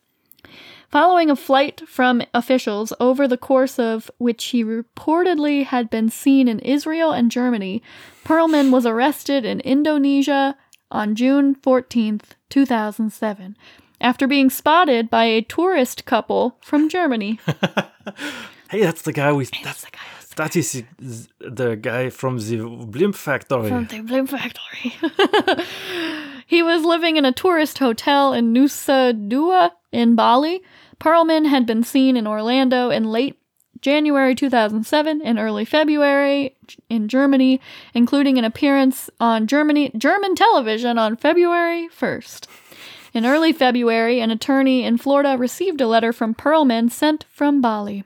Following 0.91 1.31
a 1.31 1.37
flight 1.37 1.83
from 1.87 2.23
officials 2.33 2.95
over 2.99 3.29
the 3.29 3.37
course 3.37 3.79
of 3.79 4.11
which 4.19 4.47
he 4.47 4.65
reportedly 4.65 5.65
had 5.65 5.91
been 5.91 6.09
seen 6.09 6.49
in 6.49 6.61
Israel 6.61 7.13
and 7.13 7.31
Germany, 7.31 7.83
Pearlman 8.25 8.71
was 8.73 8.87
arrested 8.87 9.45
in 9.45 9.61
Indonesia 9.61 10.57
on 10.91 11.15
June 11.15 11.55
14th, 11.55 12.23
2007, 12.49 13.55
after 14.01 14.27
being 14.27 14.49
spotted 14.49 15.11
by 15.11 15.25
a 15.25 15.43
tourist 15.43 16.07
couple 16.07 16.57
from 16.63 16.89
Germany. 16.89 17.39
Hey, 18.71 18.83
that's 18.83 19.01
the 19.01 19.15
guy 19.15 19.33
we. 19.33 19.45
That's 19.47 19.63
That's 19.63 19.85
the 19.85 19.91
guy 19.91 19.99
that 20.37 20.57
is 20.57 20.85
the- 21.41 21.77
guy 21.77 22.11
from 22.11 22.37
the 22.39 22.59
blimp 22.87 23.15
factory. 23.15 23.69
from 23.71 23.87
the 23.87 24.01
Bloom 24.01 24.27
Factory. 24.27 24.93
he 26.47 26.63
was 26.63 26.85
living 26.85 27.17
in 27.17 27.25
a 27.25 27.33
tourist 27.33 27.79
hotel 27.79 28.35
in 28.35 28.53
Nusa 28.53 29.15
Dua 29.29 29.73
in 29.91 30.15
Bali. 30.15 30.61
Pearlman 31.01 31.47
had 31.47 31.67
been 31.67 31.83
seen 31.83 32.17
in 32.17 32.27
Orlando 32.27 32.91
in 32.91 33.05
late 33.05 33.39
January 33.81 34.35
2007 34.35 35.23
and 35.23 35.39
early 35.39 35.65
February 35.65 36.57
in 36.89 37.09
Germany, 37.09 37.61
including 37.95 38.39
an 38.39 38.45
appearance 38.45 39.09
on 39.21 39.47
Germany 39.47 39.91
German 39.97 40.35
television 40.35 40.99
on 40.99 41.17
February 41.17 41.89
1st. 41.89 42.47
In 43.15 43.25
early 43.25 43.53
February, 43.53 44.21
an 44.21 44.31
attorney 44.31 44.85
in 44.85 44.99
Florida 44.99 45.37
received 45.39 45.81
a 45.81 45.87
letter 45.87 46.13
from 46.13 46.35
Pearlman 46.35 46.91
sent 46.91 47.25
from 47.31 47.61
Bali. 47.61 48.05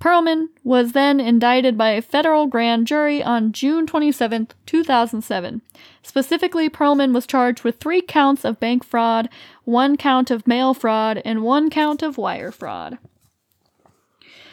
Pearlman 0.00 0.48
was 0.62 0.92
then 0.92 1.18
indicted 1.18 1.76
by 1.76 1.90
a 1.90 2.02
federal 2.02 2.46
grand 2.46 2.86
jury 2.86 3.22
on 3.22 3.52
June 3.52 3.86
27, 3.86 4.48
2007. 4.64 5.62
Specifically, 6.08 6.70
Pearlman 6.70 7.12
was 7.12 7.26
charged 7.26 7.64
with 7.64 7.76
three 7.78 8.00
counts 8.00 8.42
of 8.42 8.58
bank 8.58 8.82
fraud, 8.82 9.28
one 9.64 9.98
count 9.98 10.30
of 10.30 10.46
mail 10.46 10.72
fraud, 10.72 11.20
and 11.22 11.42
one 11.42 11.68
count 11.68 12.02
of 12.02 12.16
wire 12.16 12.50
fraud. 12.50 12.96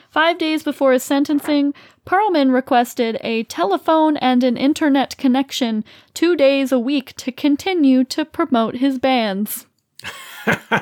Five 0.09 0.37
days 0.37 0.63
before 0.63 0.91
his 0.91 1.03
sentencing, 1.03 1.73
Pearlman 2.05 2.53
requested 2.53 3.17
a 3.21 3.43
telephone 3.43 4.17
and 4.17 4.43
an 4.43 4.57
internet 4.57 5.15
connection 5.15 5.85
two 6.13 6.35
days 6.35 6.73
a 6.73 6.77
week 6.77 7.15
to 7.15 7.31
continue 7.31 8.03
to 8.03 8.25
promote 8.25 8.75
his 8.75 8.99
bands. 8.99 9.65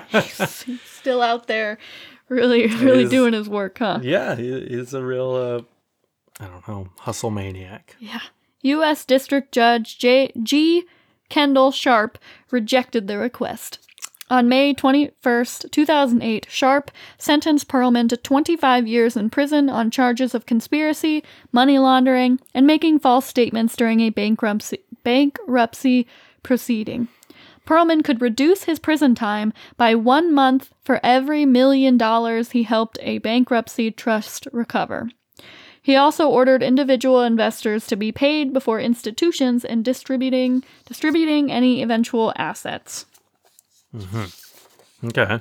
he's, 0.10 0.62
he's 0.64 0.82
still 0.82 1.22
out 1.22 1.46
there 1.46 1.78
Really, 2.30 2.66
really 2.66 3.08
doing 3.08 3.34
his 3.34 3.48
work, 3.48 3.78
huh? 3.78 4.00
Yeah, 4.02 4.34
he's 4.36 4.96
a 4.96 5.04
real, 5.04 5.36
uh, 5.36 6.44
I 6.44 6.48
don't 6.48 6.68
know, 6.68 6.90
hustle 6.98 7.30
maniac. 7.30 7.96
Yeah. 8.00 8.22
U.S. 8.64 9.06
District 9.06 9.52
Judge 9.52 9.98
J- 9.98 10.32
G. 10.42 10.86
Kendall 11.30 11.72
Sharp 11.72 12.18
rejected 12.52 13.08
the 13.08 13.18
request. 13.18 13.80
On 14.30 14.50
May 14.50 14.74
21st, 14.74 15.70
2008, 15.70 16.48
Sharp 16.50 16.90
sentenced 17.18 17.68
Pearlman 17.68 18.10
to 18.10 18.18
25 18.18 18.88
years 18.88 19.16
in 19.18 19.30
prison 19.30 19.70
on 19.70 19.92
charges 19.92 20.34
of 20.34 20.46
conspiracy, 20.46 21.24
money 21.52 21.78
laundering, 21.78 22.40
and 22.54 22.66
making 22.66 23.00
false 23.00 23.26
statements 23.26 23.76
during 23.76 24.00
a 24.00 24.10
bankruptcy, 24.10 24.80
bankruptcy 25.04 26.08
proceeding. 26.42 27.10
Pearlman 27.66 28.04
could 28.04 28.22
reduce 28.22 28.64
his 28.64 28.80
prison 28.80 29.14
time 29.14 29.54
by 29.78 29.94
one 29.94 30.34
month 30.34 30.72
for 30.84 31.00
every 31.04 31.46
million 31.46 31.98
dollars 31.98 32.52
he 32.52 32.64
helped 32.64 32.98
a 33.02 33.20
bankruptcy 33.20 33.92
trust 33.92 34.48
recover. 34.52 35.10
He 35.84 35.98
also 35.98 36.30
ordered 36.30 36.64
individual 36.64 37.22
investors 37.22 37.86
to 37.88 37.98
be 37.98 38.14
paid 38.14 38.54
before 38.54 38.80
institutions 38.80 39.66
in 39.66 39.84
distributing 39.84 40.64
distributing 40.86 41.52
any 41.52 41.84
eventual 41.84 42.34
assets. 42.38 43.06
Mm-hmm. 43.94 45.08
Okay. 45.10 45.40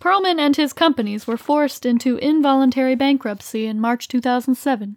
Pearlman 0.00 0.38
and 0.38 0.56
his 0.56 0.72
companies 0.72 1.26
were 1.26 1.36
forced 1.36 1.86
into 1.86 2.18
involuntary 2.18 2.94
bankruptcy 2.94 3.66
in 3.66 3.80
March 3.80 4.08
2007. 4.08 4.96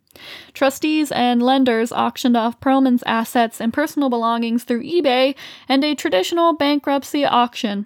Trustees 0.53 1.11
and 1.11 1.41
lenders 1.41 1.93
auctioned 1.93 2.35
off 2.35 2.59
Pearlman's 2.59 3.03
assets 3.05 3.61
and 3.61 3.71
personal 3.71 4.09
belongings 4.09 4.63
through 4.63 4.83
eBay 4.83 5.35
and 5.69 5.83
a 5.83 5.95
traditional 5.95 6.51
bankruptcy 6.51 7.23
auction. 7.23 7.85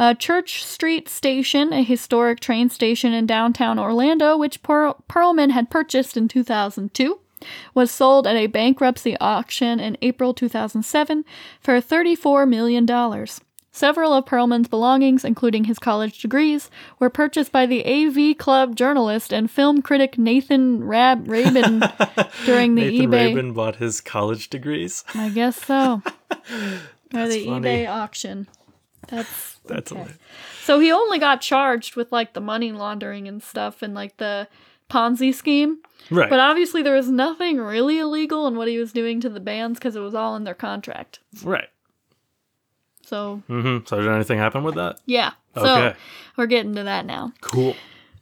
A 0.00 0.14
Church 0.14 0.64
Street 0.64 1.08
Station, 1.08 1.72
a 1.72 1.82
historic 1.82 2.38
train 2.38 2.70
station 2.70 3.12
in 3.12 3.26
downtown 3.26 3.80
Orlando, 3.80 4.36
which 4.38 4.62
per- 4.62 4.94
Pearlman 5.08 5.50
had 5.50 5.70
purchased 5.70 6.16
in 6.16 6.28
2002, 6.28 7.18
was 7.74 7.90
sold 7.90 8.24
at 8.26 8.36
a 8.36 8.46
bankruptcy 8.46 9.16
auction 9.18 9.80
in 9.80 9.96
April 10.00 10.32
2007 10.32 11.24
for 11.60 11.80
$34 11.80 12.48
million. 12.48 12.86
Several 13.72 14.12
of 14.12 14.24
Pearlman's 14.24 14.68
belongings, 14.68 15.24
including 15.24 15.64
his 15.64 15.78
college 15.80 16.20
degrees, 16.20 16.70
were 17.00 17.10
purchased 17.10 17.50
by 17.50 17.66
the 17.66 17.84
AV 17.84 18.38
Club 18.38 18.76
journalist 18.76 19.32
and 19.32 19.50
film 19.50 19.82
critic 19.82 20.16
Nathan 20.16 20.84
Rab- 20.84 21.28
Rabin 21.28 21.80
during 22.46 22.76
the 22.76 22.82
eBay. 22.82 22.92
Nathan 22.92 23.10
eBay. 23.10 23.26
Rabin 23.34 23.52
bought 23.52 23.76
his 23.76 24.00
college 24.00 24.48
degrees. 24.48 25.04
I 25.14 25.28
guess 25.28 25.60
so. 25.64 26.02
or 26.30 27.28
the 27.28 27.44
funny. 27.44 27.60
eBay 27.60 27.88
auction. 27.88 28.46
That's 29.08 29.54
That's 29.66 29.92
okay. 29.92 30.12
So 30.64 30.78
he 30.78 30.90
only 30.92 31.18
got 31.18 31.40
charged 31.40 31.96
with 31.96 32.10
like 32.12 32.32
the 32.34 32.40
money 32.40 32.72
laundering 32.72 33.28
and 33.28 33.42
stuff 33.42 33.82
and 33.82 33.92
like 33.94 34.16
the 34.18 34.48
Ponzi 34.90 35.34
scheme. 35.34 35.78
right. 36.10 36.30
But 36.30 36.40
obviously 36.40 36.82
there 36.82 36.94
was 36.94 37.10
nothing 37.10 37.58
really 37.58 37.98
illegal 37.98 38.46
in 38.46 38.56
what 38.56 38.68
he 38.68 38.78
was 38.78 38.92
doing 38.92 39.20
to 39.20 39.28
the 39.28 39.40
bands 39.40 39.78
because 39.78 39.94
it 39.96 40.00
was 40.00 40.14
all 40.14 40.36
in 40.36 40.44
their 40.44 40.54
contract. 40.54 41.18
right. 41.42 41.68
So 43.04 43.42
mm-hmm. 43.48 43.86
So 43.86 44.00
did 44.00 44.08
anything 44.10 44.38
happen 44.38 44.62
with 44.62 44.74
that? 44.76 45.00
yeah. 45.06 45.32
So 45.54 45.62
Okay. 45.64 45.96
we're 46.36 46.46
getting 46.46 46.74
to 46.76 46.84
that 46.84 47.04
now. 47.06 47.32
Cool. 47.40 47.74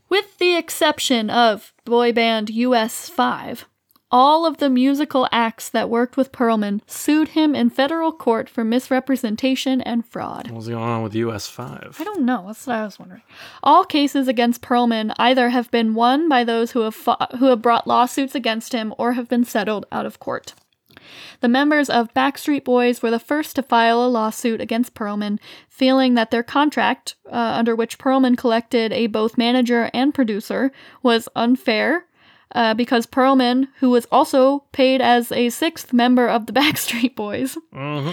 With 0.08 0.38
the 0.38 0.56
exception 0.56 1.28
of 1.30 1.72
boy 1.84 2.12
band 2.12 2.48
US5, 2.48 3.64
all 4.10 4.46
of 4.46 4.58
the 4.58 4.70
musical 4.70 5.28
acts 5.32 5.68
that 5.70 5.90
worked 5.90 6.16
with 6.16 6.32
Pearlman 6.32 6.80
sued 6.86 7.28
him 7.28 7.54
in 7.54 7.70
federal 7.70 8.12
court 8.12 8.48
for 8.48 8.64
misrepresentation 8.64 9.80
and 9.80 10.06
fraud. 10.06 10.50
What's 10.50 10.68
going 10.68 10.82
on 10.82 11.02
with 11.02 11.14
US 11.14 11.48
five? 11.48 11.96
I 11.98 12.04
don't 12.04 12.22
know. 12.22 12.44
That's 12.46 12.66
what 12.66 12.76
I 12.76 12.84
was 12.84 12.98
wondering. 12.98 13.22
All 13.62 13.84
cases 13.84 14.28
against 14.28 14.62
Pearlman 14.62 15.14
either 15.18 15.50
have 15.50 15.70
been 15.70 15.94
won 15.94 16.28
by 16.28 16.44
those 16.44 16.72
who 16.72 16.80
have 16.80 16.94
fought, 16.94 17.36
who 17.38 17.46
have 17.46 17.62
brought 17.62 17.86
lawsuits 17.86 18.34
against 18.34 18.72
him 18.72 18.94
or 18.98 19.12
have 19.14 19.28
been 19.28 19.44
settled 19.44 19.86
out 19.90 20.06
of 20.06 20.20
court. 20.20 20.54
The 21.40 21.48
members 21.48 21.88
of 21.88 22.12
Backstreet 22.14 22.64
Boys 22.64 23.02
were 23.02 23.10
the 23.10 23.18
first 23.18 23.56
to 23.56 23.62
file 23.62 24.04
a 24.04 24.08
lawsuit 24.08 24.60
against 24.60 24.94
Pearlman, 24.94 25.38
feeling 25.68 26.14
that 26.14 26.30
their 26.30 26.42
contract, 26.42 27.14
uh, 27.26 27.34
under 27.34 27.76
which 27.76 27.98
Pearlman 27.98 28.36
collected 28.36 28.92
a 28.92 29.06
both 29.06 29.38
manager 29.38 29.90
and 29.92 30.14
producer, 30.14 30.72
was 31.02 31.28
unfair. 31.36 32.06
Uh, 32.52 32.74
because 32.74 33.06
Pearlman, 33.06 33.68
who 33.80 33.90
was 33.90 34.06
also 34.12 34.60
paid 34.72 35.02
as 35.02 35.32
a 35.32 35.50
sixth 35.50 35.92
member 35.92 36.28
of 36.28 36.46
the 36.46 36.52
Backstreet 36.60 37.14
Boys, 37.16 37.58
hmm 37.72 38.10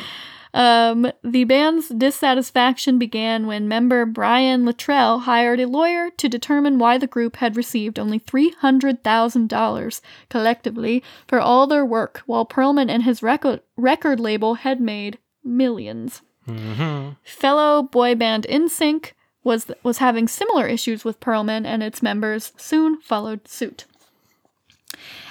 um, 0.54 1.12
the 1.24 1.46
band's 1.46 1.90
dissatisfaction 1.90 3.00
began 3.00 3.48
when 3.48 3.68
member 3.68 4.06
Brian 4.06 4.66
Littrell 4.66 5.22
hired 5.22 5.60
a 5.60 5.68
lawyer 5.68 6.12
to 6.18 6.30
determine 6.30 6.78
why 6.78 7.00
the 7.00 7.08
group 7.08 7.38
had 7.38 7.58
received 7.58 7.98
only 7.98 8.20
$300,000 8.20 10.02
collectively 10.30 11.04
for 11.28 11.40
all 11.40 11.66
their 11.66 11.86
work, 11.86 12.22
while 12.28 12.46
Pearlman 12.46 12.90
and 12.90 13.04
his 13.04 13.24
record, 13.24 13.62
record 13.76 14.20
label 14.20 14.56
had 14.56 14.80
made 14.80 15.18
millions. 15.44 16.22
hmm 16.46 17.10
Fellow 17.24 17.82
boy 17.82 18.14
band 18.14 18.46
NSYNC 18.48 19.14
was, 19.44 19.72
was 19.82 19.98
having 19.98 20.28
similar 20.28 20.68
issues 20.68 21.04
with 21.04 21.20
Pearlman, 21.20 21.66
and 21.66 21.82
its 21.82 22.04
members 22.04 22.54
soon 22.58 23.02
followed 23.02 23.48
suit. 23.48 23.86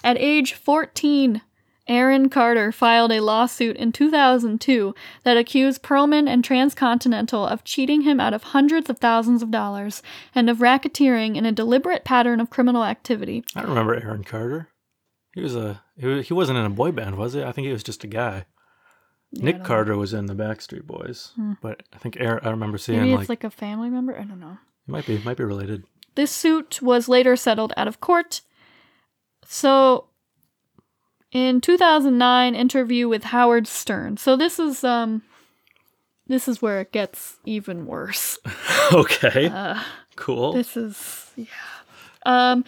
At 0.05 0.19
age 0.19 0.55
14, 0.55 1.43
Aaron 1.89 2.29
Carter 2.29 2.71
filed 2.71 3.11
a 3.11 3.21
lawsuit 3.21 3.77
in 3.77 3.91
2002 3.93 4.95
that 5.25 5.37
accused 5.37 5.83
Pearlman 5.83 6.29
and 6.29 6.45
Transcontinental 6.45 7.47
of 7.47 7.65
cheating 7.65 8.03
him 8.03 8.21
out 8.21 8.33
of 8.35 8.45
hundreds 8.45 8.89
of 8.89 8.99
thousands 8.99 9.43
of 9.43 9.51
dollars 9.51 10.03
and 10.35 10.49
of 10.49 10.59
racketeering 10.59 11.37
in 11.37 11.45
a 11.45 11.53
deliberate 11.53 12.05
pattern 12.05 12.41
of 12.41 12.51
criminal 12.51 12.85
activity. 12.85 13.45
I 13.57 13.63
remember 13.63 13.95
Aaron 13.95 14.25
Carter. 14.25 14.69
He 15.35 15.41
was 15.41 15.57
a 15.57 15.83
he, 15.97 16.35
wasn't 16.35 16.59
in 16.59 16.65
a 16.65 16.71
boy 16.71 16.93
band, 16.93 17.17
was 17.17 17.33
he? 17.33 17.43
I 17.43 17.53
think 17.53 17.67
he 17.67 17.73
was 17.73 17.83
just 17.83 18.05
a 18.05 18.09
guy. 18.09 18.45
Nick 19.33 19.65
Carter 19.65 19.97
was 19.97 20.13
in 20.13 20.27
the 20.27 20.35
Backstreet 20.35 20.85
Boys, 20.85 21.33
but 21.63 21.83
I 21.93 21.97
think 21.97 22.19
Aaron, 22.21 22.45
I 22.45 22.51
remember 22.51 22.77
seeing 22.77 22.99
Hmm. 22.99 23.05
Maybe 23.05 23.15
like, 23.15 23.23
it's 23.23 23.29
like 23.31 23.45
a 23.45 23.51
family 23.51 23.89
member? 23.89 24.15
I 24.19 24.25
don't 24.25 24.41
know. 24.41 24.59
he 24.85 24.93
might 24.93 25.07
be 25.07 25.19
might 25.19 25.39
be 25.39 25.45
related. 25.45 25.85
This 26.15 26.31
suit 26.31 26.83
was 26.83 27.09
later 27.09 27.35
settled 27.37 27.73
out 27.77 27.89
of 27.89 28.01
court. 28.01 28.43
So 29.47 30.07
in 31.31 31.61
2009 31.61 32.55
interview 32.55 33.09
with 33.09 33.25
Howard 33.25 33.67
Stern. 33.67 34.17
So 34.17 34.37
this 34.37 34.59
is 34.59 34.85
um 34.85 35.23
this 36.27 36.49
is 36.49 36.63
where 36.63 36.81
it 36.81 36.93
gets 36.93 37.37
even 37.45 37.87
worse. 37.87 38.39
okay, 38.93 39.49
Uh, 39.49 39.81
cool. 40.17 40.53
This 40.53 40.77
is 40.77 41.31
yeah. 41.37 41.47
Um 42.25 42.65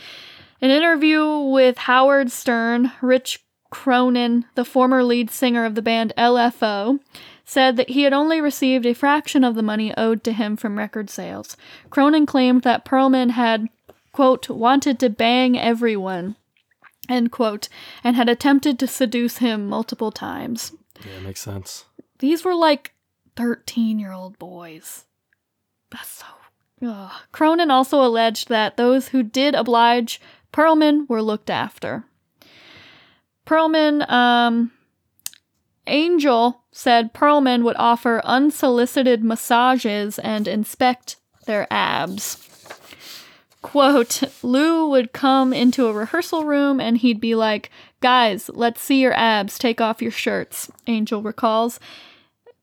an 0.61 0.71
interview 0.71 1.27
with 1.41 1.77
Howard 1.79 2.31
Stern, 2.33 2.91
Rich 3.03 3.45
Cronin, 3.71 4.45
the 4.55 4.65
former 4.65 5.03
lead 5.03 5.31
singer 5.31 5.65
of 5.65 5.75
the 5.75 5.83
band 5.83 6.13
LFO, 6.17 7.01
said 7.45 7.77
that 7.77 7.91
he 7.91 8.05
had 8.05 8.13
only 8.13 8.41
received 8.41 8.87
a 8.87 8.95
fraction 8.95 9.45
of 9.45 9.57
the 9.57 9.63
money 9.63 9.93
owed 9.97 10.25
to 10.25 10.33
him 10.33 10.57
from 10.57 10.79
record 10.79 11.11
sales. 11.11 11.57
Cronin 11.91 12.25
claimed 12.25 12.63
that 12.63 12.85
Pearlman 12.85 13.31
had, 13.31 13.69
quote, 14.13 14.49
wanted 14.49 14.99
to 15.01 15.11
bang 15.11 15.59
everyone, 15.59 16.37
end 17.09 17.33
quote, 17.33 17.69
and 18.03 18.17
had 18.17 18.29
attempted 18.29 18.79
to 18.79 18.87
seduce 18.87 19.39
him 19.39 19.69
multiple 19.69 20.11
times. 20.11 20.73
yeah, 21.05 21.21
makes 21.21 21.41
sense. 21.41 21.85
These 22.19 22.45
were 22.45 22.55
like 22.55 22.95
13 23.37 23.99
year 23.99 24.13
old 24.13 24.39
boys. 24.39 25.05
That's 25.91 26.09
so. 26.09 26.27
Ugh. 26.87 27.13
Cronin 27.33 27.71
also 27.71 28.05
alleged 28.05 28.49
that 28.49 28.77
those 28.77 29.09
who 29.09 29.23
did 29.23 29.55
oblige 29.55 30.21
Pearlman 30.53 31.09
were 31.09 31.23
looked 31.23 31.51
after. 31.51 32.05
Pearlman, 33.47 34.09
um, 34.11 34.73
Angel 35.87 36.63
said 36.73 37.13
Pearlman 37.13 37.63
would 37.63 37.77
offer 37.79 38.21
unsolicited 38.25 39.23
massages 39.23 40.19
and 40.19 40.49
inspect 40.49 41.17
their 41.47 41.67
abs. 41.71 42.54
Quote, 43.65 44.23
Lou 44.43 44.91
would 44.91 45.15
come 45.15 45.55
into 45.55 45.87
a 45.87 45.93
rehearsal 45.95 46.45
room 46.45 46.81
and 46.81 46.99
he'd 46.99 47.19
be 47.19 47.35
like, 47.35 47.71
Guys, 48.01 48.51
let's 48.53 48.83
see 48.83 49.01
your 49.01 49.15
abs, 49.15 49.59
take 49.59 49.81
off 49.81 50.03
your 50.03 50.11
shirts, 50.11 50.71
Angel 50.87 51.23
recalls. 51.23 51.81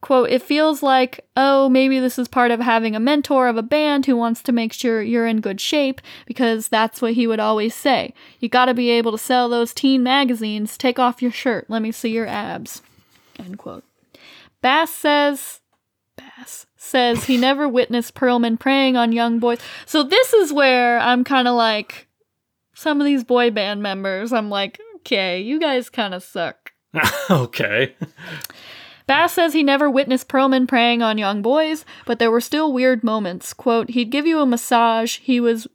Quote, 0.01 0.29
it 0.29 0.43
feels 0.43 0.83
like, 0.83 1.25
oh, 1.35 1.69
maybe 1.69 1.99
this 1.99 2.19
is 2.19 2.27
part 2.27 2.51
of 2.51 2.59
having 2.59 2.95
a 2.95 2.99
mentor 2.99 3.47
of 3.47 3.57
a 3.57 3.63
band 3.63 4.05
who 4.05 4.15
wants 4.15 4.43
to 4.43 4.51
make 4.51 4.73
sure 4.73 5.01
you're 5.01 5.25
in 5.25 5.41
good 5.41 5.59
shape, 5.59 6.01
because 6.27 6.67
that's 6.67 7.01
what 7.01 7.13
he 7.13 7.25
would 7.25 7.39
always 7.39 7.73
say. 7.73 8.13
You 8.39 8.47
gotta 8.47 8.75
be 8.75 8.91
able 8.91 9.11
to 9.11 9.17
sell 9.17 9.49
those 9.49 9.73
teen 9.73 10.03
magazines, 10.03 10.77
take 10.77 10.99
off 10.99 11.19
your 11.19 11.31
shirt, 11.31 11.65
let 11.67 11.81
me 11.81 11.91
see 11.91 12.11
your 12.11 12.27
abs. 12.27 12.83
End 13.39 13.57
quote. 13.57 13.83
Bass 14.61 14.91
says, 14.91 15.60
Bass 16.37 16.65
says 16.75 17.25
he 17.25 17.37
never 17.37 17.67
witnessed 17.67 18.15
Pearlman 18.15 18.59
preying 18.59 18.95
on 18.95 19.11
young 19.11 19.39
boys. 19.39 19.59
So 19.85 20.03
this 20.03 20.33
is 20.33 20.53
where 20.53 20.99
I'm 20.99 21.23
kind 21.23 21.47
of 21.47 21.55
like, 21.55 22.07
some 22.73 22.99
of 22.99 23.05
these 23.05 23.23
boy 23.23 23.51
band 23.51 23.81
members, 23.81 24.33
I'm 24.33 24.49
like, 24.49 24.79
okay, 24.97 25.41
you 25.41 25.59
guys 25.59 25.89
kind 25.89 26.13
of 26.13 26.23
suck. 26.23 26.71
okay. 27.29 27.95
Bass 29.07 29.33
says 29.33 29.53
he 29.53 29.63
never 29.63 29.89
witnessed 29.89 30.27
Pearlman 30.27 30.67
preying 30.67 31.01
on 31.01 31.17
young 31.17 31.41
boys, 31.41 31.85
but 32.05 32.19
there 32.19 32.31
were 32.31 32.41
still 32.41 32.71
weird 32.71 33.03
moments. 33.03 33.53
Quote, 33.53 33.91
he'd 33.91 34.09
give 34.09 34.25
you 34.25 34.39
a 34.39 34.45
massage. 34.45 35.17
He 35.19 35.39
was 35.39 35.67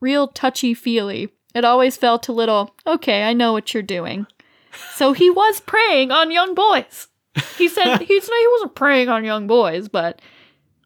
real 0.00 0.28
touchy 0.28 0.74
feely. 0.74 1.30
It 1.54 1.64
always 1.64 1.96
felt 1.96 2.28
a 2.28 2.32
little, 2.32 2.74
okay, 2.86 3.24
I 3.24 3.32
know 3.32 3.52
what 3.52 3.74
you're 3.74 3.82
doing. 3.82 4.26
So 4.94 5.12
he 5.12 5.30
was 5.30 5.60
preying 5.60 6.10
on 6.10 6.30
young 6.30 6.54
boys. 6.54 7.08
He 7.58 7.68
said 7.68 7.98
he's 8.02 8.26
he 8.28 8.48
wasn't 8.52 8.74
preying 8.74 9.08
on 9.08 9.24
young 9.24 9.46
boys, 9.46 9.88
but 9.88 10.20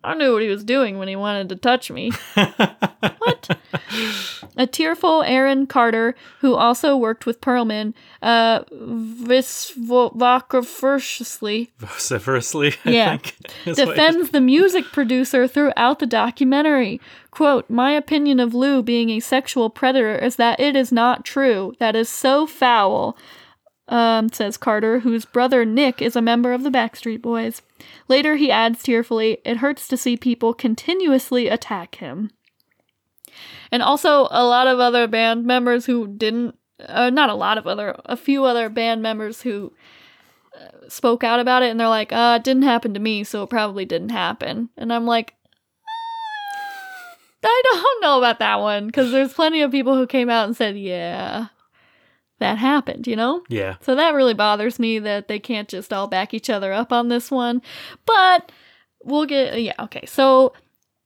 I 0.05 0.15
knew 0.15 0.33
what 0.33 0.43
he 0.43 0.49
was 0.49 0.63
doing 0.65 0.99
when 0.99 1.09
he 1.09 1.17
wanted 1.17 1.49
to 1.51 1.57
touch 1.57 1.91
me. 1.91 2.11
what? 2.35 3.59
A 4.57 4.67
tearful 4.67 5.23
Aaron 5.25 5.67
Carter, 5.67 6.15
who 6.41 6.55
also 6.55 6.97
worked 6.97 7.27
with 7.27 7.41
Pearlman, 7.41 7.95
uh, 8.23 8.61
vociferously, 8.73 11.71
Vociferously, 11.79 12.75
I 12.85 12.91
Yeah. 12.91 13.11
think, 13.17 13.37
is 13.67 13.79
what 13.79 13.89
it- 13.89 13.95
defends 13.95 14.31
the 14.31 14.41
music 14.41 14.85
producer 14.87 15.47
throughout 15.47 15.99
the 15.99 16.07
documentary. 16.07 17.01
Quote, 17.31 17.69
My 17.71 17.93
opinion 17.93 18.41
of 18.41 18.55
Lou 18.55 18.83
being 18.83 19.11
a 19.11 19.21
sexual 19.21 19.71
predator 19.71 20.17
is 20.17 20.37
that 20.37 20.59
it 20.61 20.77
is 20.77 20.93
not 20.93 21.25
true. 21.25 21.75
That 21.79 21.95
is 21.97 22.09
so 22.09 22.47
foul, 22.47 23.17
um, 23.89 24.31
says 24.31 24.57
Carter, 24.57 25.01
whose 25.01 25.25
brother 25.25 25.65
Nick 25.65 26.03
is 26.03 26.15
a 26.15 26.23
member 26.23 26.53
of 26.53 26.63
the 26.63 26.71
Backstreet 26.71 27.23
Boys. 27.23 27.63
Later, 28.07 28.37
he 28.37 28.51
adds 28.51 28.83
tearfully, 28.83 29.39
It 29.45 29.59
hurts 29.59 29.89
to 29.89 29.97
see 29.97 30.17
people 30.17 30.55
continuously 30.55 31.49
attack 31.49 31.97
him. 31.97 32.31
And 33.71 33.83
also, 33.83 34.29
a 34.31 34.45
lot 34.45 34.67
of 34.67 34.81
other 34.81 35.07
band 35.07 35.45
members 35.45 35.87
who 35.87 36.07
didn't, 36.07 36.57
uh, 36.87 37.11
not 37.11 37.31
a 37.31 37.35
lot 37.35 37.59
of 37.59 37.67
other, 37.67 37.97
a 38.05 38.17
few 38.17 38.45
other 38.45 38.69
band 38.69 39.03
members 39.03 39.43
who 39.43 39.73
uh, 40.55 40.89
spoke 40.89 41.25
out 41.25 41.41
about 41.41 41.63
it 41.63 41.71
and 41.71 41.79
they're 41.79 41.89
like, 41.89 42.13
uh, 42.13 42.39
it 42.41 42.45
didn't 42.45 42.63
happen 42.63 42.95
to 42.95 43.01
me, 43.01 43.25
so 43.25 43.43
it 43.43 43.51
probably 43.51 43.85
didn't 43.85 44.11
happen. 44.11 44.71
And 44.77 44.93
I'm 44.93 45.07
like, 45.07 45.35
I 47.45 47.63
don't 47.65 48.03
know 48.03 48.19
about 48.19 48.41
that 48.41 48.61
one 48.61 48.87
because 48.87 49.13
there's 49.13 49.33
plenty 49.33 49.63
of 49.63 49.71
people 49.71 49.95
who 49.95 50.07
came 50.07 50.29
out 50.29 50.47
and 50.47 50.57
said, 50.57 50.77
yeah, 50.77 51.49
that 52.39 52.59
happened, 52.59 53.07
you 53.07 53.17
know? 53.17 53.43
yeah. 53.49 53.77
So 53.81 53.95
that 53.95 54.15
really 54.15 54.35
bothers 54.35 54.79
me 54.79 54.99
that 55.01 55.29
they 55.29 55.39
can't 55.39 55.69
just 55.69 55.93
all 55.93 56.07
back 56.07 56.33
each 56.33 56.51
other 56.51 56.73
up 56.73 56.93
on 56.93 57.09
this 57.09 57.31
one. 57.31 57.63
But 58.07 58.51
we'll 59.03 59.27
get, 59.27 59.61
yeah, 59.61 59.75
okay. 59.79 60.07
So 60.07 60.53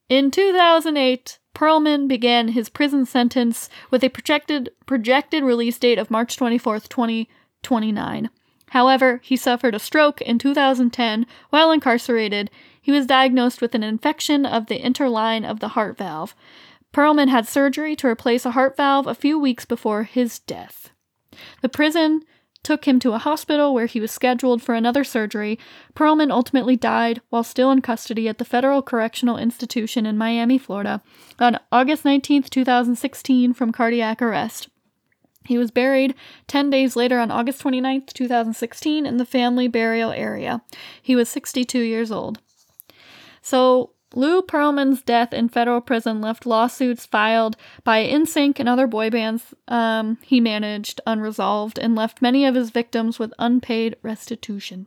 in 0.08 0.30
2008, 0.30 1.38
Pearlman 1.54 2.08
began 2.08 2.48
his 2.48 2.68
prison 2.68 3.06
sentence 3.06 3.68
with 3.90 4.02
a 4.02 4.08
projected 4.08 4.70
projected 4.86 5.42
release 5.44 5.78
date 5.78 5.98
of 5.98 6.10
March 6.10 6.36
24th, 6.36 6.88
2029. 6.88 8.30
However, 8.70 9.20
he 9.22 9.36
suffered 9.36 9.74
a 9.74 9.78
stroke 9.78 10.22
in 10.22 10.38
2010 10.38 11.26
while 11.50 11.70
incarcerated. 11.70 12.50
He 12.80 12.90
was 12.90 13.06
diagnosed 13.06 13.60
with 13.60 13.74
an 13.74 13.82
infection 13.82 14.46
of 14.46 14.66
the 14.66 14.80
interline 14.80 15.48
of 15.48 15.60
the 15.60 15.68
heart 15.68 15.98
valve. 15.98 16.34
Pearlman 16.92 17.28
had 17.28 17.46
surgery 17.46 17.94
to 17.96 18.06
replace 18.06 18.44
a 18.44 18.52
heart 18.52 18.76
valve 18.76 19.06
a 19.06 19.14
few 19.14 19.38
weeks 19.38 19.64
before 19.64 20.04
his 20.04 20.38
death. 20.38 20.90
The 21.60 21.68
prison 21.68 22.22
took 22.62 22.86
him 22.86 22.98
to 23.00 23.12
a 23.12 23.18
hospital 23.18 23.74
where 23.74 23.86
he 23.86 24.00
was 24.00 24.10
scheduled 24.10 24.62
for 24.62 24.74
another 24.74 25.04
surgery. 25.04 25.58
Pearlman 25.94 26.30
ultimately 26.30 26.76
died 26.76 27.20
while 27.28 27.42
still 27.42 27.70
in 27.70 27.82
custody 27.82 28.28
at 28.28 28.38
the 28.38 28.44
Federal 28.44 28.82
Correctional 28.82 29.36
Institution 29.36 30.06
in 30.06 30.16
Miami, 30.16 30.58
Florida, 30.58 31.02
on 31.38 31.58
August 31.72 32.04
19, 32.04 32.44
2016, 32.44 33.52
from 33.52 33.72
cardiac 33.72 34.22
arrest. 34.22 34.68
He 35.46 35.58
was 35.58 35.72
buried 35.72 36.14
10 36.46 36.70
days 36.70 36.94
later 36.94 37.18
on 37.18 37.32
August 37.32 37.60
29, 37.60 38.04
2016, 38.06 39.06
in 39.06 39.16
the 39.16 39.24
family 39.24 39.66
burial 39.66 40.12
area. 40.12 40.62
He 41.02 41.16
was 41.16 41.28
62 41.28 41.80
years 41.80 42.12
old. 42.12 42.38
So, 43.40 43.90
Lou 44.14 44.42
Pearlman's 44.42 45.02
death 45.02 45.32
in 45.32 45.48
federal 45.48 45.80
prison 45.80 46.20
left 46.20 46.46
lawsuits 46.46 47.06
filed 47.06 47.56
by 47.84 48.04
NSYNC 48.04 48.60
and 48.60 48.68
other 48.68 48.86
boy 48.86 49.10
bands 49.10 49.54
um, 49.68 50.18
he 50.22 50.40
managed 50.40 51.00
unresolved 51.06 51.78
and 51.78 51.94
left 51.94 52.22
many 52.22 52.44
of 52.44 52.54
his 52.54 52.70
victims 52.70 53.18
with 53.18 53.32
unpaid 53.38 53.96
restitution. 54.02 54.86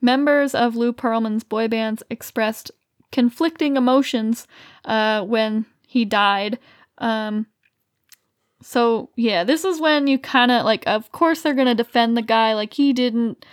Members 0.00 0.54
of 0.54 0.76
Lou 0.76 0.92
Pearlman's 0.92 1.44
boy 1.44 1.68
bands 1.68 2.02
expressed 2.10 2.70
conflicting 3.10 3.76
emotions 3.76 4.46
uh, 4.84 5.24
when 5.24 5.66
he 5.86 6.04
died. 6.04 6.58
Um, 6.98 7.46
so, 8.62 9.10
yeah, 9.16 9.44
this 9.44 9.64
is 9.64 9.80
when 9.80 10.06
you 10.06 10.18
kind 10.18 10.50
of 10.50 10.64
like, 10.64 10.84
of 10.86 11.12
course, 11.12 11.42
they're 11.42 11.54
going 11.54 11.66
to 11.66 11.74
defend 11.74 12.16
the 12.16 12.22
guy. 12.22 12.54
Like, 12.54 12.74
he 12.74 12.92
didn't 12.92 13.44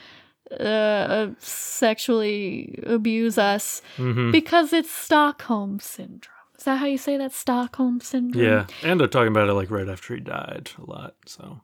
uh, 0.62 1.30
sexually 1.40 2.80
abuse 2.86 3.38
us 3.38 3.82
hmm 3.98 4.32
because 4.32 4.74
it's 4.74 4.92
Stockholm 4.92 5.80
syndrome. 5.80 6.32
Is 6.58 6.64
that 6.66 6.78
how 6.78 6.86
you 6.86 6.98
say 6.98 7.18
that? 7.18 7.32
Stockholm 7.34 8.00
syndrome? 8.02 8.44
Yeah. 8.44 8.66
And 8.84 9.00
they're 9.00 9.08
talking 9.08 9.28
about 9.28 9.50
it 9.50 9.54
like 9.54 9.70
right 9.70 9.88
after 9.88 10.16
he 10.16 10.20
died 10.22 10.72
a 10.82 10.90
lot. 10.90 11.16
So, 11.26 11.62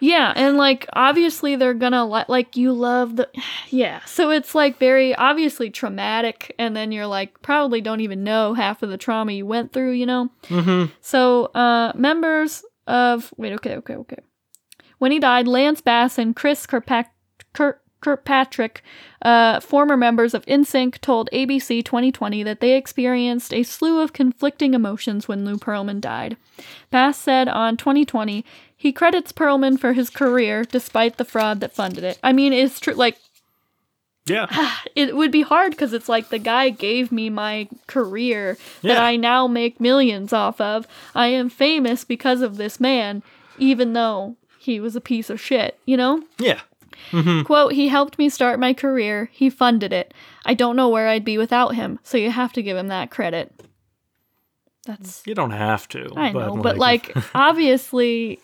Yeah, 0.00 0.32
and 0.36 0.56
like 0.56 0.86
obviously 0.92 1.56
they're 1.56 1.72
gonna 1.74 2.06
li- 2.06 2.24
like 2.28 2.56
you 2.56 2.72
love 2.72 3.16
the 3.16 3.28
yeah. 3.70 4.04
So 4.04 4.30
it's 4.30 4.54
like 4.54 4.78
very 4.78 5.14
obviously 5.14 5.70
traumatic, 5.70 6.54
and 6.58 6.76
then 6.76 6.92
you're 6.92 7.06
like 7.06 7.40
probably 7.42 7.80
don't 7.80 8.00
even 8.00 8.22
know 8.24 8.54
half 8.54 8.82
of 8.82 8.90
the 8.90 8.98
trauma 8.98 9.32
you 9.32 9.46
went 9.46 9.72
through, 9.72 9.92
you 9.92 10.06
know. 10.06 10.30
hmm 10.48 10.84
So 11.00 11.46
uh, 11.46 11.92
members 11.94 12.64
of 12.86 13.32
wait, 13.36 13.52
okay, 13.54 13.76
okay, 13.76 13.94
okay. 13.96 14.18
When 14.98 15.10
he 15.10 15.18
died, 15.18 15.48
Lance 15.48 15.80
Bass 15.80 16.18
and 16.18 16.36
Chris 16.36 16.66
Kirkpatrick. 16.66 17.12
Kirk, 17.52 17.82
Kirkpatrick, 18.04 18.82
uh, 19.22 19.60
former 19.60 19.96
members 19.96 20.34
of 20.34 20.44
NSYNC, 20.44 21.00
told 21.00 21.30
ABC 21.32 21.82
2020 21.82 22.42
that 22.42 22.60
they 22.60 22.76
experienced 22.76 23.54
a 23.54 23.62
slew 23.62 24.00
of 24.00 24.12
conflicting 24.12 24.74
emotions 24.74 25.26
when 25.26 25.46
Lou 25.46 25.56
Pearlman 25.56 26.02
died. 26.02 26.36
Bass 26.90 27.16
said 27.18 27.48
on 27.48 27.78
2020 27.78 28.44
he 28.76 28.92
credits 28.92 29.32
Pearlman 29.32 29.80
for 29.80 29.94
his 29.94 30.10
career 30.10 30.64
despite 30.64 31.16
the 31.16 31.24
fraud 31.24 31.60
that 31.60 31.72
funded 31.72 32.04
it. 32.04 32.18
I 32.22 32.34
mean, 32.34 32.52
it's 32.52 32.78
true. 32.78 32.92
Like, 32.92 33.16
yeah. 34.26 34.46
it 34.94 35.16
would 35.16 35.32
be 35.32 35.40
hard 35.40 35.70
because 35.70 35.94
it's 35.94 36.08
like 36.08 36.28
the 36.28 36.38
guy 36.38 36.68
gave 36.68 37.10
me 37.10 37.30
my 37.30 37.68
career 37.86 38.58
that 38.82 38.98
Yeah. 38.98 39.02
I 39.02 39.16
now 39.16 39.46
make 39.46 39.80
millions 39.80 40.34
off 40.34 40.60
of. 40.60 40.86
I 41.14 41.28
am 41.28 41.48
famous 41.48 42.04
because 42.04 42.42
of 42.42 42.58
this 42.58 42.78
man, 42.78 43.22
even 43.58 43.94
though 43.94 44.36
he 44.58 44.80
was 44.80 44.96
a 44.96 45.00
piece 45.00 45.30
of 45.30 45.40
shit, 45.40 45.78
you 45.86 45.96
know? 45.96 46.22
Yeah. 46.38 46.60
Hmm 47.10 47.42
Quote, 47.42 47.72
he 47.72 47.88
helped 47.88 48.18
me 48.18 48.28
start 48.28 48.58
my 48.58 48.72
career. 48.72 49.28
He 49.32 49.50
funded 49.50 49.92
it. 49.92 50.14
I 50.44 50.54
don't 50.54 50.76
know 50.76 50.88
where 50.88 51.08
I'd 51.08 51.24
be 51.24 51.38
without 51.38 51.74
him, 51.74 51.98
so 52.02 52.16
you 52.16 52.30
have 52.30 52.52
to 52.54 52.62
give 52.62 52.76
him 52.76 52.88
that 52.88 53.10
credit. 53.10 53.52
That's 54.86 55.22
You 55.26 55.34
don't 55.34 55.52
have 55.52 55.88
to. 55.88 56.12
I 56.16 56.32
know, 56.32 56.56
but 56.56 56.76
like 56.78 57.16
obviously 57.34 58.40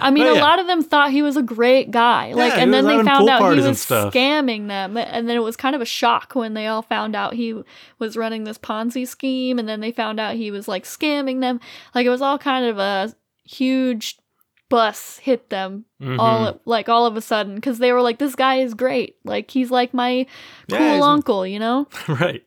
I 0.00 0.10
mean, 0.10 0.26
Oh, 0.26 0.34
a 0.34 0.40
lot 0.40 0.58
of 0.58 0.66
them 0.66 0.82
thought 0.82 1.10
he 1.10 1.22
was 1.22 1.36
a 1.36 1.42
great 1.42 1.90
guy. 1.90 2.32
Like, 2.32 2.54
he 2.54 2.60
and 2.60 2.74
then 2.74 2.86
they 2.86 3.02
found 3.02 3.28
out 3.28 3.54
he 3.54 3.60
was 3.60 3.78
scamming 3.78 4.68
them. 4.68 4.96
And 4.96 5.28
then 5.28 5.36
it 5.36 5.42
was 5.42 5.56
kind 5.56 5.74
of 5.74 5.80
a 5.80 5.86
shock 5.86 6.34
when 6.34 6.54
they 6.54 6.66
all 6.66 6.82
found 6.82 7.16
out 7.16 7.34
he 7.34 7.62
was 7.98 8.16
running 8.16 8.44
this 8.44 8.58
Ponzi 8.58 9.06
scheme. 9.06 9.58
And 9.58 9.68
then 9.68 9.80
they 9.80 9.92
found 9.92 10.20
out 10.20 10.36
he 10.36 10.50
was 10.50 10.68
like 10.68 10.84
scamming 10.84 11.40
them. 11.40 11.60
Like, 11.94 12.06
it 12.06 12.10
was 12.10 12.22
all 12.22 12.38
kind 12.38 12.66
of 12.66 12.78
a 12.78 13.14
huge 13.44 14.18
bus 14.74 15.18
hit 15.18 15.50
them 15.50 15.84
Mhm. 16.02 16.18
all 16.18 16.60
like 16.64 16.88
all 16.88 17.06
of 17.06 17.16
a 17.16 17.20
sudden 17.20 17.54
because 17.54 17.78
they 17.78 17.92
were 17.92 18.02
like, 18.02 18.18
this 18.18 18.34
guy 18.34 18.56
is 18.56 18.74
great. 18.74 19.14
Like, 19.24 19.50
he's 19.52 19.70
like 19.70 19.94
my 19.94 20.26
cool 20.68 20.78
Yeah, 20.80 21.00
uncle, 21.14 21.46
you 21.46 21.60
know? 21.60 21.86
right. 22.08 22.42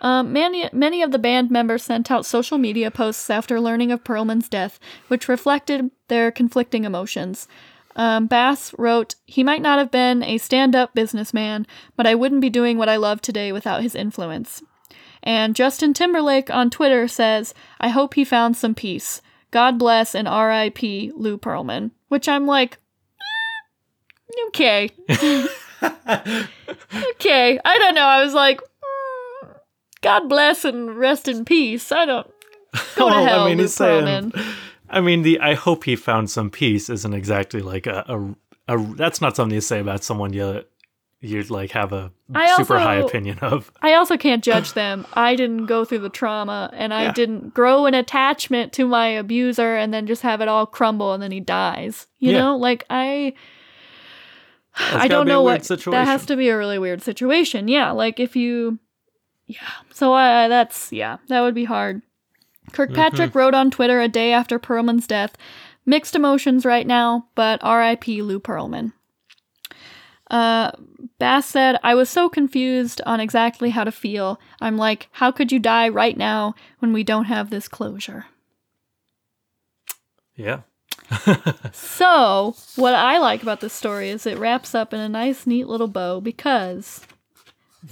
Um, 0.00 0.32
many, 0.32 0.68
many 0.72 1.02
of 1.02 1.10
the 1.10 1.18
band 1.18 1.50
members 1.50 1.82
sent 1.82 2.10
out 2.10 2.24
social 2.24 2.56
media 2.56 2.90
posts 2.90 3.28
after 3.28 3.60
learning 3.60 3.92
of 3.92 4.02
Pearlman's 4.02 4.48
death, 4.48 4.78
which 5.08 5.28
reflected 5.28 5.90
their 6.06 6.30
conflicting 6.30 6.84
emotions. 6.84 7.48
Um, 7.96 8.26
Bass 8.28 8.72
wrote, 8.78 9.16
He 9.26 9.42
might 9.44 9.60
not 9.60 9.78
have 9.78 9.90
been 9.90 10.22
a 10.22 10.38
stand 10.38 10.74
up 10.74 10.94
businessman, 10.94 11.66
but 11.96 12.06
I 12.06 12.14
wouldn't 12.14 12.40
be 12.40 12.48
doing 12.50 12.78
what 12.78 12.88
I 12.88 12.96
love 12.96 13.20
today 13.20 13.52
without 13.52 13.82
his 13.82 13.94
influence. 13.94 14.62
And 15.22 15.54
Justin 15.56 15.92
Timberlake 15.92 16.48
on 16.48 16.70
Twitter 16.70 17.08
says, 17.08 17.52
I 17.80 17.88
hope 17.88 18.14
he 18.14 18.24
found 18.24 18.56
some 18.56 18.74
peace. 18.74 19.20
God 19.50 19.78
bless 19.78 20.14
and 20.14 20.28
R.I.P. 20.28 21.12
Lou 21.14 21.38
Pearlman. 21.38 21.90
Which 22.08 22.28
I'm 22.28 22.46
like, 22.46 22.78
eh, 23.20 24.42
okay. 24.48 24.90
okay. 27.10 27.58
I 27.64 27.78
don't 27.78 27.94
know. 27.94 28.02
I 28.04 28.24
was 28.24 28.34
like, 28.34 28.60
mm, 28.60 29.54
God 30.02 30.28
bless 30.28 30.64
and 30.64 30.96
rest 30.96 31.28
in 31.28 31.44
peace. 31.44 31.90
I 31.92 32.04
don't. 32.06 32.26
Go 32.96 33.08
to 33.08 33.14
Well, 33.14 33.24
hell, 33.24 33.48
Lou 33.48 33.56
he's 33.56 33.74
saying- 33.74 34.30
Pearlman. 34.32 34.54
I 34.90 35.02
mean, 35.02 35.20
the 35.20 35.38
I 35.40 35.52
hope 35.52 35.84
he 35.84 35.96
found 35.96 36.30
some 36.30 36.48
peace 36.50 36.88
isn't 36.88 37.12
exactly 37.12 37.60
like 37.60 37.86
a, 37.86 38.04
a, 38.68 38.74
a 38.74 38.94
that's 38.94 39.20
not 39.20 39.36
something 39.36 39.54
you 39.54 39.60
say 39.60 39.80
about 39.80 40.02
someone 40.02 40.32
you 40.32 40.64
you'd 41.20 41.50
like 41.50 41.72
have 41.72 41.92
a 41.92 42.12
I 42.34 42.54
super 42.56 42.78
high 42.78 42.96
opinion 42.96 43.38
of. 43.40 43.72
I 43.82 43.94
also 43.94 44.16
can't 44.16 44.44
judge 44.44 44.72
them. 44.74 45.06
I 45.14 45.34
didn't 45.34 45.66
go 45.66 45.84
through 45.84 45.98
the 46.00 46.08
trauma 46.08 46.70
and 46.72 46.92
I 46.94 47.04
Yeah. 47.04 47.12
didn't 47.12 47.54
grow 47.54 47.86
an 47.86 47.94
attachment 47.94 48.72
to 48.74 48.86
my 48.86 49.08
abuser 49.08 49.74
and 49.76 49.92
then 49.92 50.06
just 50.06 50.22
have 50.22 50.40
it 50.40 50.48
all 50.48 50.66
crumble 50.66 51.12
and 51.14 51.22
then 51.22 51.32
he 51.32 51.40
dies. 51.40 52.06
You 52.18 52.32
Yeah. 52.32 52.38
know? 52.40 52.56
Like, 52.56 52.84
I. 52.90 53.32
It's 54.80 54.94
I 54.94 55.08
don't 55.08 55.26
be 55.26 55.32
a 55.32 55.34
know 55.34 55.42
weird 55.42 55.54
what 55.60 55.64
situation. 55.64 55.92
that 55.98 56.06
has 56.06 56.24
to 56.26 56.36
be 56.36 56.48
a 56.50 56.56
really 56.56 56.78
weird 56.78 57.02
situation. 57.02 57.66
Yeah, 57.66 57.90
like 57.90 58.20
if 58.20 58.36
you, 58.36 58.78
yeah. 59.46 59.58
So 59.92 60.12
I 60.12 60.46
that's 60.46 60.92
yeah, 60.92 61.16
that 61.26 61.40
would 61.40 61.54
be 61.54 61.64
hard. 61.64 62.02
Kirkpatrick 62.72 63.30
Mm-hmm. 63.30 63.38
wrote 63.38 63.54
on 63.54 63.70
Twitter 63.72 64.00
a 64.00 64.06
day 64.06 64.32
after 64.32 64.58
Pearlman's 64.60 65.08
death, 65.08 65.36
mixed 65.84 66.14
emotions 66.14 66.64
right 66.64 66.86
now, 66.86 67.26
but 67.34 67.58
R.I.P. 67.64 68.22
Lou 68.22 68.38
Pearlman. 68.38 68.92
Uh, 70.30 70.72
Bass 71.18 71.46
said, 71.46 71.78
I 71.82 71.94
was 71.94 72.10
so 72.10 72.28
confused 72.28 73.00
on 73.06 73.20
exactly 73.20 73.70
how 73.70 73.84
to 73.84 73.92
feel. 73.92 74.38
I'm 74.60 74.76
like, 74.76 75.08
how 75.12 75.30
could 75.30 75.50
you 75.50 75.58
die 75.58 75.88
right 75.88 76.16
now 76.16 76.54
when 76.80 76.92
we 76.92 77.02
don't 77.02 77.24
have 77.24 77.50
this 77.50 77.68
closure? 77.68 78.26
Yeah. 80.34 80.60
So, 81.72 82.54
what 82.76 82.94
I 82.94 83.18
like 83.18 83.42
about 83.42 83.60
this 83.60 83.72
story 83.72 84.08
is 84.10 84.26
it 84.26 84.38
wraps 84.38 84.74
up 84.74 84.94
in 84.94 85.00
a 85.00 85.08
nice, 85.08 85.46
neat 85.46 85.66
little 85.66 85.88
bow 85.88 86.20
because. 86.20 87.00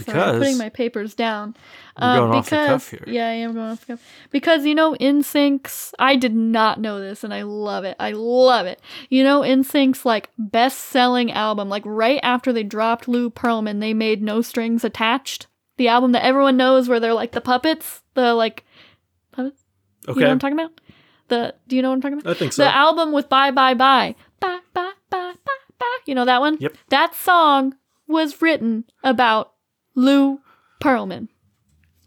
Sorry, 0.05 0.19
I'm 0.21 0.39
putting 0.39 0.59
my 0.59 0.69
papers 0.69 1.15
down. 1.15 1.55
You're 2.01 2.11
Um, 2.11 2.19
going 2.19 2.31
off 2.33 2.45
the 2.47 2.51
because, 2.57 2.69
cuff 2.69 2.91
here. 2.91 3.05
Yeah, 3.07 3.29
I 3.29 3.33
am 3.33 3.55
going 3.55 3.71
off 3.71 3.81
the 3.81 3.95
cuff. 3.95 4.03
Because, 4.31 4.67
you 4.67 4.75
know, 4.75 4.95
NSYNC's, 4.95 5.95
I 5.99 6.17
did 6.17 6.35
not 6.35 6.81
know 6.81 6.99
this 7.01 7.23
and 7.23 7.33
I 7.33 7.43
love 7.43 7.85
it. 7.85 7.97
I 8.01 8.11
love 8.13 8.67
it. 8.67 8.81
You 9.11 9.23
know, 9.23 9.43
NSYNC's 9.43 10.05
like 10.05 10.31
best 10.39 10.79
selling 10.79 11.31
album, 11.31 11.69
like 11.69 11.85
right 11.87 12.21
after 12.23 12.53
they 12.53 12.65
dropped 12.65 13.07
Lou 13.07 13.31
Pearlman, 13.31 13.81
they 13.81 13.95
made 13.95 14.23
No 14.23 14.43
Strings 14.43 14.83
Attached. 14.85 15.47
The 15.77 15.89
album 15.89 16.13
that 16.13 16.25
everyone 16.25 16.57
knows 16.57 16.89
where 16.89 16.99
they're 16.99 17.15
like 17.15 17.33
the 17.33 17.41
puppets, 17.41 18.03
the 18.15 18.35
like 18.35 18.65
puppets. 19.33 19.63
Okay. 20.09 20.15
You 20.19 20.21
know 20.23 20.27
what 20.29 20.33
I'm 20.33 20.39
talking 20.39 20.59
about? 20.59 20.81
The 21.29 21.55
do 21.69 21.77
you 21.77 21.83
know 21.83 21.89
what 21.91 21.97
I'm 21.97 22.01
talking 22.01 22.19
about? 22.21 22.31
I 22.31 22.35
think 22.39 22.53
so. 22.53 22.63
The 22.65 22.75
album 22.75 23.13
with 23.13 23.29
Bye 23.29 23.51
Bye 23.51 23.75
Bye. 23.75 24.15
Bye 24.41 24.61
Bye 24.73 24.93
Bye 25.11 25.33
Bye 25.45 25.53
Bye. 25.79 25.99
You 26.07 26.15
know 26.15 26.25
that 26.25 26.41
one? 26.41 26.57
Yep. 26.61 26.77
That 26.89 27.15
song 27.15 27.75
was 28.09 28.41
written 28.41 28.85
about 29.05 29.53
Lou 29.97 30.41
Pearlman. 30.81 31.29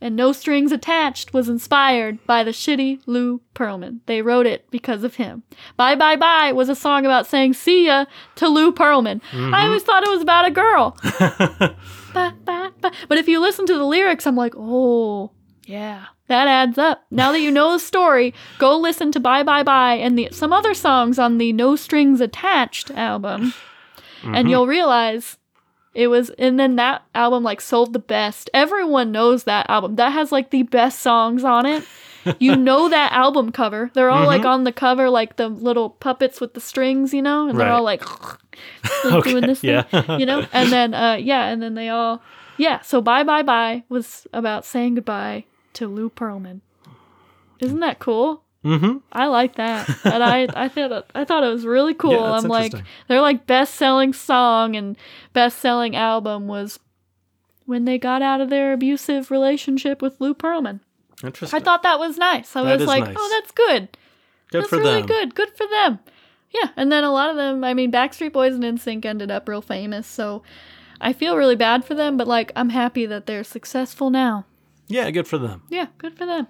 And 0.02 0.16
No 0.16 0.32
Strings 0.32 0.72
Attached 0.72 1.34
was 1.34 1.50
inspired 1.50 2.26
by 2.26 2.46
the 2.46 2.52
shitty 2.52 3.02
Lou 3.06 3.42
Pearlman. 3.54 4.00
They 4.06 4.22
wrote 4.22 4.46
it 4.46 4.72
because 4.72 5.04
of 5.04 5.16
him. 5.16 5.44
Bye 5.76 5.96
Bye 5.96 6.16
Bye 6.16 6.54
was 6.54 6.70
a 6.70 6.76
song 6.76 7.06
about 7.06 7.28
saying 7.28 7.56
see 7.56 7.88
ya 7.88 8.06
to 8.36 8.48
Lou 8.48 8.72
Pearlman. 8.72 9.22
Mm-hmm. 9.32 9.54
I 9.54 9.66
always 9.66 9.84
thought 9.84 10.04
it 10.04 10.10
was 10.10 10.22
about 10.22 10.48
a 10.48 10.52
girl. 10.52 10.98
Ba, 12.14 12.34
ba, 12.44 12.72
ba. 12.82 12.92
But 13.08 13.20
if 13.20 13.28
you 13.28 13.40
listen 13.40 13.68
to 13.68 13.78
the 13.78 13.86
lyrics, 13.86 14.26
I'm 14.26 14.36
like, 14.36 14.54
oh, 14.58 15.32
yeah, 15.66 16.06
that 16.28 16.48
adds 16.48 16.80
up. 16.80 17.04
Now 17.12 17.32
that 17.32 17.42
you 17.42 17.52
know 17.52 17.74
the 17.74 17.80
story, 17.80 18.34
go 18.58 18.76
listen 18.80 19.12
to 19.12 19.20
Bye 19.20 19.44
Bye 19.44 19.62
Bye 19.62 19.96
and 19.96 20.18
the, 20.18 20.30
some 20.32 20.52
other 20.52 20.74
songs 20.74 21.20
on 21.20 21.38
the 21.38 21.54
No 21.54 21.76
Strings 21.76 22.20
Attached 22.20 22.90
album, 22.92 23.54
and 24.24 24.50
you'll 24.50 24.66
realize 24.66 25.38
it 26.00 26.08
was. 26.08 26.30
And 26.32 26.58
then 26.58 26.78
that 26.78 27.04
album 27.14 27.44
like 27.44 27.60
sold 27.60 27.92
the 27.92 28.00
best. 28.00 28.50
Everyone 28.54 29.12
knows 29.12 29.44
that 29.44 29.70
album. 29.70 29.98
That 29.98 30.14
has 30.14 30.32
like 30.32 30.50
the 30.50 30.64
best 30.64 31.02
songs 31.02 31.44
on 31.44 31.66
it. 31.66 31.84
You 32.38 32.58
know 32.58 32.90
that 32.90 33.14
album 33.14 33.52
cover. 33.54 33.90
They're 33.94 34.10
all 34.12 34.28
like 34.28 34.44
on 34.44 34.66
the 34.66 34.74
cover, 34.74 35.10
like 35.10 35.38
the 35.38 35.48
little 35.48 35.90
puppets 35.90 36.42
with 36.42 36.54
the 36.54 36.60
strings, 36.60 37.14
you 37.14 37.22
know, 37.22 37.48
and 37.48 37.58
they're 37.58 37.72
all 37.72 37.82
like, 37.82 38.04
like 39.06 39.14
Okay, 39.14 39.32
doing 39.32 39.48
this 39.48 39.62
thing, 39.62 39.86
yeah. 39.90 40.18
you 40.18 40.26
know. 40.26 40.46
And 40.54 40.70
then, 40.70 40.94
uh, 40.94 41.16
yeah, 41.16 41.46
and 41.48 41.62
then 41.62 41.76
they 41.76 41.88
all, 41.88 42.22
yeah. 42.58 42.82
So 42.82 43.02
bye 43.02 43.24
bye 43.24 43.42
bye 43.42 43.84
was 43.88 44.28
about 44.34 44.66
saying 44.66 44.96
goodbye 44.96 45.46
to 45.74 45.88
Lou 45.88 46.10
Pearlman. 46.10 46.60
Isn't 47.62 47.80
that 47.80 48.00
cool? 48.00 48.44
Mm-hmm. 48.64 48.98
I 49.12 49.28
like 49.28 49.56
that, 49.56 49.90
and 50.06 50.24
I 50.24 50.48
I 50.56 50.68
thought 50.70 50.92
it, 50.92 51.06
I 51.16 51.26
thought 51.26 51.44
it 51.44 51.52
was 51.52 51.66
really 51.66 51.94
cool. 51.94 52.12
Yeah, 52.14 52.32
I'm 52.34 52.44
like, 52.44 52.74
their 53.08 53.22
like 53.22 53.48
best 53.48 53.76
selling 53.76 54.14
song 54.14 54.76
and 54.76 54.98
best 55.34 55.60
selling 55.60 55.96
album 55.96 56.48
was 56.48 56.80
when 57.66 57.86
they 57.86 57.98
got 57.98 58.22
out 58.22 58.42
of 58.42 58.50
their 58.50 58.74
abusive 58.74 59.30
relationship 59.32 60.02
with 60.02 60.20
Lou 60.20 60.34
Pearlman. 60.34 60.80
Interesting. 61.24 61.60
I 61.60 61.64
thought 61.64 61.84
that 61.84 62.00
was 62.00 62.18
nice. 62.18 62.56
I 62.56 62.64
That 62.64 62.80
was 62.80 62.88
like, 62.88 63.04
nice. 63.04 63.16
oh, 63.18 63.40
that's 63.40 63.52
good. 63.52 63.90
Good 64.52 64.62
That's 64.62 64.70
for 64.70 64.78
really 64.78 65.02
them. 65.02 65.06
good. 65.06 65.36
Good 65.36 65.56
for 65.56 65.68
them. 65.68 66.00
Yeah, 66.52 66.70
and 66.76 66.92
then 66.92 67.04
a 67.04 67.12
lot 67.12 67.30
of 67.30 67.36
them, 67.36 67.64
I 67.64 67.76
mean, 67.76 67.92
Backstreet 67.92 68.34
Boys 68.34 68.56
and 68.56 68.64
NSYNC 68.64 69.06
ended 69.06 69.30
up 69.30 69.48
real 69.48 69.62
famous, 69.62 70.08
so 70.08 70.42
I 71.00 71.14
feel 71.14 71.38
really 71.38 71.56
bad 71.56 71.86
for 71.86 71.94
them, 71.94 72.18
but 72.18 72.28
like 72.28 72.52
I'm 72.56 72.70
happy 72.70 73.06
that 73.06 73.28
they're 73.28 73.44
successful 73.44 74.10
now. 74.10 74.46
Yeah, 74.88 75.12
good 75.12 75.28
for 75.28 75.38
them. 75.38 75.62
Yeah, 75.70 75.88
good 76.00 76.18
for 76.18 76.26
them. 76.26 76.48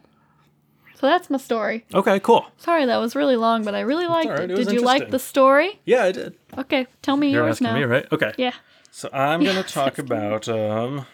So 1.00 1.08
that's 1.08 1.30
my 1.30 1.38
story. 1.38 1.86
Okay, 1.93 2.20
cool. 2.20 2.45
Sorry 2.58 2.86
that 2.86 2.97
was 2.97 3.16
really 3.16 3.38
long, 3.38 3.64
but 3.64 3.74
I 3.74 3.80
really 3.82 4.06
liked 4.06 4.26
all 4.28 4.34
right, 4.34 4.50
it. 4.50 4.52
it 4.52 4.66
Did 4.66 4.74
you 4.74 4.82
like 4.82 5.12
the 5.12 5.20
story? 5.20 5.80
Yeah, 5.86 6.04
I 6.04 6.12
did. 6.12 6.36
Okay, 6.58 6.88
tell 7.02 7.16
me 7.16 7.32
yours 7.32 7.32
now. 7.32 7.39
You're 7.39 7.45
yours 7.47 7.56
asking 7.56 7.68
now. 7.68 7.74
me, 7.76 7.84
right? 7.86 8.06
Okay. 8.12 8.34
Yeah. 8.38 8.54
So 8.91 9.10
I'm 9.14 9.39
gonna 9.39 9.54
Yes, 9.62 9.72
talk 9.72 9.97
about 9.97 10.50
um 10.50 11.06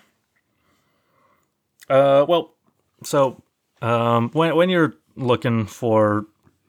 uh 1.88 2.26
well 2.28 2.54
so 3.04 3.44
um 3.84 4.30
when 4.32 4.56
when 4.56 4.70
you're 4.70 4.96
looking 5.16 5.68
for 5.68 6.26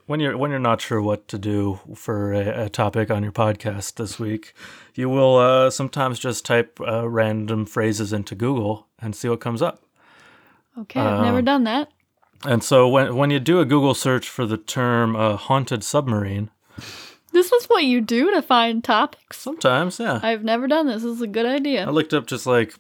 when 0.06 0.20
you're 0.20 0.36
when 0.36 0.50
you're 0.50 0.60
not 0.60 0.82
sure 0.82 1.00
what 1.00 1.26
to 1.28 1.38
do 1.38 1.80
for 1.94 2.34
a, 2.34 2.64
a 2.66 2.68
topic 2.68 3.10
on 3.10 3.22
your 3.22 3.32
podcast 3.32 3.94
this 3.94 4.18
week, 4.20 4.52
you 4.94 5.08
will 5.08 5.36
uh, 5.36 5.70
sometimes 5.70 6.18
just 6.18 6.44
type 6.44 6.78
uh, 6.86 7.08
random 7.08 7.64
phrases 7.66 8.12
into 8.12 8.34
Google 8.34 8.86
and 9.00 9.16
see 9.16 9.28
what 9.28 9.40
comes 9.40 9.62
up. 9.62 9.82
Okay, 10.78 11.00
I've 11.00 11.22
never 11.22 11.38
Um, 11.38 11.44
done 11.44 11.64
that. 11.64 11.88
And 12.44 12.62
so 12.62 12.88
when 12.88 13.16
when 13.16 13.30
you 13.30 13.40
do 13.40 13.60
a 13.60 13.64
Google 13.64 13.94
search 13.94 14.28
for 14.28 14.46
the 14.46 14.56
term 14.58 15.16
uh, 15.16 15.36
haunted 15.36 15.82
submarine, 15.84 16.50
This 17.32 17.50
is 17.52 17.66
what 17.66 17.84
you 17.84 18.00
do 18.00 18.30
to 18.32 18.42
find 18.42 18.82
topics. 18.84 19.38
sometimes 19.38 19.98
yeah, 19.98 20.20
I've 20.22 20.44
never 20.44 20.66
done 20.68 20.86
this. 20.86 21.02
This 21.02 21.12
is 21.16 21.22
a 21.22 21.26
good 21.26 21.46
idea. 21.46 21.86
I 21.86 21.90
looked 21.90 22.14
up 22.14 22.26
just 22.26 22.46
like 22.46 22.74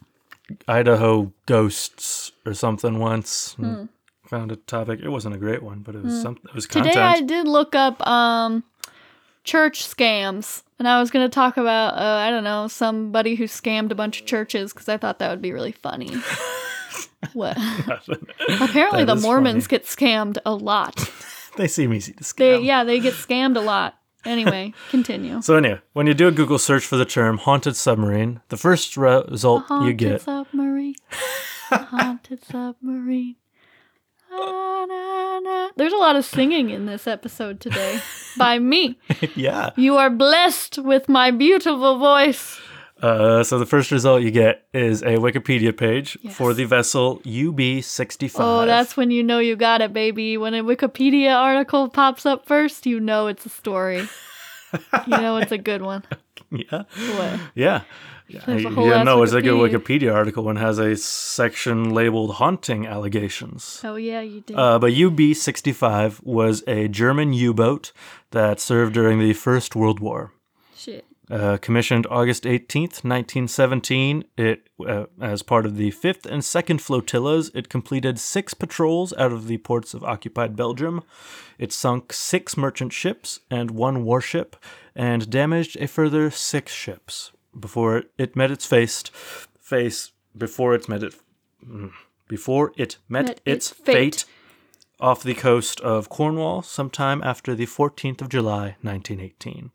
Idaho 0.68 1.32
ghosts 1.46 2.32
or 2.44 2.54
something 2.54 2.98
once. 2.98 3.56
and 3.58 3.88
Found 4.28 4.50
a 4.50 4.56
topic. 4.56 5.00
It 5.02 5.08
wasn't 5.08 5.36
a 5.36 5.38
great 5.38 5.62
one, 5.62 5.80
but 5.80 5.94
it 5.94 6.02
was 6.02 6.20
something. 6.20 6.44
It 6.48 6.54
was 6.54 6.66
content. 6.66 6.94
Today 6.94 7.04
I 7.04 7.20
did 7.20 7.46
look 7.46 7.74
up 7.76 8.04
um 8.06 8.64
church 9.44 9.86
scams 9.88 10.62
and 10.80 10.88
I 10.88 10.98
was 11.00 11.12
going 11.12 11.24
to 11.24 11.32
talk 11.32 11.56
about 11.56 11.94
uh, 11.94 12.18
I 12.26 12.30
don't 12.30 12.42
know, 12.44 12.66
somebody 12.66 13.36
who 13.36 13.44
scammed 13.44 13.92
a 13.92 13.94
bunch 13.94 14.20
of 14.20 14.26
churches 14.26 14.72
cuz 14.72 14.88
I 14.88 14.96
thought 14.96 15.20
that 15.20 15.30
would 15.30 15.40
be 15.42 15.52
really 15.52 15.70
funny. 15.72 16.10
what? 17.32 17.56
Apparently 18.60 19.04
the 19.04 19.16
Mormons 19.16 19.66
funny. 19.66 19.78
get 19.78 19.84
scammed 19.84 20.38
a 20.44 20.54
lot. 20.54 21.10
they 21.56 21.68
seem 21.68 21.92
easy 21.92 22.12
to 22.14 22.24
scam. 22.24 22.36
They 22.38 22.58
yeah, 22.60 22.84
they 22.84 23.00
get 23.00 23.14
scammed 23.14 23.56
a 23.56 23.60
lot. 23.60 23.94
Anyway, 24.24 24.74
continue. 24.90 25.40
So 25.42 25.56
anyway, 25.56 25.80
when 25.92 26.06
you 26.06 26.14
do 26.14 26.26
a 26.28 26.32
Google 26.32 26.58
search 26.58 26.84
for 26.84 26.96
the 26.96 27.04
term 27.04 27.38
haunted 27.38 27.76
submarine, 27.76 28.40
the 28.48 28.56
first 28.56 28.96
re- 28.96 29.22
result 29.30 29.64
you 29.70 29.92
get 29.92 30.22
Haunted 30.22 30.50
submarine. 30.50 30.94
Haunted 31.70 32.44
submarine. 32.44 33.36
Na, 34.30 35.38
na. 35.40 35.68
There's 35.76 35.92
a 35.92 35.96
lot 35.96 36.16
of 36.16 36.24
singing 36.24 36.70
in 36.70 36.86
this 36.86 37.06
episode 37.06 37.60
today 37.60 38.00
by 38.36 38.58
me. 38.58 38.98
yeah. 39.34 39.70
You 39.76 39.96
are 39.96 40.10
blessed 40.10 40.78
with 40.78 41.08
my 41.08 41.30
beautiful 41.30 41.98
voice. 41.98 42.60
Uh, 43.02 43.42
so 43.44 43.58
the 43.58 43.66
first 43.66 43.90
result 43.90 44.22
you 44.22 44.30
get 44.30 44.66
is 44.72 45.02
a 45.02 45.16
Wikipedia 45.16 45.76
page 45.76 46.16
Yes. 46.22 46.34
for 46.34 46.54
the 46.54 46.64
vessel 46.64 47.20
UB65. 47.24 48.36
Oh, 48.38 48.64
that's 48.66 48.96
when 48.96 49.10
you 49.10 49.22
know 49.22 49.38
you 49.38 49.54
got 49.56 49.80
it, 49.82 49.92
baby. 49.92 50.36
When 50.38 50.54
a 50.54 50.62
Wikipedia 50.64 51.34
article 51.34 51.88
pops 51.88 52.24
up 52.24 52.46
first, 52.46 52.86
you 52.86 52.98
know 53.00 53.26
it's 53.26 53.44
a 53.44 53.50
story. 53.50 54.08
you 55.06 55.16
know 55.18 55.36
it's 55.36 55.52
a 55.52 55.58
good 55.58 55.82
one. 55.82 56.04
yeah. 56.50 56.84
What? 57.16 57.40
Yeah. 57.54 57.82
There's 58.28 58.64
a 58.64 58.68
You 58.68 58.74
whole 58.74 59.04
know 59.04 59.22
it's 59.22 59.32
a 59.34 59.40
good 59.42 59.54
Wikipedia. 59.54 60.12
Article 60.12 60.50
it 60.50 60.56
has 60.56 60.78
a 60.78 60.96
section 60.96 61.90
labeled 61.90 62.34
haunting 62.36 62.84
allegations. 62.86 63.80
Oh 63.84 63.94
yeah, 63.94 64.20
you 64.20 64.40
did. 64.40 64.56
Uh, 64.56 64.78
but 64.80 64.92
UB 64.92 65.34
65 65.34 66.20
was 66.24 66.64
a 66.66 66.88
German 66.88 67.32
U 67.34 67.54
boat 67.54 67.92
that 68.32 68.58
served 68.58 68.94
during 68.94 69.20
the 69.20 69.32
First 69.32 69.76
World 69.76 70.00
War. 70.00 70.32
Uh, 71.28 71.56
commissioned 71.56 72.06
August 72.08 72.44
18th, 72.44 73.02
1917, 73.02 74.24
it 74.36 74.68
uh, 74.86 75.06
as 75.20 75.42
part 75.42 75.66
of 75.66 75.76
the 75.76 75.90
5th 75.90 76.24
and 76.24 76.42
2nd 76.42 76.80
flotillas, 76.80 77.50
it 77.52 77.68
completed 77.68 78.18
six 78.20 78.54
patrols 78.54 79.12
out 79.18 79.32
of 79.32 79.48
the 79.48 79.58
ports 79.58 79.92
of 79.92 80.04
occupied 80.04 80.54
Belgium. 80.54 81.02
It 81.58 81.72
sunk 81.72 82.12
six 82.12 82.56
merchant 82.56 82.92
ships 82.92 83.40
and 83.50 83.72
one 83.72 84.04
warship, 84.04 84.54
and 84.94 85.28
damaged 85.28 85.76
a 85.80 85.88
further 85.88 86.30
six 86.30 86.72
ships 86.72 87.32
before 87.58 87.96
it, 87.98 88.10
it 88.18 88.36
met 88.36 88.50
its 88.52 88.64
face. 88.66 89.02
Face 89.60 90.12
before 90.36 90.74
it 90.76 90.88
met 90.88 91.02
it. 91.02 91.14
mm, 91.66 91.90
Before 92.28 92.72
it 92.76 92.98
met, 93.08 93.26
Met 93.26 93.40
its, 93.44 93.72
its 93.72 93.80
fate. 93.80 93.94
fate. 93.94 94.24
off 95.00 95.24
the 95.24 95.34
coast 95.34 95.80
of 95.80 96.08
Cornwall 96.08 96.62
sometime 96.62 97.20
after 97.24 97.54
the 97.56 97.66
14th 97.66 98.20
of 98.22 98.28
July, 98.28 98.76
1918. 98.82 99.72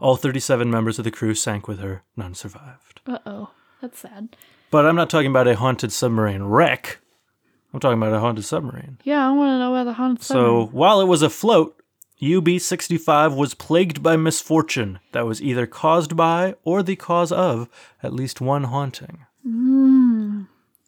All 0.00 0.16
37 0.16 0.70
members 0.70 0.98
of 0.98 1.04
the 1.04 1.10
crew 1.10 1.34
sank 1.34 1.66
with 1.66 1.80
her, 1.80 2.02
none 2.16 2.34
survived. 2.34 3.00
Uh 3.06 3.18
oh, 3.26 3.50
that's 3.80 3.98
sad. 3.98 4.36
But 4.70 4.86
I'm 4.86 4.96
not 4.96 5.10
talking 5.10 5.30
about 5.30 5.48
a 5.48 5.56
haunted 5.56 5.92
submarine 5.92 6.42
wreck. 6.42 6.98
I'm 7.72 7.80
talking 7.80 7.98
about 7.98 8.14
a 8.14 8.20
haunted 8.20 8.44
submarine. 8.44 8.98
Yeah, 9.04 9.28
I 9.28 9.32
want 9.32 9.50
to 9.50 9.58
know 9.58 9.74
about 9.74 9.84
the 9.84 9.92
haunted 9.94 10.24
So 10.24 10.66
while 10.66 11.00
it 11.00 11.06
was 11.06 11.22
afloat, 11.22 11.82
UB 12.22 12.58
65 12.58 13.34
was 13.34 13.54
plagued 13.54 14.02
by 14.02 14.16
misfortune 14.16 14.98
that 15.12 15.26
was 15.26 15.40
either 15.40 15.66
caused 15.66 16.16
by 16.16 16.54
or 16.64 16.82
the 16.82 16.96
cause 16.96 17.30
of 17.30 17.68
at 18.02 18.12
least 18.12 18.40
one 18.40 18.64
haunting. 18.64 19.24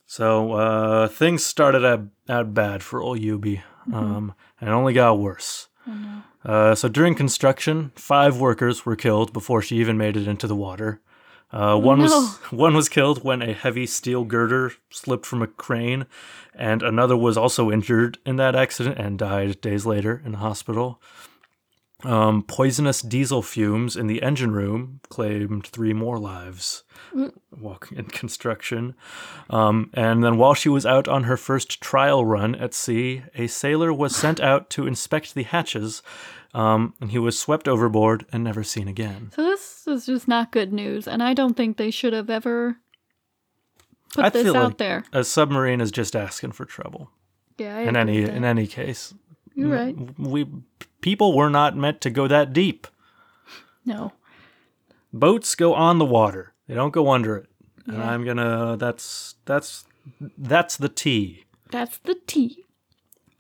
So 0.07 0.53
uh, 0.55 1.09
things 1.09 1.45
started 1.45 1.85
out, 1.85 2.07
out 2.29 2.53
bad 2.53 2.83
for 2.83 3.01
old 3.01 3.25
UB, 3.25 3.47
um, 3.93 4.35
and 4.61 4.69
it 4.69 4.73
only 4.73 4.93
got 4.93 5.19
worse. 5.21 5.69
Uh, 6.45 6.75
so 6.75 6.89
during 6.89 7.15
construction, 7.15 7.93
five 7.95 8.39
workers 8.39 8.87
were 8.87 8.97
killed 8.97 9.33
before 9.33 9.63
she 9.63 9.77
even 9.77 9.97
made 9.97 10.17
it 10.17 10.27
into 10.27 10.47
the 10.47 10.57
water. 10.57 11.01
Uh, 11.53 11.77
one 11.77 12.01
was 12.01 12.37
one 12.51 12.75
was 12.75 12.89
killed 12.89 13.25
when 13.25 13.43
a 13.43 13.53
heavy 13.53 13.87
steel 13.87 14.25
girder 14.25 14.73
slipped 14.91 15.27
from 15.27 15.43
a 15.43 15.47
crane, 15.47 16.07
and 16.55 16.83
another 16.83 17.17
was 17.17 17.37
also 17.37 17.71
injured 17.71 18.19
in 18.25 18.37
that 18.37 18.55
accident 18.55 18.99
and 18.99 19.19
died 19.19 19.61
days 19.61 19.85
later 19.85 20.23
in 20.25 20.33
the 20.33 20.39
hospital. 20.39 21.01
Um, 22.05 22.43
poisonous 22.43 23.03
diesel 23.03 23.43
fumes 23.43 23.97
in 23.97 24.07
the 24.07 24.23
engine 24.23 24.53
room 24.53 25.01
claimed 25.09 25.67
three 25.67 25.93
more 25.93 26.19
lives 26.19 26.85
while 27.51 27.79
in 27.93 28.05
construction. 28.21 28.95
Um, 29.49 29.91
and 29.95 30.23
then 30.25 30.37
while 30.39 30.55
she 30.55 30.69
was 30.69 30.87
out 30.87 31.09
on 31.09 31.25
her 31.25 31.37
first 31.37 31.81
trial 31.81 32.25
run 32.25 32.55
at 32.55 32.75
sea, 32.75 33.23
a 33.35 33.47
sailor 33.47 33.93
was 33.93 34.15
sent 34.17 34.41
out 34.51 34.71
to 34.71 34.87
inspect 34.87 35.35
the 35.35 35.43
hatches, 35.43 36.03
um, 36.55 36.95
and 37.01 37.11
he 37.11 37.19
was 37.19 37.39
swept 37.39 37.69
overboard 37.69 38.27
and 38.33 38.43
never 38.45 38.63
seen 38.65 38.89
again. 38.89 39.31
So 39.35 39.43
this 39.43 39.87
is 39.87 40.07
just 40.07 40.27
not 40.29 40.51
good 40.53 40.73
news, 40.73 41.07
and 41.07 41.23
I 41.23 41.35
don't 41.35 41.57
think 41.57 41.77
they 41.77 41.91
should 41.91 42.13
have 42.13 42.31
ever 42.31 42.77
put 44.15 44.25
I 44.25 44.29
this 44.31 44.47
out 44.49 44.55
like 44.65 44.79
there. 44.79 45.05
A 45.13 45.25
submarine 45.25 45.81
is 45.81 45.91
just 45.91 46.17
asking 46.17 46.53
for 46.53 46.65
trouble. 46.65 47.11
Yeah, 47.59 47.77
I 47.77 47.81
In 47.83 47.97
any 47.97 48.23
that. 48.25 48.35
in 48.35 48.45
any 48.45 48.67
case, 48.67 49.13
You're 49.61 49.77
right. 49.77 49.97
we 50.19 50.47
people 51.01 51.35
were 51.37 51.51
not 51.51 51.77
meant 51.77 52.01
to 52.03 52.11
go 52.11 52.27
that 52.29 52.53
deep. 52.53 52.87
No. 53.85 54.13
boats 55.13 55.55
go 55.55 55.75
on 55.75 55.99
the 55.99 56.05
water 56.05 56.53
they 56.69 56.75
don't 56.75 56.93
go 56.93 57.11
under 57.11 57.37
it 57.37 57.47
and 57.87 58.01
i'm 58.03 58.25
gonna 58.25 58.77
that's 58.79 59.35
that's 59.47 59.85
that's 60.39 60.77
the 60.77 60.89
t 60.89 61.45
That's 61.73 61.99
the 61.99 62.15
T. 62.27 62.65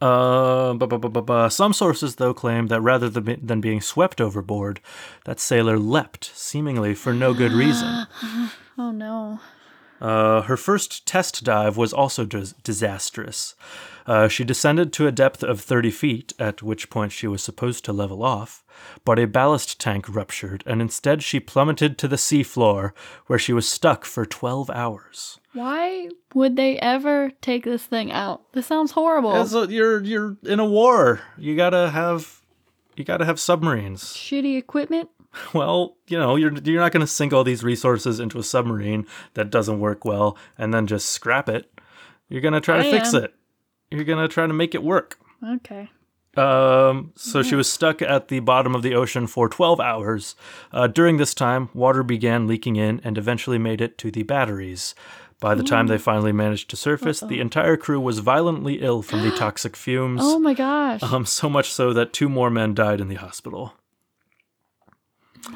uh, 0.00 0.72
bu- 0.74 0.86
bu- 0.86 0.98
bu- 0.98 1.08
bu- 1.10 1.22
bu- 1.22 1.50
some 1.50 1.72
sources 1.72 2.16
though 2.16 2.34
claim 2.34 2.66
that 2.68 2.80
rather 2.80 3.08
than, 3.08 3.24
be- 3.24 3.36
than 3.36 3.60
being 3.60 3.80
swept 3.80 4.20
overboard 4.20 4.80
that 5.26 5.38
sailor 5.38 5.78
leapt 5.78 6.24
seemingly 6.34 6.94
for 6.94 7.12
no 7.12 7.34
good 7.34 7.52
reason 7.52 8.06
Oh 8.78 8.90
no. 8.90 9.38
Uh, 10.00 10.40
her 10.42 10.56
first 10.56 11.04
test 11.06 11.44
dive 11.44 11.76
was 11.76 11.92
also 11.92 12.24
dis- 12.24 12.54
disastrous. 12.64 13.54
Uh, 14.10 14.26
she 14.26 14.42
descended 14.42 14.92
to 14.92 15.06
a 15.06 15.12
depth 15.12 15.44
of 15.44 15.60
30 15.60 15.92
feet, 15.92 16.32
at 16.36 16.62
which 16.64 16.90
point 16.90 17.12
she 17.12 17.28
was 17.28 17.40
supposed 17.44 17.84
to 17.84 17.92
level 17.92 18.24
off, 18.24 18.64
but 19.04 19.20
a 19.20 19.24
ballast 19.26 19.78
tank 19.80 20.06
ruptured, 20.08 20.64
and 20.66 20.82
instead 20.82 21.22
she 21.22 21.38
plummeted 21.38 21.96
to 21.96 22.08
the 22.08 22.16
seafloor, 22.16 22.90
where 23.28 23.38
she 23.38 23.52
was 23.52 23.68
stuck 23.68 24.04
for 24.04 24.26
12 24.26 24.68
hours. 24.70 25.38
Why 25.52 26.08
would 26.34 26.56
they 26.56 26.76
ever 26.80 27.30
take 27.40 27.62
this 27.64 27.84
thing 27.84 28.10
out? 28.10 28.52
This 28.52 28.66
sounds 28.66 28.90
horrible. 28.90 29.32
As 29.36 29.54
a- 29.54 29.68
you're 29.70 30.02
you're 30.02 30.36
in 30.42 30.58
a 30.58 30.66
war. 30.66 31.20
You 31.38 31.54
gotta 31.54 31.90
have 31.90 32.40
you 32.96 33.04
gotta 33.04 33.24
have 33.24 33.38
submarines. 33.38 34.02
Shitty 34.02 34.58
equipment. 34.58 35.08
Well, 35.54 35.96
you 36.08 36.18
know, 36.18 36.34
you're 36.34 36.52
you're 36.64 36.80
not 36.80 36.90
gonna 36.90 37.06
sink 37.06 37.32
all 37.32 37.44
these 37.44 37.62
resources 37.62 38.18
into 38.18 38.40
a 38.40 38.42
submarine 38.42 39.06
that 39.34 39.50
doesn't 39.50 39.78
work 39.78 40.04
well 40.04 40.36
and 40.58 40.74
then 40.74 40.88
just 40.88 41.10
scrap 41.10 41.48
it. 41.48 41.70
You're 42.28 42.40
gonna 42.40 42.60
try 42.60 42.82
to 42.82 42.88
I 42.88 42.90
fix 42.90 43.14
am. 43.14 43.22
it. 43.24 43.34
You're 43.90 44.04
gonna 44.04 44.28
try 44.28 44.46
to 44.46 44.52
make 44.52 44.74
it 44.74 44.82
work. 44.82 45.18
Okay. 45.46 45.90
Um, 46.36 47.12
so 47.16 47.42
she 47.42 47.56
was 47.56 47.70
stuck 47.70 48.00
at 48.00 48.28
the 48.28 48.38
bottom 48.40 48.74
of 48.74 48.82
the 48.82 48.94
ocean 48.94 49.26
for 49.26 49.48
12 49.48 49.80
hours. 49.80 50.36
Uh, 50.72 50.86
during 50.86 51.16
this 51.16 51.34
time, 51.34 51.70
water 51.74 52.04
began 52.04 52.46
leaking 52.46 52.76
in 52.76 53.00
and 53.02 53.18
eventually 53.18 53.58
made 53.58 53.80
it 53.80 53.98
to 53.98 54.12
the 54.12 54.22
batteries. 54.22 54.94
By 55.40 55.54
the 55.54 55.64
time 55.64 55.86
they 55.86 55.96
finally 55.98 56.32
managed 56.32 56.68
to 56.70 56.76
surface, 56.76 57.20
the 57.20 57.40
entire 57.40 57.76
crew 57.78 57.98
was 57.98 58.18
violently 58.18 58.80
ill 58.82 59.02
from 59.02 59.22
the 59.22 59.30
toxic 59.36 59.74
fumes. 59.74 60.20
Oh 60.22 60.38
my 60.38 60.52
gosh. 60.54 61.02
Um, 61.02 61.24
so 61.24 61.48
much 61.48 61.72
so 61.72 61.92
that 61.94 62.12
two 62.12 62.28
more 62.28 62.50
men 62.50 62.74
died 62.74 63.00
in 63.00 63.08
the 63.08 63.14
hospital. 63.16 63.74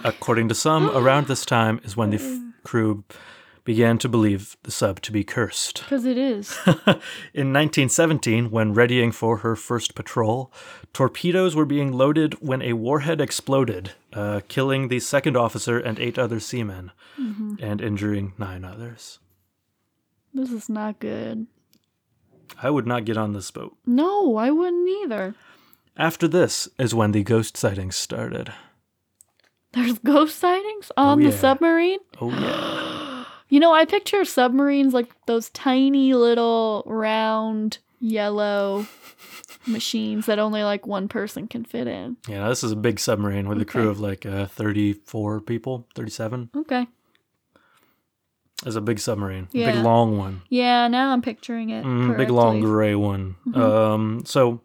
According 0.02 0.48
to 0.48 0.54
some, 0.54 0.90
around 0.96 1.26
this 1.26 1.44
time 1.44 1.80
is 1.84 1.96
when 1.96 2.10
the 2.10 2.16
f- 2.16 2.64
crew 2.64 3.04
began 3.64 3.96
to 3.98 4.08
believe 4.08 4.56
the 4.62 4.70
sub 4.70 5.00
to 5.00 5.10
be 5.10 5.24
cursed. 5.24 5.82
Because 5.84 6.04
it 6.04 6.18
is. 6.18 6.56
In 7.32 7.52
1917, 7.52 8.50
when 8.50 8.74
readying 8.74 9.10
for 9.10 9.38
her 9.38 9.56
first 9.56 9.94
patrol, 9.94 10.52
torpedoes 10.92 11.56
were 11.56 11.64
being 11.64 11.90
loaded 11.92 12.34
when 12.40 12.60
a 12.60 12.74
warhead 12.74 13.20
exploded, 13.20 13.92
uh, 14.12 14.42
killing 14.48 14.88
the 14.88 15.00
second 15.00 15.36
officer 15.36 15.78
and 15.78 15.98
eight 15.98 16.18
other 16.18 16.40
seamen, 16.40 16.92
and 17.16 17.80
injuring 17.80 18.34
nine 18.38 18.64
others. 18.64 19.18
this 20.34 20.52
is 20.52 20.68
not 20.68 21.00
good. 21.00 21.46
I 22.62 22.70
would 22.70 22.86
not 22.86 23.04
get 23.04 23.16
on 23.16 23.32
this 23.32 23.50
boat. 23.50 23.76
No, 23.86 24.36
I 24.36 24.50
wouldn't 24.50 24.88
either. 25.04 25.34
After 25.96 26.28
this 26.28 26.68
is 26.78 26.94
when 26.94 27.12
the 27.12 27.22
ghost 27.22 27.56
sightings 27.56 27.96
started. 27.96 28.52
There's 29.72 29.98
ghost 29.98 30.38
sightings 30.38 30.92
on 30.96 31.20
the 31.20 31.30
yeah. 31.30 31.36
submarine? 31.36 32.00
Oh, 32.20 32.30
yeah. 32.30 32.90
You 33.54 33.60
know, 33.60 33.72
I 33.72 33.84
picture 33.84 34.24
submarines 34.24 34.94
like 34.94 35.14
those 35.26 35.48
tiny 35.50 36.12
little 36.12 36.82
round 36.86 37.78
yellow 38.00 38.84
machines 39.68 40.26
that 40.26 40.40
only 40.40 40.64
like 40.64 40.88
one 40.88 41.06
person 41.06 41.46
can 41.46 41.64
fit 41.64 41.86
in. 41.86 42.16
Yeah, 42.26 42.48
this 42.48 42.64
is 42.64 42.72
a 42.72 42.76
big 42.76 42.98
submarine 42.98 43.48
with 43.48 43.62
a 43.62 43.64
crew 43.64 43.88
of 43.90 44.00
like 44.00 44.26
uh, 44.26 44.46
34 44.46 45.40
people, 45.42 45.86
37. 45.94 46.50
Okay. 46.56 46.88
It's 48.66 48.74
a 48.74 48.80
big 48.80 48.98
submarine, 48.98 49.46
a 49.54 49.56
Yeah. 49.56 49.70
big 49.70 49.84
long 49.84 50.18
one. 50.18 50.42
Yeah, 50.48 50.88
now 50.88 51.12
I'm 51.12 51.22
picturing 51.22 51.70
it. 51.70 51.84
Mm, 51.84 52.16
big 52.16 52.30
long 52.30 52.58
gray 52.58 52.96
one. 52.96 53.36
Um, 53.54 54.24
so, 54.26 54.62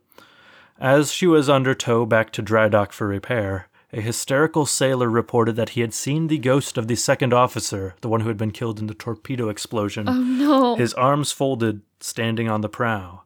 as 0.79 1.11
she 1.13 1.27
was 1.27 1.47
under 1.47 1.75
tow 1.75 2.07
back 2.07 2.31
to 2.31 2.41
dry 2.41 2.67
dock 2.67 2.91
for 2.91 3.05
repair, 3.07 3.67
a 3.91 4.01
hysterical 4.01 4.65
sailor 4.65 5.09
reported 5.09 5.55
that 5.55 5.69
he 5.69 5.81
had 5.81 5.93
seen 5.93 6.27
the 6.27 6.37
ghost 6.37 6.77
of 6.77 6.87
the 6.87 6.95
second 6.95 7.33
officer, 7.33 7.95
the 8.01 8.09
one 8.09 8.21
who 8.21 8.27
had 8.27 8.37
been 8.37 8.51
killed 8.51 8.79
in 8.79 8.87
the 8.87 8.93
torpedo 8.93 9.49
explosion, 9.49 10.07
Oh 10.07 10.13
no. 10.13 10.75
his 10.75 10.93
arms 10.93 11.31
folded, 11.31 11.81
standing 11.99 12.47
on 12.49 12.61
the 12.61 12.69
prow. 12.69 13.23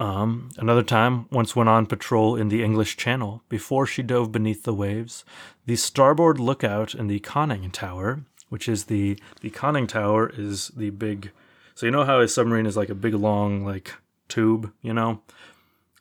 Um, 0.00 0.50
another 0.58 0.82
time, 0.82 1.26
once 1.30 1.54
went 1.54 1.68
on 1.68 1.86
patrol 1.86 2.34
in 2.36 2.48
the 2.48 2.62
English 2.64 2.96
Channel 2.96 3.42
before 3.48 3.86
she 3.86 4.02
dove 4.02 4.32
beneath 4.32 4.64
the 4.64 4.74
waves. 4.74 5.24
The 5.66 5.76
starboard 5.76 6.40
lookout 6.40 6.94
in 6.94 7.06
the 7.06 7.20
conning 7.20 7.70
tower, 7.70 8.24
which 8.48 8.68
is 8.68 8.84
the 8.84 9.18
the 9.40 9.50
conning 9.50 9.86
tower, 9.86 10.30
is 10.36 10.68
the 10.76 10.90
big. 10.90 11.30
So 11.76 11.86
you 11.86 11.92
know 11.92 12.04
how 12.04 12.20
a 12.20 12.26
submarine 12.28 12.66
is 12.66 12.76
like 12.76 12.88
a 12.88 12.94
big 12.94 13.14
long 13.14 13.64
like 13.64 13.92
tube, 14.28 14.72
you 14.82 14.92
know, 14.92 15.22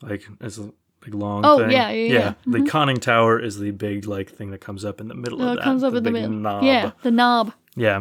like 0.02 0.24
it's 0.42 0.58
a 0.58 0.72
big 1.04 1.14
long. 1.14 1.44
Oh, 1.46 1.60
thing. 1.60 1.72
yeah, 1.72 1.90
yeah, 1.92 2.14
yeah. 2.14 2.34
The 2.46 2.64
conning 2.70 2.98
tower 2.98 3.40
is 3.40 3.58
the 3.60 3.72
big 3.72 4.06
like 4.06 4.30
thing 4.30 4.52
that 4.52 4.60
comes 4.62 4.86
up 4.86 5.02
in 5.02 5.08
the 5.08 5.16
middle 5.16 5.42
Oh, 5.42 5.50
of 5.50 5.56
that. 5.58 5.64
comes 5.64 5.84
up 5.84 5.92
the 5.92 5.98
in 5.98 6.04
the 6.04 6.12
middle. 6.12 6.30
knob. 6.32 6.64
Yeah, 6.64 6.92
the 7.02 7.12
knob. 7.12 7.54
Yeah, 7.76 8.00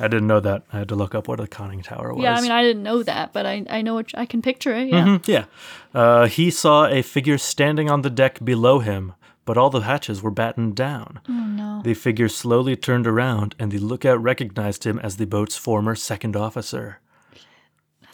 I 0.00 0.08
didn't 0.08 0.26
know 0.26 0.40
that. 0.40 0.64
I 0.72 0.78
had 0.78 0.88
to 0.88 0.96
look 0.96 1.14
up 1.14 1.28
what 1.28 1.38
a 1.38 1.46
conning 1.46 1.82
tower 1.82 2.12
was. 2.12 2.22
Yeah, 2.24 2.34
I 2.34 2.40
mean, 2.40 2.50
I 2.50 2.62
didn't 2.62 2.82
know 2.82 3.04
that, 3.04 3.32
but 3.32 3.46
I, 3.46 3.64
I 3.70 3.80
know 3.80 3.94
what 3.94 4.10
I 4.14 4.26
can 4.26 4.42
picture 4.42 4.74
it. 4.74 4.88
Yeah. 4.88 5.04
Mhm, 5.04 5.28
yeah. 5.28 5.44
Uh, 5.94 6.26
he 6.26 6.50
saw 6.50 6.86
a 6.86 7.02
figure 7.02 7.38
standing 7.38 7.88
on 7.88 8.02
the 8.02 8.10
deck 8.10 8.40
below 8.44 8.80
him, 8.80 9.12
but 9.44 9.56
all 9.56 9.70
the 9.70 9.80
hatches 9.82 10.22
were 10.22 10.32
battened 10.32 10.74
down. 10.74 11.20
Oh 11.28 11.32
no. 11.32 11.82
The 11.84 11.94
figure 11.94 12.28
slowly 12.28 12.74
turned 12.74 13.06
around, 13.06 13.54
and 13.60 13.70
the 13.70 13.78
lookout 13.78 14.20
recognized 14.20 14.84
him 14.84 14.98
as 14.98 15.16
the 15.18 15.26
boat's 15.26 15.56
former 15.56 15.94
second 15.94 16.34
officer. 16.36 16.98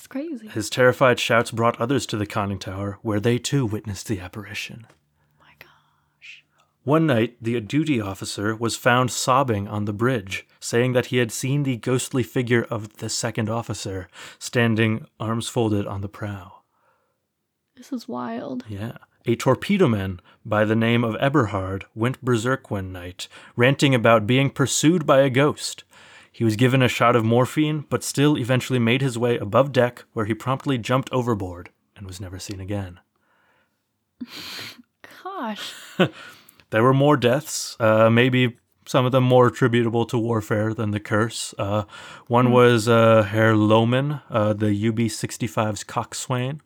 Crazy. 0.08 0.48
His 0.48 0.70
terrified 0.70 1.20
shouts 1.20 1.50
brought 1.50 1.80
others 1.80 2.06
to 2.06 2.16
the 2.16 2.26
conning 2.26 2.58
tower, 2.58 2.98
where 3.02 3.20
they 3.20 3.38
too 3.38 3.66
witnessed 3.66 4.08
the 4.08 4.20
apparition. 4.20 4.86
my 5.38 5.52
gosh. 5.58 6.44
One 6.84 7.06
night, 7.06 7.36
the 7.42 7.60
duty 7.60 8.00
officer 8.00 8.56
was 8.56 8.74
found 8.74 9.10
sobbing 9.10 9.68
on 9.68 9.84
the 9.84 9.92
bridge, 9.92 10.46
saying 10.60 10.94
that 10.94 11.06
he 11.06 11.18
had 11.18 11.30
seen 11.30 11.62
the 11.62 11.76
ghostly 11.76 12.22
figure 12.22 12.64
of 12.70 12.96
the 12.96 13.10
second 13.10 13.50
officer 13.50 14.08
standing, 14.38 15.06
arms 15.20 15.48
folded, 15.48 15.86
on 15.86 16.00
the 16.00 16.08
prow. 16.08 16.60
This 17.76 17.92
is 17.92 18.08
wild. 18.08 18.64
Yeah. 18.66 18.96
A 19.26 19.36
torpedo 19.36 19.88
man 19.88 20.20
by 20.42 20.64
the 20.64 20.74
name 20.74 21.04
of 21.04 21.14
Eberhard 21.20 21.84
went 21.94 22.24
berserk 22.24 22.70
one 22.70 22.92
night, 22.92 23.28
ranting 23.56 23.94
about 23.94 24.26
being 24.26 24.48
pursued 24.48 25.04
by 25.04 25.20
a 25.20 25.28
ghost. 25.28 25.84
He 26.38 26.44
was 26.44 26.54
given 26.54 26.82
a 26.82 26.88
shot 26.88 27.16
of 27.16 27.24
morphine, 27.24 27.84
but 27.90 28.04
still 28.04 28.38
eventually 28.38 28.78
made 28.78 29.02
his 29.02 29.18
way 29.18 29.36
above 29.38 29.72
deck, 29.72 30.04
where 30.12 30.24
he 30.24 30.34
promptly 30.34 30.78
jumped 30.78 31.10
overboard 31.10 31.70
and 31.96 32.06
was 32.06 32.20
never 32.20 32.38
seen 32.38 32.60
again. 32.60 33.00
Gosh. 35.24 35.74
There 36.70 36.82
were 36.82 36.94
more 36.94 37.16
deaths, 37.16 37.76
uh, 37.80 38.10
maybe 38.10 38.58
some 38.84 39.06
of 39.06 39.10
them 39.10 39.24
more 39.24 39.46
attributable 39.46 40.04
to 40.04 40.18
warfare 40.18 40.74
than 40.74 40.90
the 40.90 41.00
curse. 41.00 41.54
Uh, 41.58 41.84
one 42.26 42.52
was 42.52 42.86
uh, 42.86 43.22
Herr 43.22 43.54
Lohmann, 43.54 44.20
uh, 44.30 44.52
the 44.52 44.66
UB 44.66 44.98
65's 44.98 45.82
coxswain. 45.82 46.60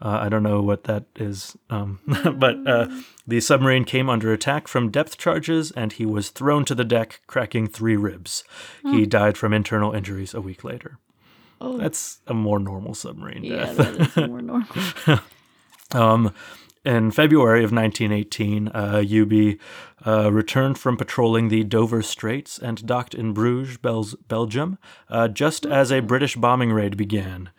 Uh, 0.00 0.18
I 0.22 0.28
don't 0.28 0.42
know 0.42 0.62
what 0.62 0.84
that 0.84 1.04
is, 1.16 1.56
um, 1.70 2.00
but 2.36 2.66
uh, 2.66 2.88
the 3.26 3.40
submarine 3.40 3.84
came 3.84 4.08
under 4.10 4.32
attack 4.32 4.68
from 4.68 4.90
depth 4.90 5.18
charges, 5.18 5.70
and 5.72 5.92
he 5.92 6.04
was 6.06 6.30
thrown 6.30 6.64
to 6.66 6.74
the 6.74 6.84
deck, 6.84 7.20
cracking 7.26 7.66
three 7.68 7.96
ribs. 7.96 8.44
He 8.82 9.06
died 9.06 9.36
from 9.36 9.52
internal 9.52 9.92
injuries 9.92 10.34
a 10.34 10.40
week 10.40 10.64
later. 10.64 10.98
Oh, 11.60 11.76
That's 11.76 12.20
a 12.26 12.34
more 12.34 12.58
normal 12.60 12.94
submarine 12.94 13.42
yeah, 13.44 13.72
death. 13.72 13.76
that 13.76 14.00
is 14.22 14.28
more 14.28 14.42
normal. 14.42 14.68
Um, 15.94 16.34
in 16.88 17.10
February 17.10 17.62
of 17.62 17.70
1918, 17.70 18.68
uh, 18.68 19.04
UB 19.04 19.58
uh, 20.06 20.32
returned 20.32 20.78
from 20.78 20.96
patrolling 20.96 21.48
the 21.48 21.62
Dover 21.62 22.00
Straits 22.00 22.58
and 22.58 22.86
docked 22.86 23.14
in 23.14 23.34
Bruges, 23.34 23.76
Bel- 23.76 24.08
Belgium, 24.26 24.78
uh, 25.10 25.28
just 25.28 25.66
as 25.66 25.92
a 25.92 26.00
British 26.00 26.34
bombing 26.36 26.72
raid 26.72 26.96
began. 26.96 27.50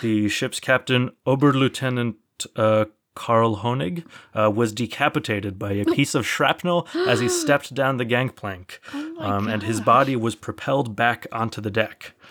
The 0.00 0.30
ship's 0.30 0.58
captain, 0.58 1.10
Oberlieutenant 1.26 2.14
uh, 2.56 2.86
Karl 3.14 3.58
Honig, 3.58 4.06
uh, 4.34 4.50
was 4.50 4.72
decapitated 4.72 5.58
by 5.58 5.72
a 5.72 5.84
piece 5.84 6.14
of 6.14 6.26
shrapnel 6.26 6.88
as 7.06 7.20
he 7.20 7.28
stepped 7.42 7.74
down 7.74 7.98
the 7.98 8.06
gangplank, 8.06 8.80
um, 9.18 9.48
and 9.48 9.62
his 9.64 9.82
body 9.82 10.16
was 10.16 10.34
propelled 10.34 10.96
back 10.96 11.26
onto 11.30 11.60
the 11.60 11.70
deck. 11.70 12.14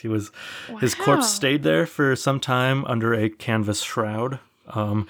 He 0.00 0.08
was, 0.08 0.30
his 0.80 0.94
corpse 0.94 1.28
stayed 1.28 1.64
there 1.64 1.86
for 1.86 2.14
some 2.14 2.38
time 2.38 2.84
under 2.84 3.14
a 3.14 3.28
canvas 3.28 3.82
shroud. 3.82 4.38
Um, 4.68 5.08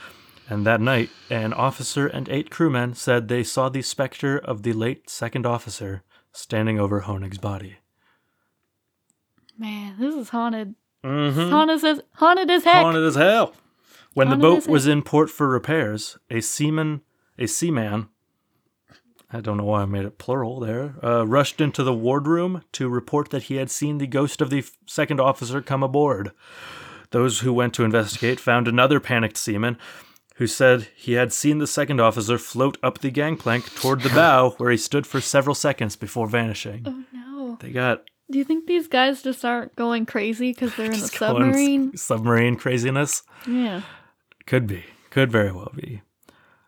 and 0.48 0.66
that 0.66 0.80
night, 0.80 1.10
an 1.30 1.52
officer 1.52 2.06
and 2.06 2.28
eight 2.28 2.50
crewmen 2.50 2.94
said 2.94 3.28
they 3.28 3.42
saw 3.42 3.68
the 3.68 3.82
specter 3.82 4.38
of 4.38 4.62
the 4.62 4.72
late 4.72 5.10
second 5.10 5.46
officer 5.46 6.02
standing 6.32 6.78
over 6.78 7.00
Honig's 7.02 7.38
body. 7.38 7.76
Man, 9.58 9.96
this 9.98 10.14
is 10.14 10.28
haunted. 10.28 10.74
Mm-hmm. 11.02 11.50
Haunted 11.50 11.84
as 11.84 12.00
haunted 12.14 12.50
as 12.50 12.64
heck. 12.64 12.82
Haunted 12.82 13.04
as 13.04 13.14
hell. 13.14 13.54
When 14.14 14.30
the 14.30 14.36
boat 14.36 14.66
was 14.66 14.86
in 14.86 15.02
port 15.02 15.28
for 15.28 15.46
repairs, 15.46 16.16
a 16.30 16.40
seaman, 16.40 17.02
a 17.38 17.46
seaman, 17.46 18.08
I 19.30 19.40
don't 19.40 19.58
know 19.58 19.64
why 19.64 19.82
I 19.82 19.86
made 19.86 20.06
it 20.06 20.16
plural 20.16 20.58
there, 20.60 20.94
uh, 21.04 21.26
rushed 21.26 21.60
into 21.60 21.82
the 21.82 21.92
wardroom 21.92 22.62
to 22.72 22.88
report 22.88 23.30
that 23.30 23.44
he 23.44 23.56
had 23.56 23.70
seen 23.70 23.98
the 23.98 24.06
ghost 24.06 24.40
of 24.40 24.48
the 24.48 24.60
f- 24.60 24.72
second 24.86 25.20
officer 25.20 25.60
come 25.60 25.82
aboard. 25.82 26.32
Those 27.10 27.40
who 27.40 27.52
went 27.52 27.74
to 27.74 27.84
investigate 27.84 28.40
found 28.40 28.66
another 28.66 29.00
panicked 29.00 29.36
seaman 29.36 29.76
who 30.36 30.46
said 30.46 30.88
he 30.94 31.12
had 31.14 31.32
seen 31.32 31.58
the 31.58 31.66
second 31.66 32.00
officer 32.00 32.38
float 32.38 32.76
up 32.82 32.98
the 32.98 33.10
gangplank 33.10 33.74
toward 33.74 34.00
the 34.02 34.08
bow 34.10 34.50
where 34.58 34.70
he 34.70 34.76
stood 34.76 35.06
for 35.06 35.20
several 35.20 35.54
seconds 35.54 35.96
before 35.96 36.26
vanishing. 36.26 36.82
Oh 36.86 37.04
no. 37.12 37.58
They 37.60 37.70
got 37.70 38.04
Do 38.30 38.38
you 38.38 38.44
think 38.44 38.66
these 38.66 38.86
guys 38.88 39.22
just 39.22 39.44
aren't 39.44 39.74
going 39.76 40.04
crazy 40.06 40.52
because 40.52 40.74
they're 40.76 40.86
in 40.86 40.92
the 40.92 40.96
just 41.08 41.18
going 41.18 41.42
s- 41.42 41.48
submarine? 41.48 41.96
submarine 41.96 42.56
craziness. 42.56 43.22
Yeah. 43.46 43.82
Could 44.46 44.66
be. 44.66 44.84
Could 45.10 45.30
very 45.32 45.52
well 45.52 45.72
be. 45.74 46.02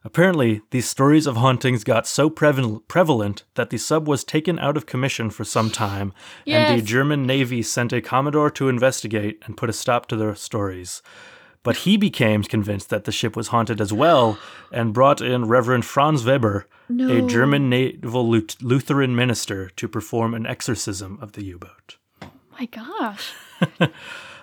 Apparently, 0.04 0.62
these 0.70 0.88
stories 0.88 1.26
of 1.26 1.36
hauntings 1.36 1.84
got 1.84 2.06
so 2.06 2.30
preval- 2.30 2.80
prevalent 2.88 3.44
that 3.56 3.68
the 3.68 3.76
sub 3.76 4.08
was 4.08 4.24
taken 4.24 4.58
out 4.58 4.76
of 4.76 4.86
commission 4.86 5.28
for 5.28 5.44
some 5.44 5.70
time, 5.70 6.14
and 6.46 6.78
the 6.80 6.84
German 6.86 7.26
Navy 7.26 7.62
sent 7.62 7.92
a 7.92 8.00
commodore 8.00 8.50
to 8.52 8.68
investigate 8.70 9.42
and 9.44 9.56
put 9.56 9.68
a 9.68 9.72
stop 9.72 10.06
to 10.06 10.16
the 10.16 10.34
stories. 10.34 11.02
But 11.62 11.78
he 11.78 11.96
became 11.96 12.42
convinced 12.42 12.88
that 12.90 13.04
the 13.04 13.12
ship 13.12 13.36
was 13.36 13.48
haunted 13.48 13.80
as 13.80 13.92
well 13.92 14.38
and 14.72 14.94
brought 14.94 15.20
in 15.20 15.46
Reverend 15.46 15.84
Franz 15.84 16.24
Weber, 16.24 16.66
a 16.88 17.20
German 17.26 17.68
naval 17.68 18.28
Lutheran 18.28 19.14
minister, 19.14 19.70
to 19.70 19.88
perform 19.88 20.34
an 20.34 20.46
exorcism 20.46 21.18
of 21.20 21.32
the 21.32 21.44
U 21.44 21.58
boat. 21.58 21.96
Oh 22.22 22.30
My 22.58 22.66
gosh. 22.66 23.32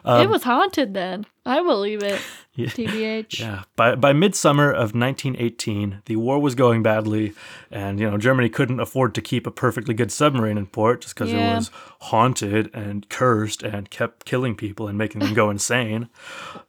Um, 0.05 0.21
it 0.21 0.29
was 0.29 0.43
haunted 0.43 0.93
then. 0.93 1.25
I 1.45 1.61
believe 1.61 2.03
it. 2.03 2.19
Yeah. 2.57 2.67
TBH. 2.67 3.37
Yeah. 3.41 3.63
By 3.75 3.95
by 3.95 4.13
midsummer 4.13 4.69
of 4.71 4.95
1918, 4.95 6.03
the 6.05 6.15
war 6.15 6.39
was 6.39 6.55
going 6.55 6.83
badly, 6.83 7.33
and 7.69 7.99
you 7.99 8.09
know 8.09 8.17
Germany 8.17 8.47
couldn't 8.47 8.79
afford 8.79 9.13
to 9.15 9.21
keep 9.21 9.45
a 9.45 9.51
perfectly 9.51 9.93
good 9.93 10.09
submarine 10.09 10.57
in 10.57 10.65
port 10.67 11.01
just 11.01 11.15
because 11.15 11.33
Yeah. 11.33 11.51
it 11.51 11.55
was 11.57 11.71
haunted 11.99 12.69
and 12.73 13.09
cursed 13.09 13.61
and 13.61 13.89
kept 13.89 14.23
killing 14.23 14.55
people 14.55 14.87
and 14.87 14.97
making 14.97 15.19
them 15.19 15.33
go 15.33 15.49
insane. 15.55 16.07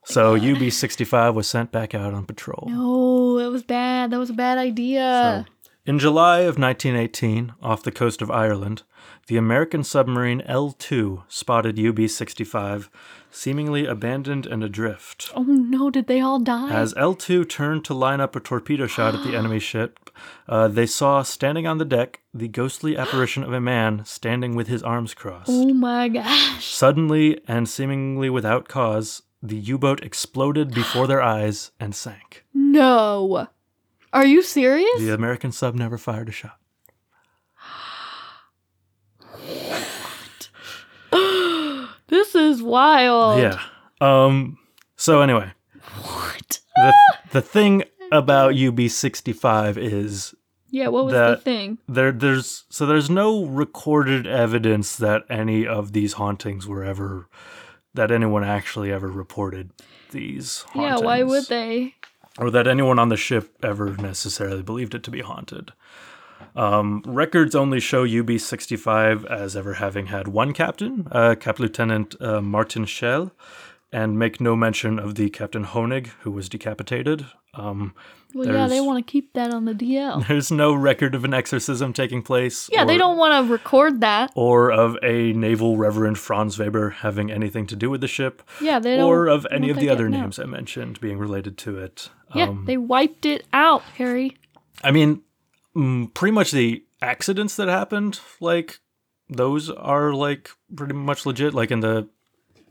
So 0.05 0.35
UB-65 0.35 1.35
was 1.35 1.47
sent 1.49 1.71
back 1.71 1.95
out 1.95 2.13
on 2.15 2.27
patrol. 2.27 2.67
No, 2.69 3.39
it 3.39 3.53
was 3.53 3.63
bad. 3.63 4.11
That 4.11 4.19
was 4.19 4.31
a 4.31 4.35
bad 4.35 4.59
idea. 4.59 5.47
In 5.85 6.01
July 6.01 6.41
of 6.41 6.59
1918, 6.59 7.55
off 7.63 7.85
the 7.85 7.93
coast 7.93 8.21
of 8.23 8.29
Ireland, 8.29 8.83
the 9.29 9.37
American 9.37 9.83
submarine 9.83 10.41
L2 10.49 11.25
spotted 11.29 11.79
UB-65, 11.79 12.89
seemingly 13.31 13.85
abandoned 13.87 14.47
and 14.47 14.63
adrift. 14.63 15.31
oh 15.35 15.43
no, 15.43 15.91
did 15.91 16.07
they 16.07 16.21
all 16.21 16.39
die? 16.39 16.71
As 16.73 16.95
L2 16.95 17.49
turned 17.49 17.85
to 17.87 17.95
line 17.95 18.21
up 18.21 18.37
a 18.37 18.41
torpedo 18.41 18.87
shot 18.87 19.15
at 19.15 19.25
the 19.25 19.37
enemy 19.39 19.59
ship, 19.59 20.11
uh, 20.49 20.69
they 20.69 20.87
saw 20.87 21.23
standing 21.23 21.67
on 21.67 21.79
the 21.79 21.85
deck 21.85 22.21
the 22.33 22.49
ghostly 22.49 22.97
apparition 22.97 23.43
of 23.43 23.53
a 23.53 23.61
man 23.61 24.05
standing 24.05 24.55
with 24.55 24.69
his 24.69 24.83
arms 24.83 25.13
crossed. 25.15 25.49
oh 25.51 25.75
my 25.75 26.09
gosh. 26.09 26.65
Suddenly 26.67 27.41
and 27.49 27.69
seemingly 27.69 28.31
without 28.31 28.69
cause, 28.69 29.23
the 29.43 29.57
U 29.57 29.77
boat 29.79 30.03
exploded 30.03 30.73
before 30.75 31.07
their 31.07 31.23
eyes 31.23 31.73
and 31.81 31.95
sank. 31.95 32.45
No. 32.77 33.49
Are 34.13 34.27
you 34.27 34.43
serious? 34.43 34.99
The 34.99 35.15
American 35.15 35.51
sub 35.51 35.75
never 35.75 35.97
fired 35.97 36.29
a 36.29 36.33
shot. 36.33 36.59
This 42.27 42.35
is 42.35 42.63
wild. 42.63 43.41
Yeah. 43.41 43.61
Um. 44.01 44.59
So 44.97 45.21
anyway, 45.21 45.53
What? 46.03 46.61
the 46.77 46.93
the 47.33 47.41
thing 47.43 47.85
about 48.13 48.55
UB65 48.55 49.77
is 49.77 50.35
Yeah, 50.71 50.89
what 50.89 51.05
was 51.07 51.15
the 51.15 51.37
thing? 51.43 51.79
there 51.89 52.13
there's 52.13 52.65
so 52.69 52.85
there's 52.87 53.09
no 53.11 53.45
recorded 53.47 54.27
evidence 54.27 54.97
that 54.97 55.25
any 55.31 55.67
of 55.67 55.93
these 55.93 56.15
hauntings 56.15 56.67
were 56.67 56.85
ever 56.85 57.29
that 57.95 58.11
anyone 58.11 58.45
actually 58.45 58.91
ever 58.93 59.09
reported 59.09 59.71
these 60.11 60.65
Yeah, 60.75 60.99
why 60.99 61.23
would 61.23 61.47
they? 61.49 61.95
or 62.39 62.51
that 62.51 62.67
anyone 62.67 62.99
on 62.99 63.09
the 63.09 63.17
ship 63.17 63.55
ever 63.63 63.97
necessarily 63.97 64.63
believed 64.63 64.95
it 64.95 65.03
to 65.05 65.11
be 65.11 65.21
haunted. 65.23 65.73
Um, 66.55 67.03
records 67.07 67.55
only 67.55 67.81
show 67.81 68.05
UB-65 68.05 69.25
as 69.27 69.57
ever 69.57 69.75
having 69.75 70.07
had 70.07 70.29
one 70.29 70.53
captain, 70.53 71.07
uh, 71.13 71.35
Cap 71.39 71.59
Lieutenant 71.59 72.15
uh, 72.21 72.41
Martin 72.41 72.85
Schell, 72.87 73.33
and 73.93 74.19
make 74.19 74.41
no 74.41 74.57
mention 74.57 74.99
of 74.99 75.15
the 75.17 75.29
Captain 75.31 75.65
Honig, 75.65 76.09
who 76.21 76.31
was 76.31 76.49
decapitated. 76.49 77.27
Um, 77.55 77.95
Well, 78.35 78.47
yeah, 78.49 78.67
they 78.69 78.81
want 78.81 79.05
to 79.07 79.11
keep 79.11 79.33
that 79.35 79.53
on 79.55 79.65
the 79.65 79.73
DL. 79.75 80.27
there's 80.29 80.51
no 80.51 80.75
record 80.75 81.15
of 81.15 81.25
an 81.25 81.33
exorcism 81.33 81.93
taking 81.93 82.23
place. 82.23 82.69
Yeah, 82.73 82.85
they 82.85 82.99
don't 82.99 83.17
want 83.17 83.47
to 83.47 83.53
record 83.53 84.01
that. 84.01 84.31
or 84.35 84.71
of 84.73 84.97
a 85.03 85.33
naval 85.33 85.77
reverend 85.77 86.19
Franz 86.19 86.59
Weber 86.59 86.91
having 86.91 87.31
anything 87.31 87.67
to 87.69 87.77
do 87.77 87.89
with 87.91 88.01
the 88.01 88.09
ship, 88.09 88.43
Yeah, 88.61 88.79
they 88.79 88.97
don't. 88.97 89.07
or 89.09 89.29
of 89.29 89.47
any 89.51 89.71
of 89.71 89.79
the 89.79 89.89
other 89.89 90.05
getting 90.05 90.21
out. 90.21 90.23
names 90.23 90.39
I 90.39 90.45
mentioned 90.45 91.01
being 91.01 91.19
related 91.19 91.57
to 91.59 91.79
it. 91.79 92.11
Yeah, 92.35 92.49
Um, 92.49 92.65
they 92.67 92.77
wiped 92.77 93.25
it 93.25 93.47
out, 93.53 93.83
Harry. 93.97 94.37
I 94.85 94.91
mean, 94.91 95.23
pretty 96.15 96.33
much 96.33 96.51
the 96.53 96.85
accidents 97.03 97.57
that 97.57 97.69
happened, 97.69 98.21
like 98.41 98.81
those 99.29 99.71
are 99.71 100.13
like 100.13 100.51
pretty 100.75 100.95
much 100.95 101.27
legit. 101.27 101.55
Like 101.55 101.71
in 101.71 101.81
the, 101.81 102.09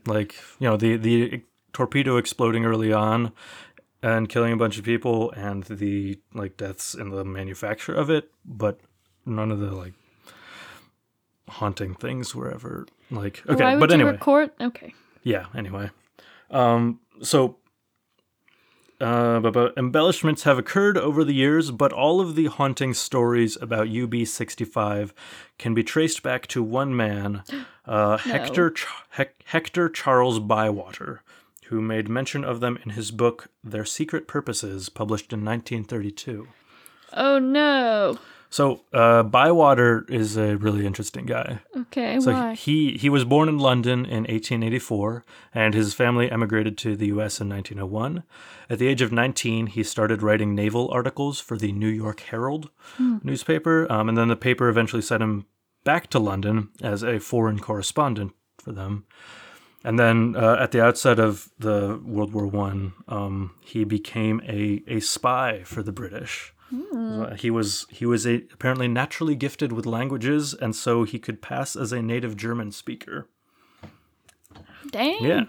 like 0.05 0.35
you 0.59 0.67
know 0.67 0.77
the 0.77 0.97
the 0.97 1.41
torpedo 1.73 2.17
exploding 2.17 2.65
early 2.65 2.91
on 2.91 3.31
and 4.01 4.29
killing 4.29 4.53
a 4.53 4.57
bunch 4.57 4.77
of 4.77 4.85
people, 4.85 5.31
and 5.31 5.63
the 5.63 6.19
like 6.33 6.57
deaths 6.57 6.93
in 6.95 7.09
the 7.09 7.23
manufacture 7.25 7.93
of 7.93 8.09
it, 8.09 8.31
but 8.45 8.79
none 9.25 9.51
of 9.51 9.59
the 9.59 9.71
like 9.71 9.93
haunting 11.47 11.93
things 11.93 12.33
were 12.33 12.51
ever 12.51 12.87
like 13.11 13.43
okay. 13.47 13.63
Why 13.63 13.75
would 13.75 13.79
but 13.81 13.89
you 13.91 13.95
anyway, 13.95 14.11
record? 14.13 14.49
Okay. 14.59 14.95
yeah 15.21 15.45
anyway 15.55 15.91
um 16.49 16.99
so 17.21 17.57
uh, 19.01 19.69
embellishments 19.77 20.43
have 20.43 20.57
occurred 20.57 20.97
over 20.97 21.23
the 21.23 21.33
years, 21.33 21.71
but 21.71 21.91
all 21.91 22.21
of 22.21 22.35
the 22.35 22.45
haunting 22.45 22.93
stories 22.93 23.57
about 23.61 23.87
UB65 23.87 25.11
can 25.57 25.73
be 25.73 25.83
traced 25.83 26.23
back 26.23 26.47
to 26.47 26.63
one 26.63 26.95
man, 26.95 27.43
uh, 27.85 28.17
Hector 28.17 28.71
Ch- 28.71 28.87
Hec- 29.11 29.41
Hector 29.45 29.89
Charles 29.89 30.39
Bywater, 30.39 31.21
who 31.65 31.81
made 31.81 32.07
mention 32.07 32.43
of 32.43 32.59
them 32.59 32.77
in 32.83 32.91
his 32.91 33.11
book 33.11 33.47
Their 33.63 33.85
Secret 33.85 34.27
Purposes, 34.27 34.89
published 34.89 35.33
in 35.33 35.43
1932. 35.43 36.47
Oh 37.13 37.39
no. 37.39 38.17
So 38.55 38.83
uh, 38.93 39.23
Bywater 39.23 40.05
is 40.07 40.37
a 40.37 40.55
really 40.55 40.85
interesting 40.85 41.25
guy. 41.25 41.59
Okay, 41.75 42.17
So 42.21 42.31
why? 42.31 42.53
he 42.53 42.95
he 42.95 43.09
was 43.09 43.25
born 43.25 43.49
in 43.49 43.59
London 43.59 44.05
in 44.05 44.23
1884, 44.23 45.25
and 45.53 45.73
his 45.73 45.93
family 45.93 46.31
emigrated 46.31 46.77
to 46.77 46.95
the 46.95 47.07
U.S. 47.07 47.41
in 47.41 47.49
1901. 47.49 48.23
At 48.69 48.79
the 48.79 48.87
age 48.87 49.01
of 49.01 49.11
19, 49.11 49.67
he 49.67 49.83
started 49.83 50.23
writing 50.23 50.55
naval 50.55 50.89
articles 50.89 51.41
for 51.41 51.57
the 51.57 51.73
New 51.73 51.89
York 51.89 52.21
Herald 52.21 52.69
newspaper, 52.97 53.91
um, 53.91 54.07
and 54.07 54.17
then 54.17 54.29
the 54.29 54.37
paper 54.37 54.69
eventually 54.69 55.01
sent 55.01 55.21
him 55.21 55.47
back 55.83 56.09
to 56.11 56.19
London 56.19 56.69
as 56.81 57.03
a 57.03 57.19
foreign 57.19 57.59
correspondent 57.59 58.31
for 58.57 58.71
them. 58.71 59.03
and 59.83 59.99
then 59.99 60.33
uh, 60.37 60.55
at 60.61 60.71
the 60.71 60.81
outset 60.81 61.19
of 61.19 61.49
the 61.59 61.99
World 62.05 62.31
War 62.31 62.47
One, 62.47 62.93
um, 63.09 63.51
he 63.59 63.83
became 63.83 64.39
a, 64.47 64.81
a 64.87 65.01
spy 65.01 65.63
for 65.65 65.83
the 65.83 65.91
British. 65.91 66.54
Uh, 66.73 67.35
He 67.35 67.49
was 67.49 67.85
he 67.89 68.05
was 68.05 68.25
a, 68.25 68.35
apparently 68.53 68.87
naturally 68.87 69.35
gifted 69.35 69.71
with 69.71 69.85
languages, 69.85 70.53
and 70.53 70.75
so 70.75 71.03
he 71.03 71.19
could 71.19 71.41
pass 71.41 71.75
as 71.75 71.91
a 71.91 72.01
native 72.01 72.35
German 72.35 72.71
speaker. 72.71 73.27
Dang. 74.91 75.23
Yeah. 75.23 75.45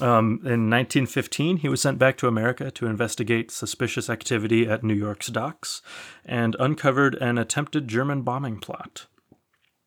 Um, 0.00 0.40
in 0.42 0.68
1915, 0.70 1.58
he 1.58 1.68
was 1.68 1.80
sent 1.80 1.98
back 1.98 2.16
to 2.18 2.26
America 2.26 2.70
to 2.72 2.86
investigate 2.86 3.52
suspicious 3.52 4.10
activity 4.10 4.66
at 4.66 4.82
New 4.82 4.94
York's 4.94 5.28
docks 5.28 5.82
and 6.24 6.56
uncovered 6.58 7.14
an 7.16 7.38
attempted 7.38 7.86
German 7.86 8.22
bombing 8.22 8.58
plot. 8.58 9.06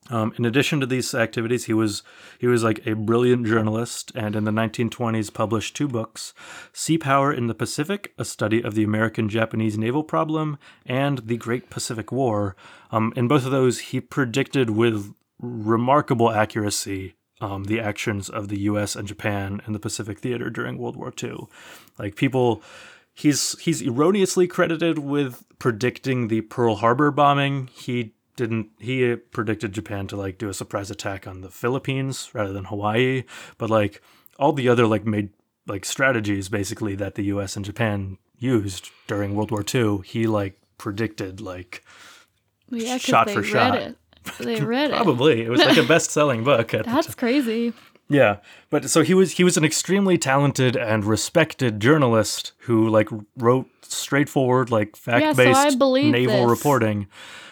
Um, 0.10 0.34
in 0.38 0.46
addition 0.46 0.80
to 0.80 0.86
these 0.86 1.14
activities, 1.14 1.66
he 1.66 1.74
was 1.74 2.04
he 2.40 2.48
was 2.48 2.64
like 2.64 2.86
a 2.86 2.94
brilliant 2.94 3.46
journalist, 3.46 4.12
and 4.16 4.36
in 4.36 4.46
the 4.46 4.52
1920s 4.52 5.34
published 5.34 5.76
two 5.76 5.88
books: 5.88 6.34
"Sea 6.72 6.98
Power 6.98 7.34
in 7.34 7.48
the 7.48 7.56
Pacific: 7.56 8.14
A 8.18 8.26
Study 8.26 8.62
of 8.62 8.74
the 8.74 8.84
American-Japanese 8.84 9.78
Naval 9.78 10.04
Problem," 10.04 10.58
and 10.86 11.20
"The 11.20 11.38
Great 11.38 11.70
Pacific 11.70 12.12
War." 12.12 12.56
Um, 12.92 13.12
in 13.16 13.28
both 13.28 13.46
of 13.46 13.52
those, 13.52 13.80
he 13.80 14.00
predicted 14.00 14.70
with 14.70 15.14
remarkable 15.40 16.32
accuracy 16.32 17.16
um, 17.42 17.66
the 17.66 17.80
actions 17.80 18.30
of 18.30 18.48
the 18.48 18.60
U.S. 18.62 18.96
and 18.96 19.08
Japan 19.08 19.62
in 19.68 19.74
the 19.74 19.80
Pacific 19.80 20.20
theater 20.20 20.50
during 20.50 20.78
World 20.78 20.96
War 20.96 21.14
II. 21.22 21.48
Like 22.00 22.16
people, 22.16 22.64
he's 23.14 23.60
he's 23.60 23.82
erroneously 23.82 24.48
credited 24.48 25.00
with 25.00 25.44
predicting 25.60 26.28
the 26.28 26.42
Pearl 26.42 26.76
Harbor 26.76 27.12
bombing. 27.12 27.70
He 27.74 28.14
didn't. 28.38 28.70
He 28.80 29.16
predicted 29.18 29.74
Japan 29.74 30.08
to 30.08 30.16
like 30.16 30.38
do 30.38 30.48
a 30.48 30.54
surprise 30.54 30.90
attack 30.90 31.28
on 31.28 31.42
the 31.42 31.50
Philippines 31.50 32.30
rather 32.34 32.54
than 32.54 32.66
Hawaii. 32.66 33.24
But 33.58 33.70
like 33.70 34.02
all 34.40 34.54
the 34.54 34.70
other 34.70 34.88
like 34.88 35.06
made 35.06 35.32
like 35.68 35.84
strategies 35.84 36.48
basically 36.48 36.96
that 36.96 37.16
the 37.16 37.26
U.S. 37.26 37.58
and 37.58 37.66
Japan 37.66 38.18
used 38.40 38.90
during 39.08 39.36
World 39.36 39.52
War 39.52 39.66
II, 39.74 40.00
he 40.06 40.26
like 40.28 40.58
predicted 40.78 41.42
like 41.42 41.84
yeah, 42.70 42.98
Shot 42.98 43.30
for 43.30 43.44
shot. 43.44 43.76
it. 43.78 43.98
They 44.40 44.62
read 44.62 44.92
it. 44.92 44.96
probably 44.96 45.42
it 45.42 45.50
was 45.50 45.60
like 45.60 45.78
a 45.78 45.84
best-selling 45.88 46.44
book 46.44 46.74
at 46.74 46.86
the 46.86 46.92
That's 46.92 47.16
crazy. 47.16 47.74
Yeah, 48.10 48.38
but 48.70 48.90
so 48.90 49.02
he 49.04 49.14
was 49.14 49.34
he 49.34 49.44
was 49.44 49.58
an 49.58 49.66
extremely 49.66 50.18
talented 50.18 50.78
and 50.78 51.04
respected 51.04 51.82
journalist 51.82 52.54
who 52.60 52.88
like 52.88 53.10
wrote 53.36 53.68
straightforward 53.82 54.70
like 54.72 54.96
fact 54.96 55.36
based 55.36 55.78
believe 55.78 56.12
naval 56.12 56.48
this. 56.48 56.50
reporting. 56.50 57.08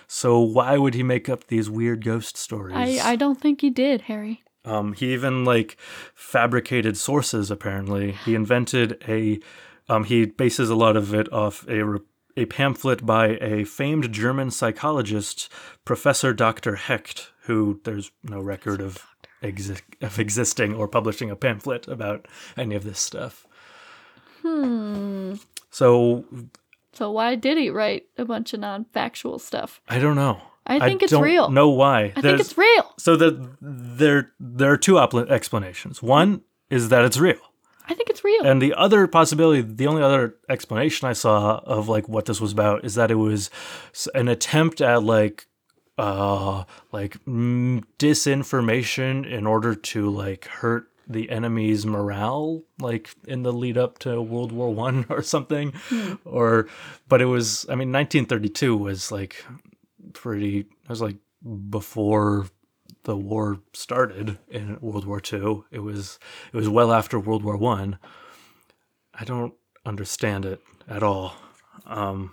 So 0.07 0.39
why 0.39 0.77
would 0.77 0.93
he 0.93 1.03
make 1.03 1.29
up 1.29 1.47
these 1.47 1.69
weird 1.69 2.03
ghost 2.03 2.37
stories? 2.37 2.75
I, 2.75 3.11
I 3.11 3.15
don't 3.15 3.39
think 3.39 3.61
he 3.61 3.69
did, 3.69 4.01
Harry. 4.01 4.43
Um, 4.63 4.93
he 4.93 5.13
even 5.13 5.45
like 5.45 5.77
fabricated 6.13 6.97
sources. 6.97 7.51
Apparently, 7.51 8.11
he 8.11 8.35
invented 8.35 9.03
a. 9.07 9.39
Um, 9.87 10.05
he 10.05 10.25
bases 10.25 10.71
a 10.71 10.75
lot 10.75 10.97
of 10.97 11.13
it 11.13 11.31
off 11.31 11.67
a 11.67 11.83
re- 11.83 11.99
a 12.37 12.45
pamphlet 12.45 13.05
by 13.05 13.37
a 13.39 13.63
famed 13.63 14.11
German 14.11 14.51
psychologist, 14.51 15.49
Professor 15.85 16.33
Dr. 16.33 16.75
Hecht, 16.75 17.31
who 17.43 17.79
there's 17.83 18.11
no 18.23 18.41
record 18.41 18.81
of 18.81 19.05
exi- 19.41 19.81
of 20.01 20.19
existing 20.19 20.73
or 20.73 20.87
publishing 20.87 21.29
a 21.29 21.35
pamphlet 21.35 21.87
about 21.87 22.27
any 22.57 22.75
of 22.75 22.83
this 22.83 22.99
stuff. 22.99 23.45
Hmm. 24.41 25.35
So 25.69 26.25
So 26.95 27.11
why 27.11 27.35
did 27.35 27.57
he 27.57 27.69
write 27.69 28.05
a 28.17 28.25
bunch 28.25 28.53
of 28.53 28.61
non-factual 28.61 29.39
stuff? 29.39 29.81
I 29.87 29.99
don't 29.99 30.15
know. 30.15 30.39
I 30.67 30.79
think 30.79 31.03
it's 31.03 31.11
don't 31.11 31.21
real. 31.21 31.51
Know 31.51 31.69
why? 31.69 32.13
I 32.15 32.21
think 32.21 32.39
it's 32.39 32.57
real. 32.57 32.93
so 32.97 33.15
the 33.15 33.49
there 33.61 34.31
there 34.39 34.71
are 34.71 34.77
two 34.77 34.93
opl- 34.93 35.29
explanations. 35.29 36.01
One 36.01 36.41
is 36.69 36.89
that 36.89 37.05
it's 37.05 37.17
real. 37.17 37.37
I 37.87 37.93
think 37.93 38.09
it's 38.09 38.23
real. 38.23 38.43
And 38.43 38.59
the 38.59 38.73
other 38.73 39.05
possibility, 39.05 39.61
the 39.61 39.85
only 39.85 40.01
other 40.01 40.35
explanation 40.49 41.07
I 41.07 41.13
saw 41.13 41.59
of 41.65 41.87
like 41.87 42.09
what 42.09 42.25
this 42.25 42.41
was 42.41 42.51
about 42.51 42.83
is 42.83 42.95
that 42.95 43.11
it 43.11 43.15
was 43.15 43.51
an 44.15 44.27
attempt 44.27 44.81
at 44.81 45.03
like 45.03 45.45
uh 45.99 46.63
like 46.91 47.23
mm, 47.25 47.83
disinformation 47.99 49.29
in 49.29 49.45
order 49.45 49.75
to 49.75 50.09
like 50.09 50.45
hurt 50.45 50.89
the 51.07 51.29
enemy's 51.29 51.85
morale 51.85 52.63
like 52.79 53.09
in 53.27 53.43
the 53.43 53.53
lead 53.53 53.77
up 53.77 53.99
to 53.99 54.21
World 54.21 54.51
War 54.51 54.73
1 54.73 55.05
or 55.09 55.21
something 55.21 55.73
or 56.25 56.67
but 57.07 57.21
it 57.21 57.25
was 57.25 57.65
I 57.69 57.75
mean 57.75 57.91
1932 57.91 58.75
was 58.75 59.11
like 59.11 59.45
pretty 60.13 60.59
it 60.59 60.89
was 60.89 61.01
like 61.01 61.17
before 61.69 62.47
the 63.03 63.15
war 63.15 63.59
started 63.73 64.39
in 64.49 64.77
World 64.81 65.05
War 65.05 65.19
2 65.19 65.65
It 65.71 65.79
was 65.79 66.19
it 66.51 66.57
was 66.57 66.69
well 66.69 66.91
after 66.91 67.19
World 67.19 67.43
War 67.43 67.57
One. 67.57 67.99
I. 68.01 68.07
I 69.17 69.23
don't 69.23 69.53
understand 69.85 70.45
it 70.45 70.61
at 70.87 71.03
all. 71.03 71.35
Um, 71.85 72.31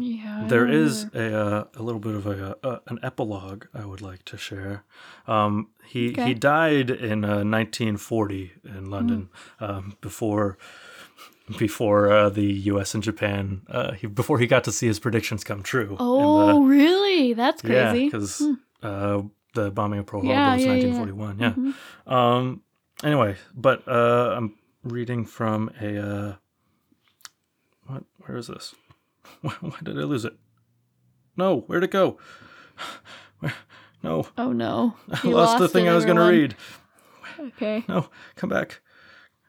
yeah. 0.00 0.44
There 0.48 0.66
is 0.66 1.06
a 1.14 1.34
uh, 1.38 1.64
a 1.74 1.82
little 1.82 2.00
bit 2.00 2.14
of 2.14 2.26
a, 2.26 2.56
uh 2.62 2.78
an 2.86 2.98
epilogue 3.02 3.66
I 3.74 3.84
would 3.84 4.00
like 4.00 4.24
to 4.26 4.36
share. 4.36 4.84
Um, 5.26 5.68
he 5.86 6.10
Okay. 6.10 6.26
he 6.28 6.34
died 6.34 6.90
in 6.90 7.24
uh, 7.24 7.44
1940 7.44 8.52
in 8.64 8.90
London 8.90 9.28
Hmm. 9.58 9.64
um, 9.64 9.96
before 10.00 10.58
before 11.58 12.12
uh, 12.12 12.28
the 12.28 12.44
U.S. 12.72 12.94
and 12.94 13.02
Japan 13.02 13.62
uh, 13.68 13.92
he, 13.92 14.06
before 14.06 14.38
he 14.38 14.46
got 14.46 14.64
to 14.64 14.72
see 14.72 14.86
his 14.86 14.98
predictions 14.98 15.44
come 15.44 15.62
true. 15.62 15.90
in 15.92 15.96
the- 15.96 15.98
Oh, 16.00 16.64
really? 16.66 17.32
That's 17.32 17.62
crazy. 17.62 17.74
yeah, 18.00 18.04
because 18.04 18.42
uh, 18.82 19.22
the 19.54 19.70
bombing 19.70 19.98
of 20.00 20.06
Pearl 20.06 20.20
Harbor 20.20 20.34
Yeah, 20.34 20.54
was 20.54 20.64
yeah, 20.64 20.74
yeah. 20.74 20.98
1941. 20.98 21.74
Yeah. 22.06 22.36
Um. 22.36 22.62
Anyway, 23.02 23.36
but 23.54 23.86
uh, 23.88 24.34
I'm 24.36 24.56
reading 24.84 25.24
from 25.24 25.70
a. 25.80 25.98
Uh, 25.98 26.34
what? 27.86 28.04
Where 28.26 28.36
is 28.36 28.48
this? 28.48 28.74
Why, 29.42 29.54
did 29.82 29.98
I 29.98 30.02
lose 30.02 30.24
it? 30.24 30.34
No, 31.36 31.60
where'd 31.62 31.84
it 31.84 31.90
go? 31.90 32.18
Where? 33.40 33.54
No, 34.00 34.28
oh 34.38 34.52
no. 34.52 34.94
I 35.10 35.20
You 35.24 35.34
lost, 35.34 35.58
the 35.58 35.64
it, 35.64 35.72
thing 35.72 35.88
I 35.88 35.92
was 35.94 36.04
going 36.04 36.18
to 36.18 36.22
read. 36.22 36.54
Okay. 37.40 37.84
No, 37.88 38.08
come 38.36 38.48
back. 38.48 38.80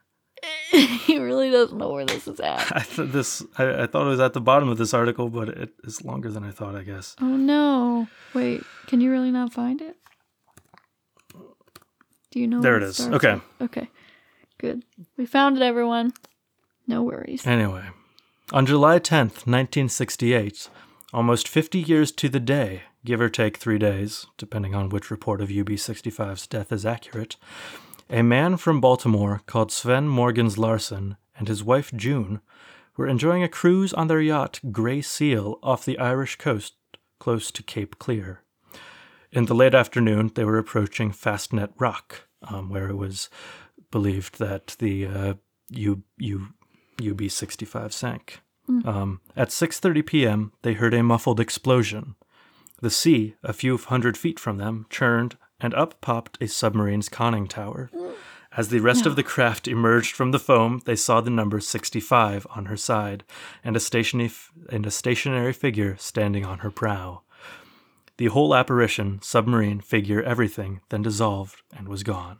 he 0.72 1.20
really 1.20 1.52
doesn't 1.52 1.78
know 1.78 1.90
where 1.90 2.04
this 2.04 2.26
is 2.26 2.40
at. 2.40 2.74
I 2.74 2.80
th- 2.80 3.10
this 3.12 3.44
I, 3.58 3.82
I 3.82 3.86
thought 3.86 4.06
it 4.06 4.10
was 4.10 4.18
at 4.18 4.32
the 4.32 4.40
bottom 4.40 4.68
of 4.68 4.76
this 4.76 4.92
article, 4.92 5.28
but 5.28 5.50
it 5.50 5.70
is 5.84 6.04
longer 6.04 6.32
than 6.32 6.42
I 6.42 6.50
thought. 6.50 6.74
I 6.74 6.82
guess. 6.82 7.14
Oh 7.20 7.36
no. 7.36 8.08
Wait, 8.34 8.62
can 8.88 9.00
you 9.00 9.12
really 9.12 9.30
not 9.30 9.52
find 9.52 9.80
it? 9.80 9.94
Do 12.32 12.40
you 12.40 12.48
know 12.48 12.60
There 12.60 12.76
it 12.76 12.82
is. 12.82 13.00
Okay. 13.00 13.34
with? 13.34 13.42
Okay. 13.70 13.88
Good. 14.58 14.82
We 15.16 15.26
found 15.26 15.56
it, 15.56 15.62
everyone. 15.62 16.12
No 16.88 17.02
worries. 17.04 17.46
Anyway, 17.46 17.84
on 18.52 18.66
July 18.66 18.98
10th, 18.98 19.46
1968, 19.46 20.68
almost 21.12 21.46
50 21.46 21.78
years 21.78 22.10
to 22.12 22.28
the 22.28 22.40
day, 22.40 22.82
give 23.04 23.20
or 23.20 23.28
take 23.28 23.56
three 23.56 23.78
days, 23.78 24.26
depending 24.36 24.74
on 24.74 24.88
which 24.88 25.10
report 25.10 25.40
of 25.40 25.48
UB65's 25.48 26.46
death 26.46 26.72
is 26.72 26.84
accurate, 26.84 27.36
a 28.08 28.22
man 28.22 28.56
from 28.56 28.80
Baltimore 28.80 29.40
called 29.46 29.70
Sven 29.70 30.08
Morgens 30.08 30.58
Larsen 30.58 31.16
and 31.36 31.46
his 31.46 31.62
wife 31.62 31.92
June 31.94 32.40
were 32.96 33.06
enjoying 33.06 33.42
a 33.42 33.48
cruise 33.48 33.92
on 33.92 34.08
their 34.08 34.20
yacht 34.20 34.58
Grey 34.72 35.00
Seal 35.00 35.58
off 35.62 35.84
the 35.84 35.98
Irish 35.98 36.36
coast 36.36 36.74
close 37.20 37.52
to 37.52 37.62
Cape 37.62 37.98
Clear. 37.98 38.42
In 39.30 39.46
the 39.46 39.54
late 39.54 39.74
afternoon, 39.74 40.32
they 40.34 40.44
were 40.44 40.58
approaching 40.58 41.12
Fastnet 41.12 41.70
Rock, 41.78 42.28
um, 42.42 42.68
where 42.68 42.88
it 42.88 42.96
was 42.96 43.30
believed 43.92 44.38
that 44.38 44.74
the 44.80 45.06
uh, 45.06 45.34
U, 45.70 46.02
U, 46.18 46.48
UB-65 47.00 47.92
sank. 47.92 48.40
Um, 48.84 49.20
at 49.36 49.48
6:30 49.48 50.06
p.m., 50.06 50.52
they 50.62 50.74
heard 50.74 50.94
a 50.94 51.02
muffled 51.02 51.40
explosion. 51.40 52.14
The 52.80 52.90
sea, 52.90 53.34
a 53.42 53.52
few 53.52 53.76
hundred 53.76 54.16
feet 54.16 54.38
from 54.38 54.58
them, 54.58 54.86
churned, 54.90 55.36
and 55.60 55.74
up 55.74 56.00
popped 56.00 56.38
a 56.40 56.46
submarine's 56.46 57.08
conning 57.08 57.46
tower. 57.48 57.90
As 58.56 58.68
the 58.68 58.80
rest 58.80 59.06
of 59.06 59.14
the 59.16 59.22
craft 59.22 59.68
emerged 59.68 60.14
from 60.14 60.32
the 60.32 60.38
foam, 60.38 60.80
they 60.84 60.96
saw 60.96 61.20
the 61.20 61.30
number 61.30 61.60
65 61.60 62.46
on 62.50 62.66
her 62.66 62.76
side, 62.76 63.22
and 63.62 63.76
a, 63.76 63.80
stationy, 63.80 64.30
and 64.70 64.86
a 64.86 64.90
stationary 64.90 65.52
figure 65.52 65.96
standing 65.98 66.44
on 66.44 66.58
her 66.58 66.70
prow. 66.70 67.22
The 68.16 68.26
whole 68.26 68.54
apparition, 68.54 69.22
submarine, 69.22 69.80
figure, 69.80 70.22
everything, 70.22 70.80
then 70.88 71.02
dissolved 71.02 71.62
and 71.76 71.88
was 71.88 72.02
gone. 72.02 72.38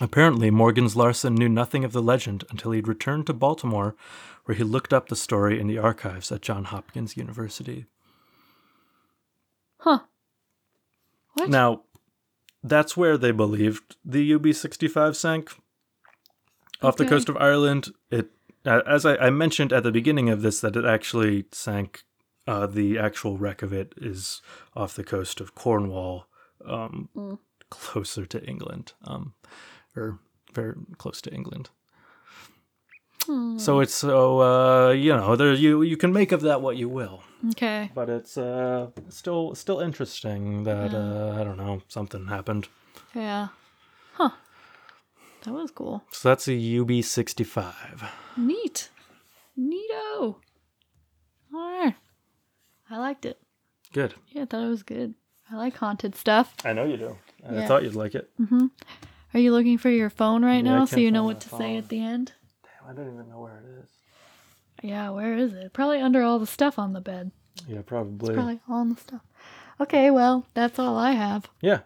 Apparently, 0.00 0.50
Morgan's 0.50 0.94
Larson 0.94 1.34
knew 1.34 1.48
nothing 1.48 1.82
of 1.84 1.92
the 1.92 2.02
legend 2.02 2.44
until 2.50 2.72
he'd 2.72 2.86
returned 2.88 3.26
to 3.26 3.32
Baltimore, 3.32 3.96
where 4.44 4.56
he 4.56 4.62
looked 4.62 4.92
up 4.92 5.08
the 5.08 5.16
story 5.16 5.58
in 5.58 5.66
the 5.66 5.78
archives 5.78 6.30
at 6.30 6.42
Johns 6.42 6.68
Hopkins 6.68 7.16
University. 7.16 7.86
Huh. 9.78 10.00
What? 11.34 11.48
Now, 11.48 11.82
that's 12.62 12.96
where 12.96 13.16
they 13.16 13.30
believed 13.30 13.96
the 14.04 14.34
UB 14.34 14.52
65 14.52 15.16
sank. 15.16 15.52
Off 16.82 16.96
the 16.96 17.06
coast 17.06 17.30
of 17.30 17.36
Ireland, 17.38 17.88
it 18.10 18.30
as 18.66 19.06
I, 19.06 19.16
I 19.16 19.30
mentioned 19.30 19.72
at 19.72 19.82
the 19.82 19.92
beginning 19.92 20.28
of 20.28 20.42
this, 20.42 20.60
that 20.60 20.76
it 20.76 20.84
actually 20.84 21.46
sank. 21.52 22.02
Uh, 22.48 22.66
the 22.66 22.96
actual 22.98 23.38
wreck 23.38 23.62
of 23.62 23.72
it 23.72 23.92
is 23.96 24.40
off 24.76 24.94
the 24.94 25.02
coast 25.02 25.40
of 25.40 25.54
Cornwall, 25.56 26.26
um, 26.64 27.08
Mm. 27.16 27.38
closer 27.70 28.24
to 28.26 28.44
England. 28.44 28.92
Um, 29.04 29.34
or 29.96 30.18
very 30.52 30.74
close 30.98 31.20
to 31.22 31.32
England. 31.34 31.70
Hmm. 33.26 33.58
So 33.58 33.80
it's 33.80 33.94
so 33.94 34.40
uh, 34.40 34.90
you 34.92 35.16
know 35.16 35.34
there 35.36 35.52
you 35.52 35.82
you 35.82 35.96
can 35.96 36.12
make 36.12 36.30
of 36.32 36.42
that 36.42 36.60
what 36.62 36.76
you 36.76 36.88
will, 36.88 37.22
Okay. 37.50 37.90
but 37.94 38.08
it's 38.08 38.38
uh, 38.38 38.90
still 39.08 39.54
still 39.54 39.80
interesting 39.80 40.62
that 40.64 40.94
uh, 40.94 41.34
I 41.40 41.42
don't 41.44 41.56
know 41.56 41.82
something 41.88 42.26
happened. 42.28 42.68
Yeah. 43.14 43.48
Huh. 44.14 44.30
That 45.42 45.52
was 45.54 45.70
cool. 45.70 46.02
So 46.10 46.28
that's 46.28 46.48
a 46.48 46.52
UB65. 46.52 48.08
Neat. 48.36 48.90
Neato. 49.58 50.36
Alright. 51.54 51.94
I 52.90 52.98
liked 52.98 53.24
it. 53.26 53.38
Good. 53.92 54.14
Yeah, 54.30 54.42
I 54.42 54.44
thought 54.46 54.64
it 54.64 54.68
was 54.68 54.82
good. 54.82 55.14
I 55.50 55.56
like 55.56 55.76
haunted 55.76 56.14
stuff. 56.16 56.54
I 56.64 56.72
know 56.72 56.84
you 56.84 56.96
do. 56.96 57.16
I 57.48 57.66
thought 57.66 57.82
you'd 57.84 57.94
like 57.94 58.14
it. 58.14 58.28
Are 59.34 59.40
you 59.40 59.52
looking 59.52 59.78
for 59.78 59.90
your 59.90 60.10
phone 60.10 60.44
right 60.44 60.64
Yeah, 60.64 60.78
now 60.78 60.84
so 60.84 60.98
you 60.98 61.10
know 61.10 61.24
what 61.24 61.40
to 61.42 61.48
say 61.50 61.76
at 61.76 61.88
the 61.88 62.00
end? 62.00 62.32
Damn, 62.62 62.90
I 62.90 62.94
don't 62.96 63.12
even 63.12 63.28
know 63.28 63.40
where 63.40 63.58
it 63.58 63.82
is. 63.82 63.90
Yeah, 64.82 65.10
where 65.10 65.34
is 65.34 65.52
it? 65.52 65.72
Probably 65.72 66.00
under 66.00 66.22
all 66.22 66.38
the 66.38 66.46
stuff 66.46 66.78
on 66.78 66.92
the 66.92 67.00
bed. 67.00 67.32
Yeah, 67.66 67.82
probably. 67.82 68.34
Probably 68.34 68.60
all 68.68 68.76
on 68.80 68.90
the 68.94 69.00
stuff. 69.00 69.22
Okay, 69.80 70.10
well, 70.10 70.46
that's 70.54 70.78
all 70.78 70.96
I 70.96 71.12
have. 71.12 71.48
Yeah. 71.60 71.80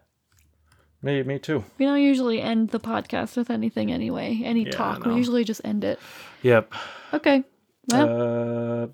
Me, 1.02 1.22
me 1.22 1.38
too. 1.38 1.64
We 1.78 1.86
don't 1.86 2.02
usually 2.02 2.40
end 2.42 2.70
the 2.70 2.80
podcast 2.80 3.36
with 3.36 3.48
anything 3.50 3.90
anyway. 3.90 4.40
Any 4.44 4.64
Yeah, 4.64 4.70
talk. 4.72 5.04
We 5.06 5.14
usually 5.14 5.44
just 5.44 5.62
end 5.64 5.82
it. 5.82 5.98
Yep. 6.42 6.72
Okay. 7.14 7.42
Well, 7.88 8.82
Uh, 8.82 8.86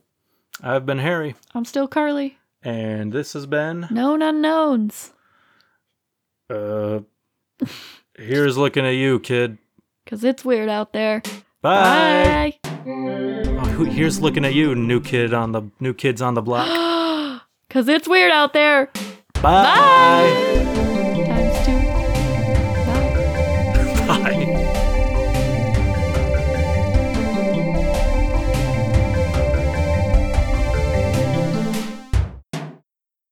I've 0.63 0.87
been 0.87 0.99
Harry, 0.99 1.35
I'm 1.55 1.65
still 1.65 1.89
Carly. 1.89 2.39
and 2.63 3.13
this 3.13 3.33
has 3.35 3.45
been. 3.47 3.89
Known 3.91 4.23
unknowns. 4.23 5.13
Uh, 6.49 7.01
here's 8.19 8.57
looking 8.57 8.85
at 8.87 8.91
you, 8.91 9.21
kid. 9.21 9.59
Because 10.05 10.25
it's 10.25 10.45
weird 10.45 10.69
out 10.69 10.93
there. 10.93 11.23
Bye. 11.63 12.55
Bye. 12.63 12.71
Oh, 12.87 13.85
here's 13.85 14.21
looking 14.21 14.45
at 14.45 14.55
you, 14.55 14.75
new 14.75 15.01
kid 15.01 15.35
on 15.35 15.53
the 15.53 15.63
new 15.81 15.93
kids 15.95 16.23
on 16.23 16.35
the 16.35 16.43
block. 16.43 16.69
Because 17.69 17.89
it's 17.89 18.07
weird 18.09 18.31
out 18.31 18.53
there. 18.53 18.91
Bye. 19.35 19.43
Bye. 19.43 20.63